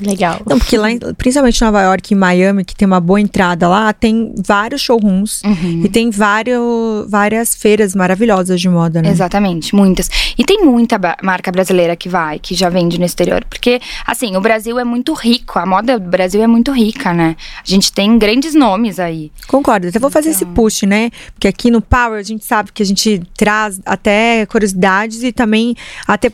Legal. 0.00 0.40
Não, 0.46 0.58
porque 0.58 0.76
lá, 0.76 0.88
principalmente 1.16 1.60
em 1.60 1.64
Nova 1.64 1.82
York 1.82 2.12
e 2.12 2.16
Miami, 2.16 2.64
que 2.64 2.74
tem 2.74 2.86
uma 2.86 3.00
boa 3.00 3.20
entrada 3.20 3.68
lá, 3.68 3.92
tem 3.92 4.32
vários 4.46 4.80
showrooms 4.80 5.42
uhum. 5.42 5.82
e 5.84 5.88
tem 5.88 6.10
vários, 6.10 7.08
várias 7.08 7.54
feiras 7.54 7.94
maravilhosas 7.94 8.60
de 8.60 8.68
moda, 8.68 9.02
né? 9.02 9.10
Exatamente, 9.10 9.74
muitas. 9.74 10.08
E 10.36 10.44
tem 10.44 10.64
muita 10.64 10.98
marca 11.22 11.50
brasileira 11.50 11.96
que 11.96 12.08
vai, 12.08 12.38
que 12.38 12.54
já 12.54 12.68
vende 12.68 12.98
no 12.98 13.04
exterior. 13.04 13.44
Porque, 13.48 13.80
assim, 14.06 14.36
o 14.36 14.40
Brasil 14.40 14.78
é 14.78 14.84
muito 14.84 15.12
rico, 15.14 15.58
a 15.58 15.66
moda 15.66 15.98
do 15.98 16.08
Brasil 16.08 16.42
é 16.42 16.46
muito 16.46 16.70
rica, 16.70 17.12
né? 17.12 17.36
A 17.60 17.68
gente 17.68 17.92
tem 17.92 18.16
grandes 18.18 18.54
nomes 18.54 19.00
aí. 19.00 19.32
Concordo, 19.48 19.88
até 19.88 19.98
vou 19.98 20.10
fazer 20.10 20.30
então... 20.30 20.42
esse 20.42 20.54
push, 20.54 20.82
né? 20.82 21.10
Porque 21.34 21.48
aqui 21.48 21.70
no 21.70 21.82
Power 21.82 22.20
a 22.20 22.22
gente 22.22 22.44
sabe 22.44 22.70
que 22.72 22.82
a 22.82 22.86
gente 22.86 23.22
traz 23.36 23.80
até 23.84 24.46
curiosidades 24.46 25.22
e 25.22 25.32
também 25.32 25.74
até 26.06 26.30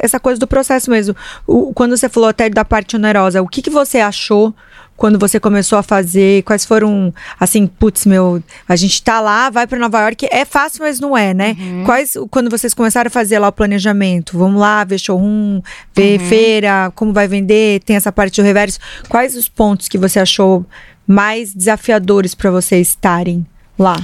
essa 0.00 0.20
coisa 0.20 0.38
do 0.38 0.46
processo 0.46 0.88
mesmo. 0.90 1.16
O, 1.46 1.72
quando 1.74 1.96
você 1.96 2.08
falou 2.08 2.28
até 2.28 2.48
da 2.48 2.64
parte 2.64 2.96
onerosa, 3.08 3.42
o 3.42 3.48
que, 3.48 3.62
que 3.62 3.70
você 3.70 3.98
achou 3.98 4.54
quando 4.96 5.18
você 5.18 5.38
começou 5.38 5.78
a 5.78 5.82
fazer? 5.82 6.42
Quais 6.42 6.64
foram, 6.64 7.14
assim, 7.38 7.66
putz, 7.66 8.04
meu, 8.04 8.42
a 8.68 8.76
gente 8.76 9.02
tá 9.02 9.20
lá, 9.20 9.48
vai 9.48 9.66
para 9.66 9.78
Nova 9.78 10.00
York, 10.02 10.28
é 10.30 10.44
fácil, 10.44 10.82
mas 10.82 11.00
não 11.00 11.16
é, 11.16 11.32
né? 11.32 11.56
Uhum. 11.58 11.84
Quais, 11.84 12.16
quando 12.30 12.50
vocês 12.50 12.74
começaram 12.74 13.08
a 13.08 13.10
fazer 13.10 13.38
lá 13.38 13.48
o 13.48 13.52
planejamento? 13.52 14.36
Vamos 14.36 14.60
lá, 14.60 14.84
ver 14.84 14.98
showroom, 14.98 15.62
ver 15.94 16.20
uhum. 16.20 16.26
feira, 16.26 16.92
como 16.94 17.12
vai 17.12 17.28
vender, 17.28 17.80
tem 17.84 17.96
essa 17.96 18.12
parte 18.12 18.40
do 18.40 18.44
reverso. 18.44 18.78
Quais 19.08 19.36
os 19.36 19.48
pontos 19.48 19.88
que 19.88 19.96
você 19.96 20.18
achou 20.18 20.66
mais 21.06 21.54
desafiadores 21.54 22.34
para 22.34 22.50
vocês 22.50 22.88
estarem 22.88 23.46
lá? 23.78 23.96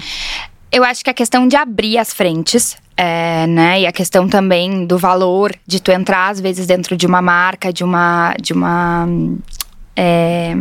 Eu 0.70 0.82
acho 0.82 1.04
que 1.04 1.10
a 1.10 1.14
questão 1.14 1.46
de 1.46 1.56
abrir 1.56 1.98
as 1.98 2.12
frentes, 2.12 2.76
é, 2.96 3.46
né? 3.46 3.80
E 3.80 3.86
a 3.86 3.92
questão 3.92 4.28
também 4.28 4.86
do 4.86 4.98
valor 4.98 5.54
de 5.66 5.80
tu 5.80 5.90
entrar, 5.90 6.28
às 6.28 6.40
vezes, 6.40 6.66
dentro 6.66 6.96
de 6.96 7.06
uma 7.06 7.20
marca, 7.20 7.72
de 7.72 7.82
uma. 7.82 8.34
De 8.40 8.52
uma 8.52 9.06
é, 9.96 10.54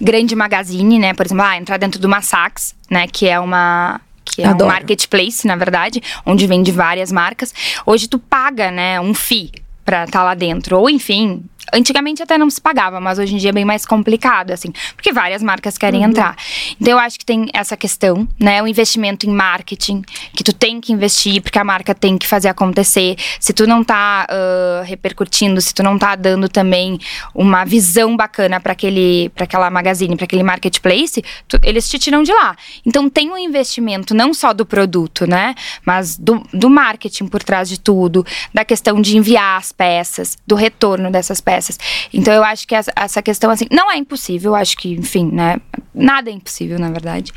grande 0.00 0.34
magazine, 0.34 0.98
né? 0.98 1.14
Por 1.14 1.26
exemplo, 1.26 1.44
ah, 1.44 1.56
entrar 1.56 1.76
dentro 1.78 2.00
de 2.00 2.06
uma 2.06 2.22
Saks, 2.22 2.74
né? 2.90 3.06
Que 3.06 3.28
é 3.28 3.38
uma 3.40 4.00
que 4.24 4.42
é 4.42 4.46
Adoro. 4.46 4.66
um 4.70 4.72
marketplace, 4.72 5.46
na 5.46 5.56
verdade, 5.56 6.02
onde 6.24 6.46
vende 6.46 6.70
várias 6.70 7.10
marcas. 7.10 7.54
Hoje 7.86 8.06
tu 8.06 8.18
paga, 8.18 8.70
né, 8.70 9.00
um 9.00 9.14
fee 9.14 9.50
para 9.88 10.04
estar 10.04 10.18
tá 10.18 10.22
lá 10.22 10.34
dentro, 10.34 10.78
ou 10.78 10.90
enfim, 10.90 11.42
Antigamente 11.72 12.22
até 12.22 12.38
não 12.38 12.48
se 12.48 12.60
pagava, 12.60 13.00
mas 13.00 13.18
hoje 13.18 13.34
em 13.34 13.38
dia 13.38 13.50
é 13.50 13.52
bem 13.52 13.64
mais 13.64 13.84
complicado, 13.84 14.52
assim, 14.52 14.72
porque 14.94 15.12
várias 15.12 15.42
marcas 15.42 15.76
querem 15.76 16.00
uhum. 16.00 16.08
entrar. 16.08 16.36
Então 16.80 16.92
eu 16.92 16.98
acho 16.98 17.18
que 17.18 17.24
tem 17.24 17.46
essa 17.52 17.76
questão, 17.76 18.26
né? 18.38 18.62
O 18.62 18.66
investimento 18.66 19.26
em 19.26 19.32
marketing, 19.32 20.02
que 20.32 20.42
tu 20.42 20.52
tem 20.52 20.80
que 20.80 20.92
investir, 20.92 21.42
porque 21.42 21.58
a 21.58 21.64
marca 21.64 21.94
tem 21.94 22.16
que 22.16 22.26
fazer 22.26 22.48
acontecer. 22.48 23.16
Se 23.38 23.52
tu 23.52 23.66
não 23.66 23.84
tá 23.84 24.26
uh, 24.30 24.84
repercutindo, 24.84 25.60
se 25.60 25.74
tu 25.74 25.82
não 25.82 25.98
tá 25.98 26.16
dando 26.16 26.48
também 26.48 26.98
uma 27.34 27.64
visão 27.64 28.16
bacana 28.16 28.60
para 28.60 28.72
aquele, 28.72 29.28
para 29.30 29.44
aquela 29.44 29.70
magazine, 29.70 30.16
para 30.16 30.24
aquele 30.24 30.42
marketplace, 30.42 31.22
tu, 31.46 31.58
eles 31.62 31.88
te 31.88 31.98
tiram 31.98 32.22
de 32.22 32.32
lá. 32.32 32.56
Então 32.86 33.10
tem 33.10 33.30
um 33.30 33.38
investimento 33.38 34.14
não 34.14 34.32
só 34.32 34.54
do 34.54 34.64
produto, 34.64 35.26
né? 35.26 35.54
Mas 35.84 36.16
do, 36.16 36.42
do 36.52 36.70
marketing 36.70 37.26
por 37.26 37.42
trás 37.42 37.68
de 37.68 37.78
tudo, 37.78 38.24
da 38.54 38.64
questão 38.64 39.00
de 39.02 39.18
enviar 39.18 39.58
as 39.58 39.70
peças, 39.78 40.36
do 40.44 40.56
retorno 40.56 41.10
dessas 41.10 41.40
peças. 41.40 41.78
Então 42.12 42.34
eu 42.34 42.42
acho 42.42 42.66
que 42.66 42.74
essa 42.74 43.22
questão, 43.22 43.50
assim, 43.50 43.66
não 43.70 43.90
é 43.90 43.96
impossível, 43.96 44.54
acho 44.54 44.76
que, 44.76 44.92
enfim, 44.92 45.30
né? 45.32 45.56
Nada 45.98 46.30
é 46.30 46.32
impossível, 46.32 46.78
na 46.78 46.90
verdade. 46.90 47.32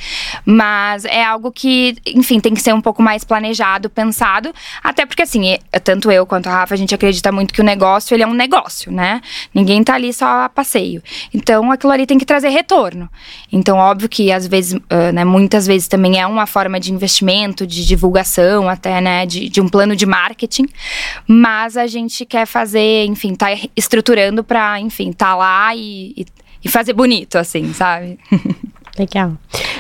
Mas 0.46 1.04
é 1.06 1.24
algo 1.24 1.52
que, 1.52 1.98
enfim, 2.06 2.40
tem 2.40 2.54
que 2.54 2.62
ser 2.62 2.74
um 2.74 2.82
pouco 2.82 3.02
mais 3.02 3.24
planejado, 3.24 3.90
pensado. 3.90 4.54
Até 4.84 5.06
porque, 5.06 5.24
assim, 5.24 5.58
tanto 5.84 6.12
eu 6.12 6.26
quanto 6.26 6.48
a 6.48 6.52
Rafa, 6.52 6.76
a 6.76 6.78
gente 6.78 6.94
acredita 6.94 7.32
muito 7.32 7.54
que 7.54 7.62
o 7.62 7.64
negócio, 7.64 8.14
ele 8.14 8.24
é 8.24 8.28
um 8.28 8.34
negócio, 8.34 8.92
né? 8.92 9.22
Ninguém 9.54 9.84
tá 9.84 9.96
ali 9.96 10.14
só 10.14 10.46
a 10.46 10.50
passeio. 10.50 11.02
Então 11.34 11.72
aquilo 11.72 11.92
ali 11.92 12.06
tem 12.06 12.18
que 12.18 12.26
trazer 12.26 12.50
retorno. 12.50 13.10
Então, 13.52 13.78
óbvio 13.78 14.08
que 14.08 14.32
às 14.32 14.48
vezes, 14.48 14.74
uh, 14.74 15.12
né, 15.14 15.26
muitas 15.26 15.66
vezes 15.66 15.88
também 15.88 16.20
é 16.20 16.28
uma 16.28 16.46
forma 16.46 16.80
de 16.80 16.94
investimento, 16.94 17.66
de 17.66 17.86
divulgação, 17.86 18.70
até, 18.70 19.02
né, 19.02 19.26
de, 19.26 19.50
de 19.50 19.60
um 19.60 19.68
plano 19.68 19.96
de 19.96 20.06
marketing. 20.06 20.68
Mas 21.28 21.78
a 21.78 21.88
gente 21.88 22.26
quer 22.26 22.46
fazer, 22.46 23.06
enfim, 23.06 23.34
tá 23.34 23.48
estruturando 23.76 24.44
pra, 24.44 24.80
enfim, 24.80 25.12
tá 25.12 25.36
lá 25.36 25.76
e, 25.76 26.14
e, 26.18 26.26
e 26.64 26.70
fazer 26.70 26.94
bonito, 26.94 27.38
assim, 27.38 27.74
sabe? 27.74 28.20
Legal. 28.98 29.38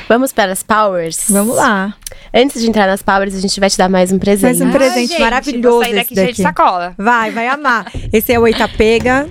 Vamos 0.07 0.31
para 0.31 0.51
as 0.51 0.63
powers? 0.63 1.25
Vamos 1.29 1.55
lá. 1.55 1.95
Antes 2.33 2.61
de 2.61 2.67
entrar 2.67 2.87
nas 2.87 3.01
powers, 3.01 3.35
a 3.35 3.39
gente 3.39 3.59
vai 3.59 3.69
te 3.69 3.77
dar 3.77 3.89
mais 3.89 4.11
um 4.11 4.17
presente. 4.17 4.59
Mais 4.59 4.61
um 4.61 4.71
presente 4.71 5.13
ah, 5.13 5.17
gente, 5.17 5.19
maravilhoso. 5.19 5.75
Vou 5.75 5.83
sair 5.83 5.95
daqui, 5.95 6.13
esse 6.13 6.21
daqui. 6.21 6.33
de 6.33 6.41
sacola. 6.41 6.95
Vai, 6.97 7.31
vai 7.31 7.47
amar. 7.47 7.91
Esse 8.11 8.33
é 8.33 8.39
o 8.39 8.47
Itapega. 8.47 9.29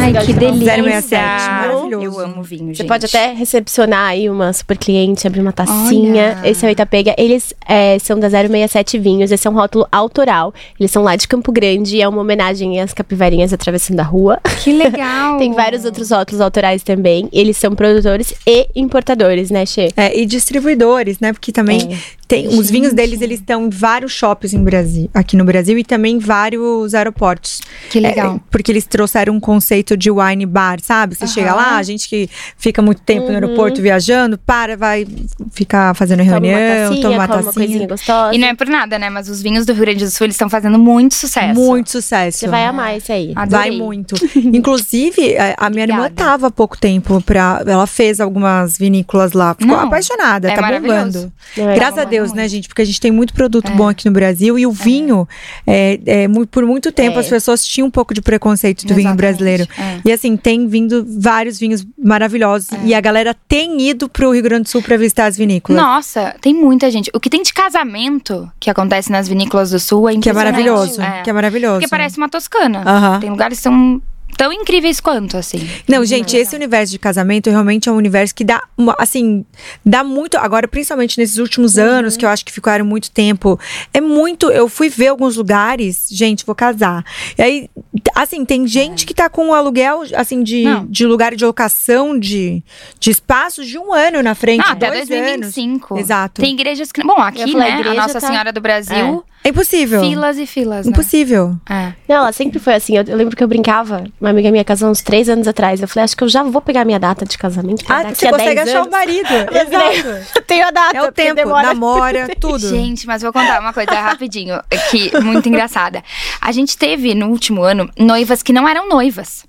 Ai, 0.00 0.12
que 0.24 0.32
delícia. 0.32 0.82
067, 0.82 1.20
maravilhoso. 1.48 2.04
Eu 2.04 2.20
amo 2.20 2.42
vinho, 2.42 2.66
gente. 2.66 2.78
Você 2.78 2.84
pode 2.84 3.06
até 3.06 3.32
recepcionar 3.32 4.10
aí 4.10 4.28
uma 4.28 4.52
super 4.52 4.76
cliente, 4.76 5.26
abrir 5.26 5.40
uma 5.40 5.52
tacinha. 5.52 6.38
Olha. 6.38 6.50
Esse 6.50 6.64
é 6.64 6.68
o 6.68 6.72
Itapega. 6.72 7.14
Eles 7.18 7.54
é, 7.66 7.98
são 7.98 8.18
da 8.18 8.28
067 8.28 8.98
Vinhos. 8.98 9.30
Esse 9.30 9.46
é 9.46 9.50
um 9.50 9.54
rótulo 9.54 9.86
autoral. 9.90 10.52
Eles 10.78 10.90
são 10.90 11.02
lá 11.02 11.16
de 11.16 11.28
Campo 11.28 11.52
Grande. 11.52 12.00
É 12.00 12.08
uma 12.08 12.20
homenagem 12.20 12.80
às 12.80 12.92
capivarinhas 12.92 13.52
atravessando 13.52 14.00
a 14.00 14.04
rua. 14.04 14.40
Que 14.62 14.72
legal. 14.72 15.38
Tem 15.38 15.52
vários 15.52 15.84
outros 15.84 16.10
rótulos 16.10 16.40
autorais 16.40 16.82
também. 16.82 17.28
Eles 17.32 17.56
são 17.56 17.74
produtores 17.74 18.34
e 18.46 18.68
importadores, 18.74 19.50
né, 19.50 19.66
Che? 19.66 19.92
É, 19.96 20.18
e 20.18 20.26
distribuidores, 20.26 21.20
né? 21.20 21.32
Porque 21.32 21.52
também 21.52 21.92
é. 21.92 22.21
Tem 22.32 22.48
Gente. 22.48 22.58
os 22.58 22.70
vinhos 22.70 22.94
deles, 22.94 23.20
eles 23.20 23.40
estão 23.40 23.66
em 23.66 23.68
vários 23.68 24.10
shops 24.10 24.54
em 24.54 24.64
Brasil, 24.64 25.10
aqui 25.12 25.36
no 25.36 25.44
Brasil 25.44 25.76
e 25.76 25.84
também 25.84 26.16
em 26.16 26.18
vários 26.18 26.94
aeroportos. 26.94 27.60
Que 27.90 28.00
legal. 28.00 28.36
É, 28.36 28.40
porque 28.50 28.72
eles 28.72 28.86
trouxeram 28.86 29.34
um 29.34 29.40
conceito 29.40 29.98
de 29.98 30.10
wine 30.10 30.46
bar, 30.46 30.78
sabe? 30.80 31.14
Você 31.14 31.24
uhum. 31.24 31.30
chega 31.30 31.54
lá, 31.54 31.76
a 31.76 31.82
gente 31.82 32.08
que 32.08 32.30
fica 32.56 32.80
muito 32.80 33.02
tempo 33.02 33.26
uhum. 33.26 33.32
no 33.32 33.34
aeroporto 33.34 33.82
viajando, 33.82 34.38
para, 34.38 34.78
vai 34.78 35.06
ficar 35.50 35.94
fazendo 35.94 36.22
reunião, 36.22 36.96
toma 37.02 37.16
uma 37.16 37.28
tacinha. 37.28 37.42
Uma 37.42 37.52
coisinha 37.52 37.86
gostosa. 37.86 38.34
E 38.34 38.38
não 38.38 38.48
é 38.48 38.54
por 38.54 38.66
nada, 38.66 38.98
né? 38.98 39.10
Mas 39.10 39.28
os 39.28 39.42
vinhos 39.42 39.66
do 39.66 39.74
Rio 39.74 39.82
Grande 39.82 40.02
do 40.02 40.10
Sul, 40.10 40.24
eles 40.24 40.34
estão 40.34 40.48
fazendo 40.48 40.78
muito 40.78 41.14
sucesso. 41.14 41.60
Muito 41.60 41.90
sucesso. 41.90 42.38
Você 42.38 42.48
vai 42.48 42.64
amar 42.64 42.96
isso 42.96 43.12
aí. 43.12 43.32
Adorei. 43.36 43.70
Vai 43.72 43.78
muito. 43.78 44.14
Inclusive, 44.34 45.34
é, 45.34 45.54
a 45.58 45.68
minha 45.68 45.84
Obrigada. 45.84 46.06
irmã 46.06 46.10
tava 46.14 46.46
há 46.46 46.50
pouco 46.50 46.78
tempo 46.78 47.20
pra. 47.20 47.62
Ela 47.66 47.86
fez 47.86 48.20
algumas 48.20 48.78
vinícolas 48.78 49.32
lá. 49.34 49.52
Ficou 49.52 49.76
não, 49.76 49.84
apaixonada, 49.84 50.50
é 50.50 50.54
tá 50.54 50.62
bombando. 50.62 51.30
É 51.58 51.74
Graças 51.74 51.98
a 51.98 52.04
Deus 52.04 52.21
Deus, 52.22 52.32
né, 52.34 52.48
gente? 52.48 52.68
Porque 52.68 52.82
a 52.82 52.84
gente 52.84 53.00
tem 53.00 53.10
muito 53.10 53.32
produto 53.34 53.70
é. 53.70 53.74
bom 53.74 53.88
aqui 53.88 54.06
no 54.06 54.12
Brasil 54.12 54.58
e 54.58 54.66
o 54.66 54.72
vinho, 54.72 55.28
é, 55.66 56.00
é, 56.06 56.28
por 56.50 56.64
muito 56.64 56.90
tempo, 56.92 57.18
as 57.18 57.28
pessoas 57.28 57.64
tinham 57.64 57.88
um 57.88 57.90
pouco 57.90 58.14
de 58.14 58.22
preconceito 58.22 58.80
do 58.80 58.92
Exatamente. 58.92 59.04
vinho 59.04 59.16
brasileiro. 59.16 59.68
E 60.04 60.12
assim, 60.12 60.36
tem 60.36 60.66
vindo 60.66 61.06
vários 61.18 61.58
vinhos 61.58 61.84
maravilhosos 62.02 62.68
e 62.84 62.94
a 62.94 63.00
galera 63.00 63.34
tem 63.48 63.80
ido 63.88 64.08
pro 64.08 64.32
Rio 64.32 64.42
Grande 64.42 64.64
do 64.64 64.68
Sul 64.68 64.82
para 64.82 64.96
visitar 64.96 65.26
as 65.26 65.36
vinícolas. 65.36 65.80
Nossa, 65.80 66.34
tem 66.40 66.54
muita 66.54 66.90
gente. 66.90 67.10
O 67.14 67.20
que 67.20 67.30
tem 67.30 67.42
de 67.42 67.52
casamento 67.52 68.50
que 68.58 68.70
acontece 68.70 69.10
nas 69.10 69.28
vinícolas 69.28 69.70
do 69.70 69.78
Sul 69.78 70.08
é 70.08 70.16
Que 70.16 70.30
é 70.30 70.32
maravilhoso. 70.32 71.00
Que 71.24 71.30
é 71.30 71.32
maravilhoso. 71.32 71.80
Porque 71.80 71.88
parece 71.88 72.16
uma 72.16 72.28
toscana. 72.28 72.80
Uh 72.80 72.84
-huh. 72.84 73.20
Tem 73.20 73.30
lugares 73.30 73.58
que 73.58 73.62
são 73.62 74.00
tão 74.36 74.52
incríveis 74.52 75.00
quanto, 75.00 75.36
assim. 75.36 75.68
Não, 75.88 76.04
gente, 76.04 76.36
esse 76.36 76.54
universo 76.54 76.92
de 76.92 76.98
casamento 76.98 77.50
realmente 77.50 77.88
é 77.88 77.92
um 77.92 77.96
universo 77.96 78.34
que 78.34 78.44
dá, 78.44 78.62
assim, 78.98 79.44
dá 79.84 80.02
muito. 80.02 80.36
Agora, 80.36 80.66
principalmente 80.66 81.18
nesses 81.18 81.38
últimos 81.38 81.76
uhum. 81.76 81.84
anos, 81.84 82.16
que 82.16 82.24
eu 82.24 82.28
acho 82.28 82.44
que 82.44 82.52
ficaram 82.52 82.84
muito 82.84 83.10
tempo. 83.10 83.58
É 83.92 84.00
muito. 84.00 84.50
Eu 84.50 84.68
fui 84.68 84.88
ver 84.88 85.08
alguns 85.08 85.36
lugares, 85.36 86.08
gente, 86.10 86.44
vou 86.44 86.54
casar. 86.54 87.04
E 87.38 87.42
aí, 87.42 87.70
assim, 88.14 88.44
tem 88.44 88.66
gente 88.66 89.04
é. 89.04 89.06
que 89.06 89.14
tá 89.14 89.28
com 89.28 89.48
um 89.48 89.54
aluguel, 89.54 90.02
assim, 90.16 90.42
de, 90.42 90.64
de 90.88 91.06
lugar 91.06 91.34
de 91.34 91.44
locação 91.44 92.18
de, 92.18 92.62
de 92.98 93.10
espaços 93.10 93.66
de 93.66 93.78
um 93.78 93.92
ano 93.92 94.22
na 94.22 94.34
frente. 94.34 94.64
Ah, 94.66 94.72
até 94.72 94.90
2025. 94.90 95.94
Anos. 95.94 96.04
Exato. 96.04 96.42
Tem 96.42 96.52
igrejas 96.52 96.90
que. 96.90 97.02
Bom, 97.02 97.18
aqui, 97.18 97.54
né? 97.54 97.82
A, 97.84 97.90
a 97.90 97.94
Nossa 97.94 98.20
tá... 98.20 98.26
Senhora 98.26 98.52
do 98.52 98.60
Brasil. 98.60 99.24
É. 99.28 99.31
É 99.44 99.48
impossível. 99.48 100.00
Filas 100.00 100.38
e 100.38 100.46
filas. 100.46 100.86
Né? 100.86 100.92
Impossível. 100.92 101.56
É. 101.68 101.92
Não, 102.08 102.16
ela 102.16 102.32
sempre 102.32 102.58
foi 102.58 102.74
assim. 102.74 102.96
Eu, 102.96 103.04
eu, 103.04 103.16
lembro 103.16 103.36
que 103.36 103.42
eu 103.42 103.48
brincava. 103.48 104.04
Uma 104.20 104.30
amiga 104.30 104.50
minha 104.50 104.64
casou 104.64 104.88
uns 104.88 105.00
três 105.00 105.28
anos 105.28 105.48
atrás. 105.48 105.80
Eu 105.80 105.88
falei, 105.88 106.04
acho 106.04 106.16
que 106.16 106.22
eu 106.22 106.28
já 106.28 106.42
vou 106.42 106.60
pegar 106.60 106.84
minha 106.84 106.98
data 106.98 107.24
de 107.24 107.36
casamento. 107.36 107.84
Ah, 107.88 108.04
você 108.14 108.30
consegue 108.30 108.60
achar 108.60 108.78
anos. 108.78 108.88
o 108.88 108.90
marido. 108.90 109.28
Exato. 109.50 110.26
eu 110.36 110.42
tenho 110.42 110.66
a 110.66 110.70
data. 110.70 110.96
É 110.96 111.02
o 111.02 111.10
tempo, 111.10 111.34
demora. 111.34 111.68
namora, 111.68 112.28
tudo. 112.38 112.68
Gente, 112.68 113.06
mas 113.06 113.22
vou 113.22 113.32
contar 113.32 113.60
uma 113.60 113.72
coisa 113.72 113.92
rapidinho, 113.92 114.60
que 114.90 115.10
muito 115.20 115.48
engraçada. 115.48 116.02
A 116.40 116.52
gente 116.52 116.76
teve, 116.76 117.14
no 117.14 117.28
último 117.28 117.62
ano, 117.62 117.90
noivas 117.98 118.42
que 118.42 118.52
não 118.52 118.68
eram 118.68 118.88
noivas 118.88 119.44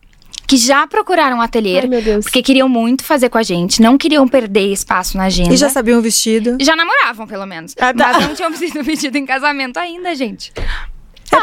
que 0.47 0.57
já 0.57 0.85
procuraram 0.87 1.37
um 1.37 1.41
ateliê, 1.41 1.79
Ai, 1.79 2.21
porque 2.21 2.41
queriam 2.41 2.67
muito 2.69 3.03
fazer 3.03 3.29
com 3.29 3.37
a 3.37 3.43
gente, 3.43 3.81
não 3.81 3.97
queriam 3.97 4.27
perder 4.27 4.71
espaço 4.71 5.17
na 5.17 5.25
agenda. 5.25 5.53
E 5.53 5.57
já 5.57 5.69
sabiam 5.69 5.99
o 5.99 6.01
vestido? 6.01 6.57
Já 6.61 6.75
namoravam, 6.75 7.25
pelo 7.27 7.45
menos. 7.45 7.73
Ah, 7.79 7.93
tá. 7.93 8.13
Mas 8.13 8.27
não 8.27 8.35
tinham 8.35 8.53
sido 8.55 8.83
vestido 8.83 9.17
em 9.17 9.25
casamento 9.25 9.77
ainda, 9.77 10.13
gente. 10.15 10.51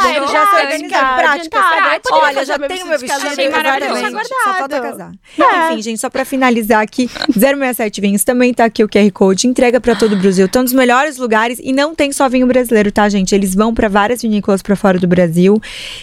É 0.00 0.12
ah, 0.12 0.16
eu 0.16 0.28
já 0.28 0.46
sei 0.46 0.64
organizar 0.64 1.16
práticas. 1.16 1.60
Prática. 1.60 2.14
Olha, 2.14 2.44
já 2.44 2.58
tenho 2.58 2.86
meu 2.86 2.98
vestido. 2.98 3.26
Achei 3.26 3.48
maravilhoso. 3.48 4.00
Só 4.44 4.54
falta 4.54 4.80
casar. 4.80 5.12
É. 5.38 5.72
Enfim, 5.72 5.82
gente, 5.82 6.00
só 6.00 6.08
pra 6.08 6.24
finalizar 6.24 6.82
aqui, 6.82 7.08
067 7.32 8.00
Vinhos 8.00 8.24
também 8.24 8.54
tá 8.54 8.64
aqui 8.64 8.82
o 8.82 8.88
QR 8.88 9.10
Code, 9.12 9.46
entrega 9.46 9.80
pra 9.80 9.94
todo 9.94 10.14
o 10.14 10.16
Brasil. 10.16 10.46
Estão 10.46 10.62
nos 10.62 10.72
melhores 10.72 11.18
lugares 11.18 11.60
e 11.62 11.72
não 11.72 11.94
tem 11.94 12.12
só 12.12 12.28
vinho 12.28 12.46
brasileiro, 12.46 12.90
tá, 12.90 13.08
gente? 13.08 13.34
Eles 13.34 13.54
vão 13.54 13.74
pra 13.74 13.88
várias 13.88 14.22
vinícolas 14.22 14.62
pra 14.62 14.74
fora 14.76 14.98
do 14.98 15.06
Brasil 15.06 15.60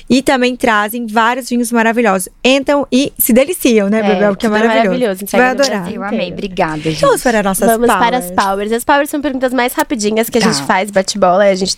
e 0.09 0.21
também 0.21 0.55
trazem 0.55 1.07
vários 1.07 1.49
vinhos 1.49 1.71
maravilhosos. 1.71 2.29
Entram 2.43 2.87
e 2.91 3.11
se 3.17 3.33
deliciam, 3.33 3.89
né, 3.89 3.99
é, 3.99 4.03
Bebel? 4.03 4.35
Que 4.35 4.45
é 4.45 4.49
maravilhoso. 4.49 4.85
maravilhoso. 4.85 5.27
Você 5.27 5.37
vai 5.37 5.49
adorar. 5.49 5.91
Eu 5.91 6.03
amei, 6.03 6.31
obrigada, 6.31 6.77
gente. 6.77 7.01
Vamos 7.01 7.23
para 7.23 7.39
as 7.39 7.45
nossas 7.45 7.69
Vamos 7.69 7.87
powers. 7.87 8.05
para 8.05 8.17
as 8.17 8.31
powers. 8.31 8.71
As 8.71 8.83
powers 8.83 9.09
são 9.09 9.21
perguntas 9.21 9.53
mais 9.53 9.73
rapidinhas 9.73 10.29
que 10.29 10.37
a 10.37 10.41
tá. 10.41 10.51
gente 10.51 10.65
faz, 10.65 10.91
bate-bola, 10.91 11.43
a 11.45 11.55
gente 11.55 11.77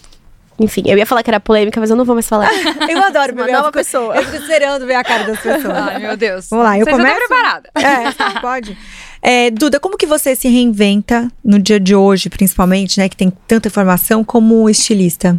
enfim, 0.60 0.84
eu 0.86 0.98
ia 0.98 1.06
falar 1.06 1.24
que 1.24 1.30
era 1.30 1.40
polêmica, 1.40 1.80
mas 1.80 1.90
eu 1.90 1.96
não 1.96 2.06
vou 2.06 2.16
mais 2.16 2.28
falar. 2.28 2.50
eu 2.90 3.04
adoro. 3.04 3.34
Uma 3.34 3.48
nova 3.48 3.72
pessoa. 3.72 4.16
Eu 4.16 4.24
fico 4.26 4.38
esperando 4.38 4.86
ver 4.86 4.96
a 4.96 5.04
cara 5.04 5.24
das 5.24 5.40
pessoas. 5.40 5.74
Ai, 5.78 6.00
meu 6.00 6.18
Deus. 6.18 6.50
Vamos 6.50 6.66
lá, 6.66 6.78
eu 6.78 6.86
Você 6.86 6.92
começo. 6.92 7.14
Tá 7.14 7.20
preparada. 7.20 7.70
É, 7.76 8.40
pode. 8.42 8.78
É, 9.22 9.52
Duda, 9.52 9.80
como 9.80 9.98
que 9.98 10.06
você 10.06 10.36
se 10.36 10.48
reinventa 10.48 11.30
no 11.44 11.60
dia 11.60 11.80
de 11.80 11.96
hoje, 11.96 12.30
principalmente, 12.30 13.00
né, 13.00 13.10
que 13.10 13.18
tem 13.18 13.32
tanta 13.48 13.68
informação, 13.68 14.24
como 14.24 14.70
estilista? 14.70 15.38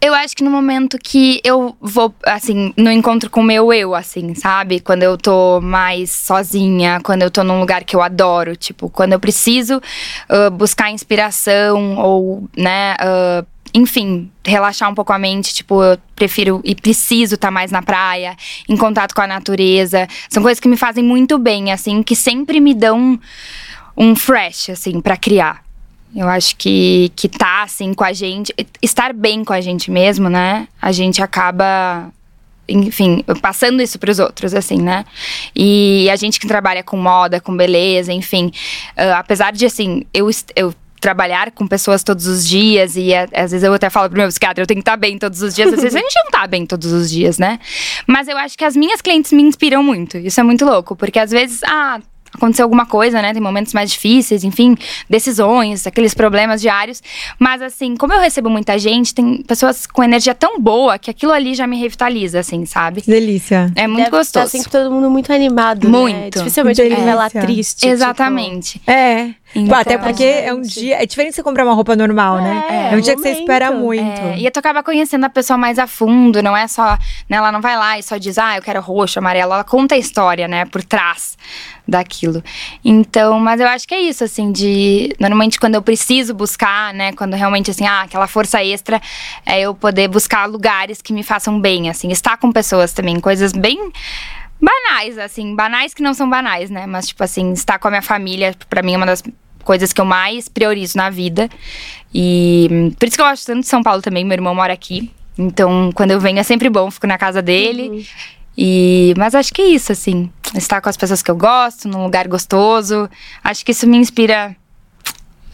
Eu 0.00 0.14
acho 0.14 0.36
que 0.36 0.44
no 0.44 0.50
momento 0.50 0.98
que 0.98 1.40
eu 1.42 1.74
vou, 1.80 2.14
assim, 2.24 2.72
no 2.76 2.92
encontro 2.92 3.30
com 3.30 3.40
o 3.40 3.42
meu 3.42 3.72
eu, 3.72 3.94
assim, 3.94 4.34
sabe? 4.34 4.78
Quando 4.78 5.02
eu 5.02 5.16
tô 5.16 5.60
mais 5.60 6.10
sozinha, 6.10 7.00
quando 7.02 7.22
eu 7.22 7.30
tô 7.30 7.42
num 7.42 7.58
lugar 7.58 7.82
que 7.82 7.96
eu 7.96 8.02
adoro, 8.02 8.54
tipo, 8.54 8.90
quando 8.90 9.14
eu 9.14 9.20
preciso 9.20 9.78
uh, 9.78 10.50
buscar 10.50 10.90
inspiração 10.90 11.98
ou, 11.98 12.48
né, 12.56 12.94
uh, 12.94 13.46
enfim, 13.76 14.30
relaxar 14.42 14.90
um 14.90 14.94
pouco 14.94 15.12
a 15.12 15.18
mente. 15.18 15.54
Tipo, 15.54 15.82
eu 15.82 15.98
prefiro 16.14 16.62
e 16.64 16.74
preciso 16.74 17.34
estar 17.34 17.48
tá 17.48 17.52
mais 17.52 17.70
na 17.70 17.82
praia, 17.82 18.34
em 18.66 18.76
contato 18.76 19.14
com 19.14 19.20
a 19.20 19.26
natureza. 19.26 20.08
São 20.30 20.42
coisas 20.42 20.58
que 20.58 20.66
me 20.66 20.78
fazem 20.78 21.04
muito 21.04 21.38
bem, 21.38 21.70
assim, 21.70 22.02
que 22.02 22.16
sempre 22.16 22.58
me 22.58 22.72
dão 22.72 23.20
um 23.94 24.16
fresh, 24.16 24.70
assim, 24.70 24.98
para 24.98 25.16
criar. 25.16 25.62
Eu 26.14 26.26
acho 26.26 26.56
que, 26.56 27.12
que 27.14 27.28
tá, 27.28 27.64
assim, 27.64 27.92
com 27.92 28.02
a 28.04 28.14
gente, 28.14 28.54
estar 28.80 29.12
bem 29.12 29.44
com 29.44 29.52
a 29.52 29.60
gente 29.60 29.90
mesmo, 29.90 30.30
né? 30.30 30.66
A 30.80 30.90
gente 30.90 31.22
acaba 31.22 32.10
enfim, 32.68 33.22
passando 33.40 33.80
isso 33.80 33.96
para 33.96 34.10
os 34.10 34.18
outros, 34.18 34.52
assim, 34.52 34.78
né? 34.78 35.04
E 35.54 36.10
a 36.10 36.16
gente 36.16 36.40
que 36.40 36.48
trabalha 36.48 36.82
com 36.82 36.96
moda, 36.96 37.40
com 37.40 37.56
beleza, 37.56 38.12
enfim, 38.12 38.46
uh, 38.96 39.14
apesar 39.14 39.52
de, 39.52 39.64
assim, 39.64 40.04
eu, 40.12 40.28
eu 40.56 40.74
trabalhar 41.06 41.52
com 41.52 41.68
pessoas 41.68 42.02
todos 42.02 42.26
os 42.26 42.44
dias 42.44 42.96
e 42.96 43.12
é, 43.12 43.28
às 43.32 43.52
vezes 43.52 43.62
eu 43.62 43.72
até 43.72 43.88
falo 43.88 44.08
pro 44.08 44.18
meu 44.18 44.26
psiquiatra, 44.26 44.60
eu 44.60 44.66
tenho 44.66 44.78
que 44.78 44.82
estar 44.82 44.96
bem 44.96 45.16
todos 45.16 45.40
os 45.40 45.54
dias. 45.54 45.72
Às 45.72 45.80
vezes 45.80 45.94
a 45.94 46.00
gente 46.00 46.14
não 46.16 46.32
tá 46.32 46.48
bem 46.48 46.66
todos 46.66 46.90
os 46.90 47.08
dias, 47.08 47.38
né? 47.38 47.60
Mas 48.08 48.26
eu 48.26 48.36
acho 48.36 48.58
que 48.58 48.64
as 48.64 48.74
minhas 48.74 49.00
clientes 49.00 49.30
me 49.30 49.40
inspiram 49.40 49.84
muito. 49.84 50.18
Isso 50.18 50.40
é 50.40 50.42
muito 50.42 50.64
louco, 50.64 50.96
porque 50.96 51.20
às 51.20 51.30
vezes, 51.30 51.60
ah, 51.62 52.00
aconteceu 52.34 52.64
alguma 52.64 52.86
coisa, 52.86 53.22
né? 53.22 53.32
Tem 53.32 53.40
momentos 53.40 53.72
mais 53.72 53.92
difíceis, 53.92 54.42
enfim, 54.42 54.76
decisões, 55.08 55.86
aqueles 55.86 56.12
problemas 56.12 56.60
diários. 56.60 57.00
Mas, 57.38 57.62
assim, 57.62 57.96
como 57.96 58.12
eu 58.12 58.20
recebo 58.20 58.50
muita 58.50 58.76
gente, 58.78 59.14
tem 59.14 59.42
pessoas 59.42 59.86
com 59.86 60.02
energia 60.02 60.34
tão 60.34 60.60
boa 60.60 60.98
que 60.98 61.08
aquilo 61.08 61.30
ali 61.30 61.54
já 61.54 61.68
me 61.68 61.78
revitaliza, 61.78 62.40
assim, 62.40 62.66
sabe? 62.66 63.02
Delícia. 63.06 63.72
É 63.76 63.86
muito 63.86 64.06
Deve 64.06 64.16
gostoso. 64.16 64.44
Tá 64.44 64.50
sempre 64.50 64.70
todo 64.70 64.90
mundo 64.90 65.08
muito 65.08 65.32
animado. 65.32 65.84
Né? 65.84 65.98
Muito. 65.98 66.38
Né? 66.38 66.44
Dificilmente 66.44 66.82
alguém 66.82 67.04
vai 67.04 67.14
lá 67.14 67.30
triste. 67.30 67.80
Tipo, 67.80 67.92
Exatamente. 67.92 68.78
Tipo... 68.80 68.90
É. 68.90 69.34
Então, 69.54 69.78
Até 69.78 69.96
porque 69.96 70.24
é 70.24 70.52
um 70.52 70.60
dia. 70.60 71.02
É 71.02 71.06
diferente 71.06 71.34
você 71.34 71.42
comprar 71.42 71.64
uma 71.64 71.74
roupa 71.74 71.94
normal, 71.94 72.36
né? 72.36 72.64
é, 72.68 72.72
né? 72.72 72.90
É, 72.92 72.96
um 72.96 73.00
dia 73.00 73.14
momento. 73.14 73.16
que 73.16 73.22
você 73.22 73.40
espera 73.40 73.70
muito. 73.70 74.02
É, 74.02 74.38
e 74.38 74.50
tu 74.50 74.58
acaba 74.58 74.82
conhecendo 74.82 75.24
a 75.24 75.30
pessoa 75.30 75.56
mais 75.56 75.78
a 75.78 75.86
fundo, 75.86 76.42
não 76.42 76.56
é 76.56 76.66
só. 76.66 76.98
Né, 77.28 77.36
ela 77.36 77.52
não 77.52 77.60
vai 77.60 77.76
lá 77.76 77.98
e 77.98 78.02
só 78.02 78.16
diz, 78.16 78.38
ah, 78.38 78.56
eu 78.56 78.62
quero 78.62 78.80
roxo, 78.80 79.18
amarelo. 79.18 79.52
Ela 79.52 79.64
conta 79.64 79.94
a 79.94 79.98
história, 79.98 80.48
né? 80.48 80.64
Por 80.66 80.82
trás 80.82 81.38
daquilo. 81.86 82.42
Então, 82.84 83.38
mas 83.38 83.60
eu 83.60 83.68
acho 83.68 83.86
que 83.86 83.94
é 83.94 84.00
isso, 84.00 84.24
assim, 84.24 84.50
de. 84.52 85.14
Normalmente 85.18 85.60
quando 85.60 85.76
eu 85.76 85.82
preciso 85.82 86.34
buscar, 86.34 86.92
né? 86.92 87.12
Quando 87.12 87.34
realmente, 87.34 87.70
assim, 87.70 87.86
ah, 87.86 88.02
aquela 88.02 88.26
força 88.26 88.62
extra, 88.62 89.00
é 89.44 89.60
eu 89.60 89.74
poder 89.74 90.08
buscar 90.08 90.46
lugares 90.46 91.00
que 91.00 91.12
me 91.12 91.22
façam 91.22 91.60
bem, 91.60 91.88
assim. 91.88 92.10
Estar 92.10 92.36
com 92.36 92.50
pessoas 92.50 92.92
também, 92.92 93.20
coisas 93.20 93.52
bem 93.52 93.92
banais, 94.60 95.18
assim, 95.18 95.54
banais 95.54 95.94
que 95.94 96.02
não 96.02 96.14
são 96.14 96.28
banais, 96.28 96.70
né? 96.70 96.86
Mas, 96.86 97.08
tipo 97.08 97.22
assim, 97.22 97.52
estar 97.52 97.78
com 97.78 97.88
a 97.88 97.90
minha 97.90 98.02
família, 98.02 98.54
para 98.68 98.82
mim, 98.82 98.94
é 98.94 98.96
uma 98.96 99.06
das 99.06 99.22
coisas 99.64 99.92
que 99.92 100.00
eu 100.00 100.04
mais 100.04 100.48
priorizo 100.48 100.96
na 100.96 101.10
vida. 101.10 101.48
E 102.14 102.92
por 102.98 103.06
isso 103.06 103.16
que 103.16 103.22
eu 103.22 103.26
gosto 103.26 103.46
tanto 103.46 103.60
de 103.60 103.66
São 103.66 103.82
Paulo 103.82 104.00
também, 104.00 104.24
meu 104.24 104.34
irmão 104.34 104.54
mora 104.54 104.72
aqui. 104.72 105.10
Então, 105.36 105.90
quando 105.94 106.12
eu 106.12 106.20
venho 106.20 106.38
é 106.38 106.42
sempre 106.42 106.70
bom, 106.70 106.90
fico 106.90 107.06
na 107.06 107.18
casa 107.18 107.42
dele. 107.42 107.88
Uhum. 107.88 108.04
E, 108.56 109.14
mas 109.18 109.34
acho 109.34 109.52
que 109.52 109.60
é 109.60 109.66
isso, 109.66 109.92
assim. 109.92 110.30
Estar 110.54 110.80
com 110.80 110.88
as 110.88 110.96
pessoas 110.96 111.22
que 111.22 111.30
eu 111.30 111.36
gosto, 111.36 111.88
num 111.88 112.04
lugar 112.04 112.26
gostoso. 112.26 113.10
Acho 113.44 113.64
que 113.64 113.72
isso 113.72 113.86
me 113.86 113.98
inspira 113.98 114.56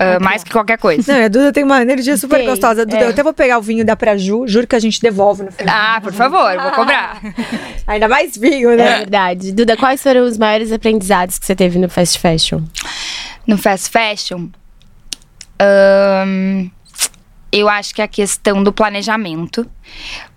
Uh, 0.02 0.22
mais 0.22 0.42
que 0.42 0.50
qualquer 0.50 0.78
coisa. 0.78 1.12
Não, 1.12 1.24
a 1.24 1.28
Duda 1.28 1.52
tem 1.52 1.64
uma 1.64 1.80
energia 1.82 2.16
super 2.16 2.38
tem, 2.38 2.46
gostosa. 2.46 2.84
Duda, 2.84 2.98
é. 2.98 3.04
eu 3.04 3.10
até 3.10 3.22
vou 3.22 3.32
pegar 3.32 3.58
o 3.58 3.62
vinho 3.62 3.84
da 3.84 3.94
pra 3.94 4.16
Ju, 4.16 4.46
juro 4.46 4.66
que 4.66 4.74
a 4.74 4.80
gente 4.80 5.00
devolve 5.00 5.42
no 5.42 5.52
final. 5.52 5.74
Ah, 5.74 6.00
por 6.00 6.12
favor, 6.12 6.56
vou 6.60 6.70
cobrar. 6.72 7.20
Ainda 7.86 8.08
mais 8.08 8.36
vinho, 8.36 8.76
né? 8.76 8.86
É 8.86 8.98
verdade. 8.98 9.52
Duda, 9.52 9.76
quais 9.76 10.02
foram 10.02 10.24
os 10.24 10.36
maiores 10.36 10.72
aprendizados 10.72 11.38
que 11.38 11.46
você 11.46 11.54
teve 11.54 11.78
no 11.78 11.88
Fast 11.88 12.18
Fashion? 12.18 12.62
No 13.46 13.56
Fast 13.56 13.90
Fashion? 13.90 14.48
Um, 15.60 16.70
eu 17.52 17.68
acho 17.68 17.94
que 17.94 18.00
é 18.00 18.04
a 18.04 18.08
questão 18.08 18.64
do 18.64 18.72
planejamento. 18.72 19.68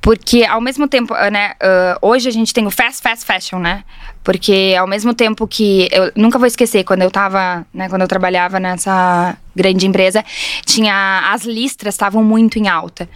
Porque 0.01 0.43
ao 0.43 0.61
mesmo 0.61 0.87
tempo, 0.87 1.13
né, 1.31 1.53
uh, 1.53 2.07
hoje 2.07 2.27
a 2.27 2.31
gente 2.31 2.53
tem 2.53 2.67
o 2.67 2.71
fast, 2.71 3.01
fast 3.01 3.25
fashion, 3.25 3.57
né? 3.57 3.83
Porque 4.23 4.75
ao 4.77 4.85
mesmo 4.85 5.13
tempo 5.13 5.47
que 5.47 5.87
eu 5.91 6.11
nunca 6.15 6.37
vou 6.37 6.45
esquecer 6.45 6.83
quando 6.83 7.03
eu 7.03 7.09
tava, 7.09 7.65
né, 7.73 7.87
quando 7.89 8.01
eu 8.01 8.07
trabalhava 8.07 8.59
nessa 8.59 9.37
grande 9.55 9.87
empresa, 9.87 10.23
tinha 10.65 11.31
as 11.31 11.45
listras 11.45 11.95
estavam 11.95 12.23
muito 12.23 12.59
em 12.59 12.67
alta. 12.67 13.07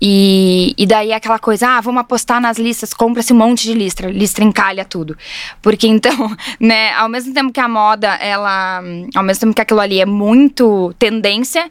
E, 0.00 0.74
e 0.76 0.84
daí 0.84 1.12
aquela 1.12 1.38
coisa, 1.38 1.68
ah, 1.68 1.80
vamos 1.80 2.00
apostar 2.00 2.40
nas 2.40 2.58
listas, 2.58 2.92
compra-se 2.92 3.32
um 3.32 3.36
monte 3.36 3.62
de 3.62 3.74
listra, 3.74 4.10
listra 4.10 4.44
encalha 4.44 4.84
tudo. 4.84 5.16
Porque 5.62 5.86
então, 5.86 6.34
né, 6.58 6.92
ao 6.94 7.08
mesmo 7.08 7.32
tempo 7.32 7.52
que 7.52 7.60
a 7.60 7.68
moda, 7.68 8.08
ela, 8.16 8.82
ao 9.14 9.22
mesmo 9.22 9.40
tempo 9.40 9.54
que 9.54 9.62
aquilo 9.62 9.80
ali 9.80 10.00
é 10.00 10.06
muito 10.06 10.94
tendência, 10.98 11.70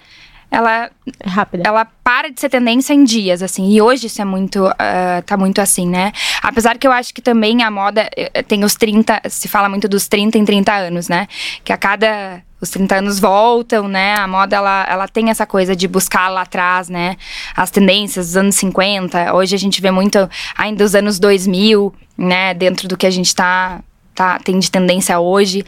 ela 0.53 0.85
é 0.85 0.89
rápida. 1.25 1.63
Ela 1.65 1.83
para 2.03 2.29
de 2.29 2.39
ser 2.39 2.47
tendência 2.47 2.93
em 2.93 3.03
dias, 3.03 3.41
assim. 3.41 3.71
E 3.71 3.81
hoje 3.81 4.05
isso 4.05 4.21
é 4.21 4.25
muito, 4.25 4.67
uh, 4.67 5.21
tá 5.25 5.35
muito 5.35 5.59
assim, 5.59 5.87
né? 5.87 6.11
Apesar 6.43 6.77
que 6.77 6.85
eu 6.85 6.91
acho 6.91 7.11
que 7.11 7.23
também 7.23 7.63
a 7.63 7.71
moda 7.71 8.07
eh, 8.15 8.43
tem 8.43 8.63
os 8.63 8.75
30, 8.75 9.21
se 9.29 9.47
fala 9.47 9.67
muito 9.67 9.87
dos 9.87 10.07
30 10.07 10.37
em 10.37 10.45
30 10.45 10.71
anos, 10.71 11.09
né? 11.09 11.27
Que 11.63 11.73
a 11.73 11.77
cada 11.77 12.43
os 12.61 12.69
30 12.69 12.97
anos 12.97 13.19
voltam, 13.19 13.87
né? 13.87 14.13
A 14.13 14.27
moda, 14.27 14.55
ela, 14.55 14.85
ela 14.87 15.07
tem 15.07 15.31
essa 15.31 15.45
coisa 15.45 15.75
de 15.75 15.87
buscar 15.87 16.29
lá 16.29 16.41
atrás, 16.41 16.87
né? 16.87 17.17
As 17.55 17.71
tendências 17.71 18.27
dos 18.27 18.37
anos 18.37 18.55
50. 18.55 19.33
Hoje 19.33 19.55
a 19.55 19.59
gente 19.59 19.81
vê 19.81 19.89
muito 19.89 20.29
ainda 20.55 20.83
os 20.85 20.93
anos 20.93 21.17
2000, 21.17 21.91
né? 22.15 22.53
Dentro 22.53 22.87
do 22.87 22.95
que 22.95 23.07
a 23.07 23.11
gente 23.11 23.33
tá 23.33 23.81
tá, 24.13 24.39
tem 24.39 24.57
de 24.59 24.69
tendência 24.69 25.19
hoje. 25.19 25.65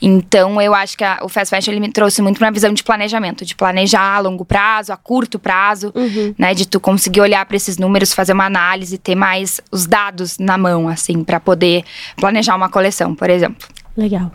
Então, 0.00 0.60
eu 0.60 0.74
acho 0.74 0.96
que 0.96 1.04
a, 1.04 1.20
o 1.22 1.28
Fast 1.28 1.50
Fashion 1.54 1.72
ele 1.72 1.80
me 1.80 1.90
trouxe 1.90 2.22
muito 2.22 2.38
uma 2.38 2.50
visão 2.50 2.72
de 2.72 2.82
planejamento, 2.82 3.44
de 3.44 3.54
planejar 3.54 4.16
a 4.16 4.18
longo 4.20 4.44
prazo, 4.44 4.92
a 4.92 4.96
curto 4.96 5.38
prazo, 5.38 5.92
uhum. 5.94 6.34
né? 6.38 6.54
De 6.54 6.66
tu 6.66 6.80
conseguir 6.80 7.20
olhar 7.20 7.44
para 7.46 7.56
esses 7.56 7.78
números, 7.78 8.12
fazer 8.12 8.32
uma 8.32 8.46
análise, 8.46 8.98
ter 8.98 9.14
mais 9.14 9.60
os 9.70 9.86
dados 9.86 10.38
na 10.38 10.56
mão, 10.56 10.88
assim, 10.88 11.24
para 11.24 11.40
poder 11.40 11.84
planejar 12.16 12.56
uma 12.56 12.68
coleção, 12.68 13.14
por 13.14 13.30
exemplo. 13.30 13.68
Legal. 13.96 14.32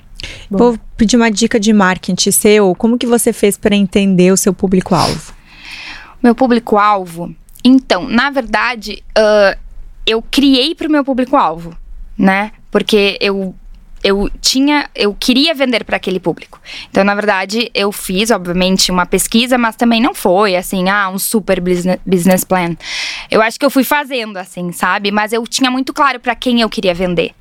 Vou 0.50 0.78
pedir 0.96 1.18
uma 1.18 1.32
dica 1.32 1.60
de 1.60 1.74
marketing 1.74 2.32
seu. 2.32 2.76
Como 2.76 2.98
que 2.98 3.06
você 3.06 3.34
fez 3.34 3.58
para 3.58 3.76
entender 3.76 4.32
o 4.32 4.38
seu 4.38 4.54
público-alvo? 4.54 5.34
Meu 6.22 6.34
público-alvo? 6.34 7.36
Então, 7.64 8.08
na 8.08 8.30
verdade, 8.30 9.04
uh, 9.18 9.58
eu 10.06 10.22
criei 10.22 10.76
para 10.76 10.88
o 10.88 10.92
meu 10.92 11.04
público-alvo, 11.04 11.76
né? 12.18 12.52
Porque 12.74 13.20
eu 13.22 13.54
eu 14.04 14.30
tinha, 14.42 14.90
eu 14.94 15.16
queria 15.18 15.54
vender 15.54 15.86
para 15.86 15.96
aquele 15.96 16.20
público. 16.20 16.60
Então, 16.90 17.04
na 17.04 17.16
verdade, 17.16 17.72
eu 17.74 17.92
fiz, 17.92 18.32
obviamente, 18.32 18.92
uma 18.92 19.06
pesquisa, 19.06 19.58
mas 19.58 19.76
também 19.76 20.02
não 20.02 20.14
foi 20.14 20.56
assim, 20.56 20.90
ah, 20.90 21.10
um 21.10 21.18
super 21.18 21.62
business 22.06 22.44
plan. 22.44 22.76
Eu 23.32 23.42
acho 23.42 23.58
que 23.58 23.66
eu 23.66 23.70
fui 23.70 23.84
fazendo 23.84 24.38
assim, 24.38 24.72
sabe? 24.72 25.10
Mas 25.10 25.32
eu 25.32 25.46
tinha 25.48 25.72
muito 25.72 25.94
claro 25.94 26.20
para 26.20 26.36
quem 26.36 26.60
eu 26.62 26.70
queria 26.70 26.94
vender. 26.94 27.32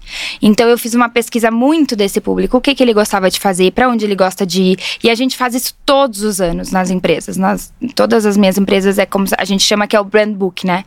Então, 0.40 0.68
eu 0.68 0.78
fiz 0.78 0.94
uma 0.94 1.08
pesquisa 1.08 1.50
muito 1.50 1.96
desse 1.96 2.20
público, 2.20 2.56
o 2.56 2.60
que, 2.60 2.74
que 2.74 2.82
ele 2.82 2.94
gostava 2.94 3.28
de 3.28 3.40
fazer, 3.40 3.72
para 3.72 3.88
onde 3.88 4.04
ele 4.04 4.14
gosta 4.14 4.46
de 4.46 4.62
ir. 4.62 4.78
E 5.02 5.10
a 5.10 5.14
gente 5.14 5.36
faz 5.36 5.54
isso 5.54 5.74
todos 5.84 6.22
os 6.22 6.40
anos 6.40 6.70
nas 6.70 6.90
empresas. 6.90 7.36
Nas, 7.36 7.72
todas 7.96 8.24
as 8.24 8.36
minhas 8.36 8.56
empresas 8.56 8.98
é 8.98 9.06
como 9.06 9.26
a 9.36 9.44
gente 9.44 9.64
chama 9.64 9.86
que 9.86 9.96
é 9.96 10.00
o 10.00 10.04
brand 10.04 10.32
book, 10.32 10.64
né? 10.64 10.84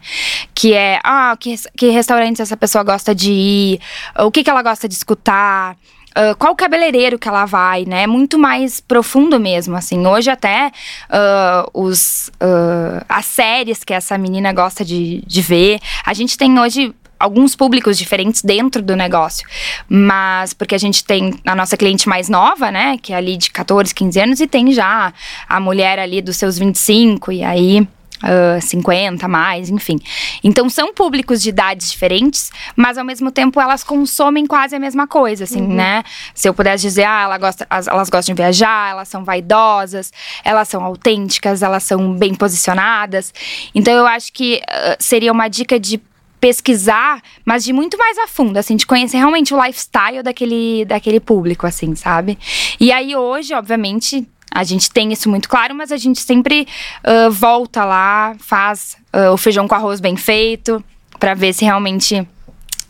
Que 0.54 0.74
é, 0.74 1.00
ah, 1.04 1.36
que, 1.38 1.56
que 1.76 1.90
restaurantes 1.90 2.40
essa 2.40 2.56
pessoa 2.56 2.84
gosta 2.84 3.14
de 3.14 3.32
ir, 3.32 3.80
o 4.20 4.32
que, 4.32 4.44
que 4.44 4.50
ela 4.50 4.62
gosta 4.62 4.88
de 4.88 4.94
escutar 4.94 5.65
Uh, 5.72 6.34
qual 6.38 6.56
cabeleireiro 6.56 7.20
que 7.20 7.28
ela 7.28 7.46
vai, 7.46 7.84
né? 7.84 8.04
É 8.04 8.08
muito 8.08 8.40
mais 8.40 8.80
profundo 8.80 9.38
mesmo, 9.38 9.76
assim. 9.76 10.08
Hoje 10.08 10.30
até 10.30 10.72
uh, 11.10 11.70
os, 11.74 12.30
uh, 12.36 13.04
as 13.10 13.26
séries 13.26 13.84
que 13.84 13.94
essa 13.94 14.18
menina 14.18 14.54
gosta 14.54 14.86
de, 14.86 15.22
de 15.28 15.42
ver. 15.42 15.80
A 16.06 16.14
gente 16.14 16.38
tem 16.38 16.58
hoje 16.58 16.96
alguns 17.20 17.56
públicos 17.56 17.98
diferentes 17.98 18.42
dentro 18.42 18.82
do 18.82 18.96
negócio. 18.96 19.48
Mas 19.90 20.54
porque 20.54 20.76
a 20.76 20.78
gente 20.78 21.04
tem 21.04 21.34
a 21.46 21.56
nossa 21.56 21.76
cliente 21.76 22.08
mais 22.08 22.30
nova, 22.30 22.72
né? 22.72 22.98
Que 23.02 23.14
é 23.14 23.18
ali 23.18 23.36
de 23.36 23.50
14, 23.52 23.94
15 23.94 24.20
anos, 24.20 24.40
e 24.40 24.48
tem 24.48 24.72
já 24.72 25.14
a 25.48 25.60
mulher 25.60 26.00
ali 26.00 26.22
dos 26.22 26.38
seus 26.38 26.58
25, 26.58 27.32
e 27.32 27.44
aí 27.44 27.88
uh, 28.26 28.62
50 28.62 29.28
mais, 29.28 29.70
enfim. 29.70 30.00
Então 30.44 30.70
são 30.70 30.94
públicos 30.94 31.42
de 31.42 31.50
idades 31.50 31.92
diferentes, 31.92 32.52
mas 32.76 32.98
ao 32.98 33.06
mesmo 33.06 33.32
tempo 33.32 33.60
elas 33.62 33.84
consomem 33.84 34.46
quase 34.46 34.76
a 34.76 34.80
mesma 34.80 35.08
coisa, 35.08 35.44
assim, 35.44 35.62
uhum. 35.62 35.76
né? 35.76 36.04
Se 36.34 36.50
eu 36.50 36.54
pudesse 36.54 36.84
dizer, 36.84 37.04
ah, 37.04 37.24
ela 37.24 37.38
gosta, 37.38 37.68
elas 37.70 38.10
gostam 38.10 38.34
de 38.36 38.42
viajar, 38.42 38.92
elas 38.92 39.08
são 39.08 39.24
vaidosas, 39.24 40.12
elas 40.44 40.68
são 40.68 40.84
autênticas, 40.84 41.62
elas 41.62 41.84
são 41.84 42.14
bem 42.14 42.34
posicionadas. 42.34 43.34
Então 43.74 43.94
eu 43.94 44.06
acho 44.06 44.34
que 44.34 44.62
uh, 44.64 44.96
seria 45.00 45.32
uma 45.32 45.48
dica 45.48 45.80
de 45.80 46.02
pesquisar, 46.46 47.24
mas 47.44 47.64
de 47.64 47.74
muito 47.74 47.98
mais 47.98 48.20
a 48.20 48.28
fundo, 48.28 48.58
assim, 48.58 48.76
de 48.76 48.86
conhecer 48.86 49.18
realmente 49.18 49.52
o 49.52 49.66
lifestyle 49.66 50.22
daquele, 50.22 50.86
daquele 50.86 51.20
público, 51.20 51.66
assim, 51.66 51.96
sabe? 51.96 52.38
E 52.80 52.92
aí 52.92 53.16
hoje, 53.16 53.54
obviamente, 53.56 54.28
a 54.56 54.64
gente 54.64 54.90
tem 54.90 55.12
isso 55.12 55.30
muito 55.30 55.50
claro, 55.50 55.76
mas 55.76 55.92
a 55.92 55.98
gente 55.98 56.22
sempre 56.22 56.66
uh, 57.06 57.30
volta 57.30 57.84
lá, 57.84 58.34
faz 58.40 58.96
uh, 59.14 59.34
o 59.34 59.38
feijão 59.38 59.68
com 59.68 59.76
arroz 59.76 60.00
bem 60.00 60.16
feito, 60.16 60.82
para 61.20 61.34
ver 61.34 61.52
se 61.54 61.66
realmente 61.66 62.26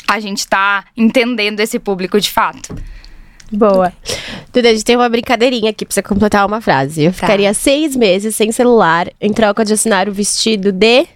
a 0.07 0.19
gente 0.19 0.47
tá 0.47 0.85
entendendo 0.95 1.59
esse 1.59 1.79
público 1.79 2.21
de 2.21 2.29
fato. 2.29 2.75
Boa. 3.51 3.91
Duda, 4.53 4.69
a 4.69 4.73
gente 4.73 4.85
tem 4.85 4.95
uma 4.95 5.09
brincadeirinha 5.09 5.71
aqui 5.71 5.85
pra 5.85 5.93
você 5.93 6.03
completar 6.03 6.45
uma 6.45 6.61
frase. 6.61 7.03
Eu 7.03 7.11
tá. 7.11 7.17
ficaria 7.21 7.51
seis 7.55 7.95
meses 7.95 8.35
sem 8.35 8.51
celular 8.51 9.09
em 9.19 9.33
troca 9.33 9.65
de 9.65 9.73
assinar 9.73 10.07
o 10.07 10.11
vestido 10.11 10.71
de. 10.71 11.07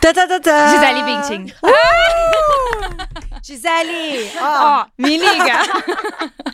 Tá, 0.00 0.12
tá, 0.12 0.26
tá, 0.26 0.40
tá. 0.40 0.66
Gisele 0.68 1.02
Bündchen. 1.04 1.54
Uh! 1.62 3.38
Gisele! 3.40 4.30
Ó, 4.40 4.82
oh, 4.82 4.86
me 4.98 5.16
liga! 5.16 5.62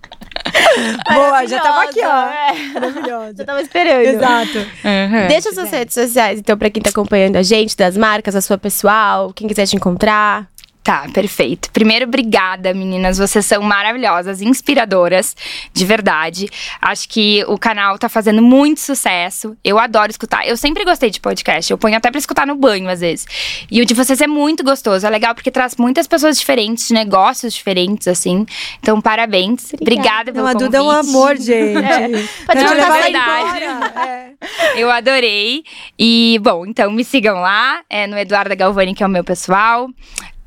Boa, 1.13 1.47
já 1.47 1.61
tava 1.61 1.83
aqui, 1.85 2.01
ó. 2.05 2.27
É. 2.27 2.53
Maravilhosa. 2.75 3.35
Já 3.39 3.45
tava 3.45 3.61
esperando. 3.61 4.07
Exato. 4.07 4.59
Uhum. 4.59 5.29
Deixa 5.29 5.53
suas 5.53 5.71
redes 5.71 5.95
sociais, 5.95 6.39
então, 6.39 6.57
pra 6.57 6.71
quem 6.71 6.83
tá 6.83 6.91
acompanhando 6.91 7.37
a 7.37 7.43
gente, 7.43 7.77
das 7.77 7.97
marcas, 7.97 8.35
a 8.37 8.41
sua 8.41 8.59
pessoal, 8.59 9.33
quem 9.33 9.49
quiser 9.49 9.67
te 9.67 9.77
encontrar. 9.77 10.47
Tá, 10.83 11.07
perfeito. 11.13 11.71
Primeiro, 11.73 12.07
obrigada, 12.07 12.73
meninas. 12.73 13.19
Vocês 13.19 13.45
são 13.45 13.63
maravilhosas, 13.63 14.41
inspiradoras, 14.41 15.37
de 15.75 15.85
verdade. 15.85 16.49
Acho 16.81 17.07
que 17.07 17.45
o 17.49 17.59
canal 17.59 17.99
tá 17.99 18.09
fazendo 18.09 18.41
muito 18.41 18.81
sucesso. 18.81 19.55
Eu 19.63 19.79
adoro 19.79 20.11
escutar. 20.11 20.47
Eu 20.49 20.57
sempre 20.57 20.83
gostei 20.85 21.11
de 21.11 21.21
podcast. 21.21 21.71
Eu 21.71 21.77
ponho 21.77 21.97
até 21.97 22.11
pra 22.11 22.19
escutar 22.19 22.47
no 22.47 22.57
banho, 22.57 22.89
às 22.89 23.01
vezes. 23.01 23.27
E 23.71 23.83
o 23.83 23.85
de 23.85 23.93
vocês 23.93 24.23
é 24.23 24.27
muito 24.27 24.65
gostoso. 24.65 25.07
É 25.07 25.11
legal 25.11 25.35
porque 25.35 25.51
traz 25.51 25.77
muitas 25.77 26.07
pessoas 26.07 26.39
diferentes, 26.39 26.91
negócios 26.91 27.53
diferentes, 27.53 28.09
assim. 28.09 28.47
Então, 28.81 29.03
parabéns. 29.03 29.75
Obrigada, 29.75 30.31
obrigada 30.31 30.33
pelo 30.33 30.45
Não, 30.45 30.51
a 30.51 30.55
Duda 30.55 30.79
é 30.79 30.83
um 30.83 30.91
amor, 30.91 31.37
gente. 31.37 31.81
É. 31.91 32.09
Pode 32.47 32.63
Não, 32.63 32.73
é 32.73 33.03
verdade. 33.03 33.65
É. 33.99 34.31
Eu 34.81 34.91
adorei. 34.91 35.65
E, 35.99 36.39
bom, 36.43 36.65
então 36.65 36.91
me 36.91 37.05
sigam 37.05 37.41
lá. 37.41 37.81
É 37.91 38.07
no 38.07 38.17
Eduardo 38.17 38.55
Galvani, 38.57 38.95
que 38.95 39.03
é 39.03 39.07
o 39.07 39.11
meu 39.11 39.25
pessoal 39.25 39.91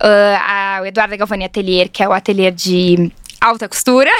uh, 0.03 0.37
a, 0.41 0.79
o 0.81 0.85
Eduardo 0.85 1.17
Galvani 1.17 1.45
Atelier, 1.45 1.89
que 1.89 2.03
é 2.03 2.07
o 2.07 2.13
ateliê 2.13 2.51
de 2.51 3.11
alta 3.39 3.67
costura. 3.69 4.11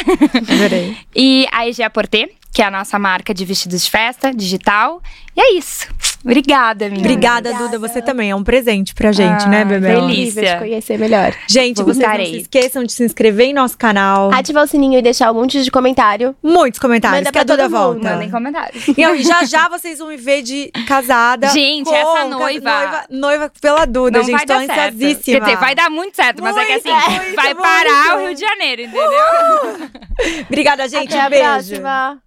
Adorei. 0.51 0.97
e 1.15 1.47
a 1.51 1.67
EGA 1.67 1.89
Porter, 1.89 2.31
que 2.51 2.61
é 2.61 2.65
a 2.65 2.71
nossa 2.71 2.97
marca 2.97 3.33
de 3.33 3.43
vestidos 3.45 3.83
de 3.85 3.91
festa 3.91 4.33
digital. 4.33 5.01
E 5.35 5.41
é 5.41 5.53
isso. 5.57 5.87
Obrigada, 6.23 6.87
minha. 6.89 6.99
Obrigada, 6.99 7.49
Obrigada, 7.49 7.77
Duda. 7.77 7.87
Você 7.87 8.01
também 8.01 8.31
é 8.31 8.35
um 8.35 8.43
presente 8.43 8.93
pra 8.95 9.11
gente, 9.11 9.47
né, 9.47 9.61
ah, 9.61 9.65
né, 9.65 9.79
Bebel? 9.79 10.07
Delícia. 10.07 10.53
de 10.53 10.59
conhecer 10.59 10.97
melhor. 10.97 11.35
Gente, 11.47 11.83
vocês 11.83 12.07
não 12.07 12.25
se 12.25 12.37
esqueçam 12.37 12.83
de 12.83 12.93
se 12.93 13.03
inscrever 13.03 13.47
em 13.47 13.53
nosso 13.53 13.77
canal. 13.77 14.31
Ativar 14.33 14.63
o 14.63 14.67
sininho 14.67 14.97
e 14.97 15.01
deixar 15.01 15.31
um 15.31 15.35
monte 15.35 15.61
de 15.61 15.69
comentário. 15.69 16.35
Muitos 16.41 16.79
comentários, 16.79 17.19
Manda 17.19 17.31
que 17.31 17.37
a 17.39 17.43
Duda 17.43 17.67
volta. 17.67 18.11
Mandem 18.11 18.29
comentários. 18.29 18.87
E 18.87 19.23
já 19.23 19.43
já 19.43 19.67
vocês 19.67 19.99
vão 19.99 20.07
me 20.07 20.17
ver 20.17 20.41
de 20.41 20.71
casada. 20.87 21.47
Gente, 21.49 21.89
com, 21.89 21.95
essa 21.95 22.25
noiva. 22.25 22.71
noiva. 22.71 23.05
Noiva 23.09 23.51
pela 23.61 23.85
Duda, 23.85 24.19
não 24.19 24.25
gente. 24.25 24.45
Tô 24.45 24.53
ansiosíssima. 24.53 25.39
Quer 25.39 25.45
dizer, 25.45 25.57
vai 25.57 25.75
dar 25.75 25.89
muito 25.89 26.15
certo, 26.15 26.41
muito, 26.41 26.55
mas 26.55 26.69
é 26.69 26.79
que 26.79 26.89
assim, 26.89 27.11
muito, 27.11 27.35
vai 27.35 27.53
muito. 27.53 27.61
parar 27.61 28.17
o 28.17 28.25
Rio 28.25 28.35
de 28.35 28.41
Janeiro, 28.41 28.81
entendeu? 28.83 29.03
Uh! 29.03 30.43
Obrigada, 30.47 30.87
gente. 30.87 31.13
Até 31.13 31.27
um 31.27 31.29
beijo. 31.29 31.81
Próxima. 31.81 32.23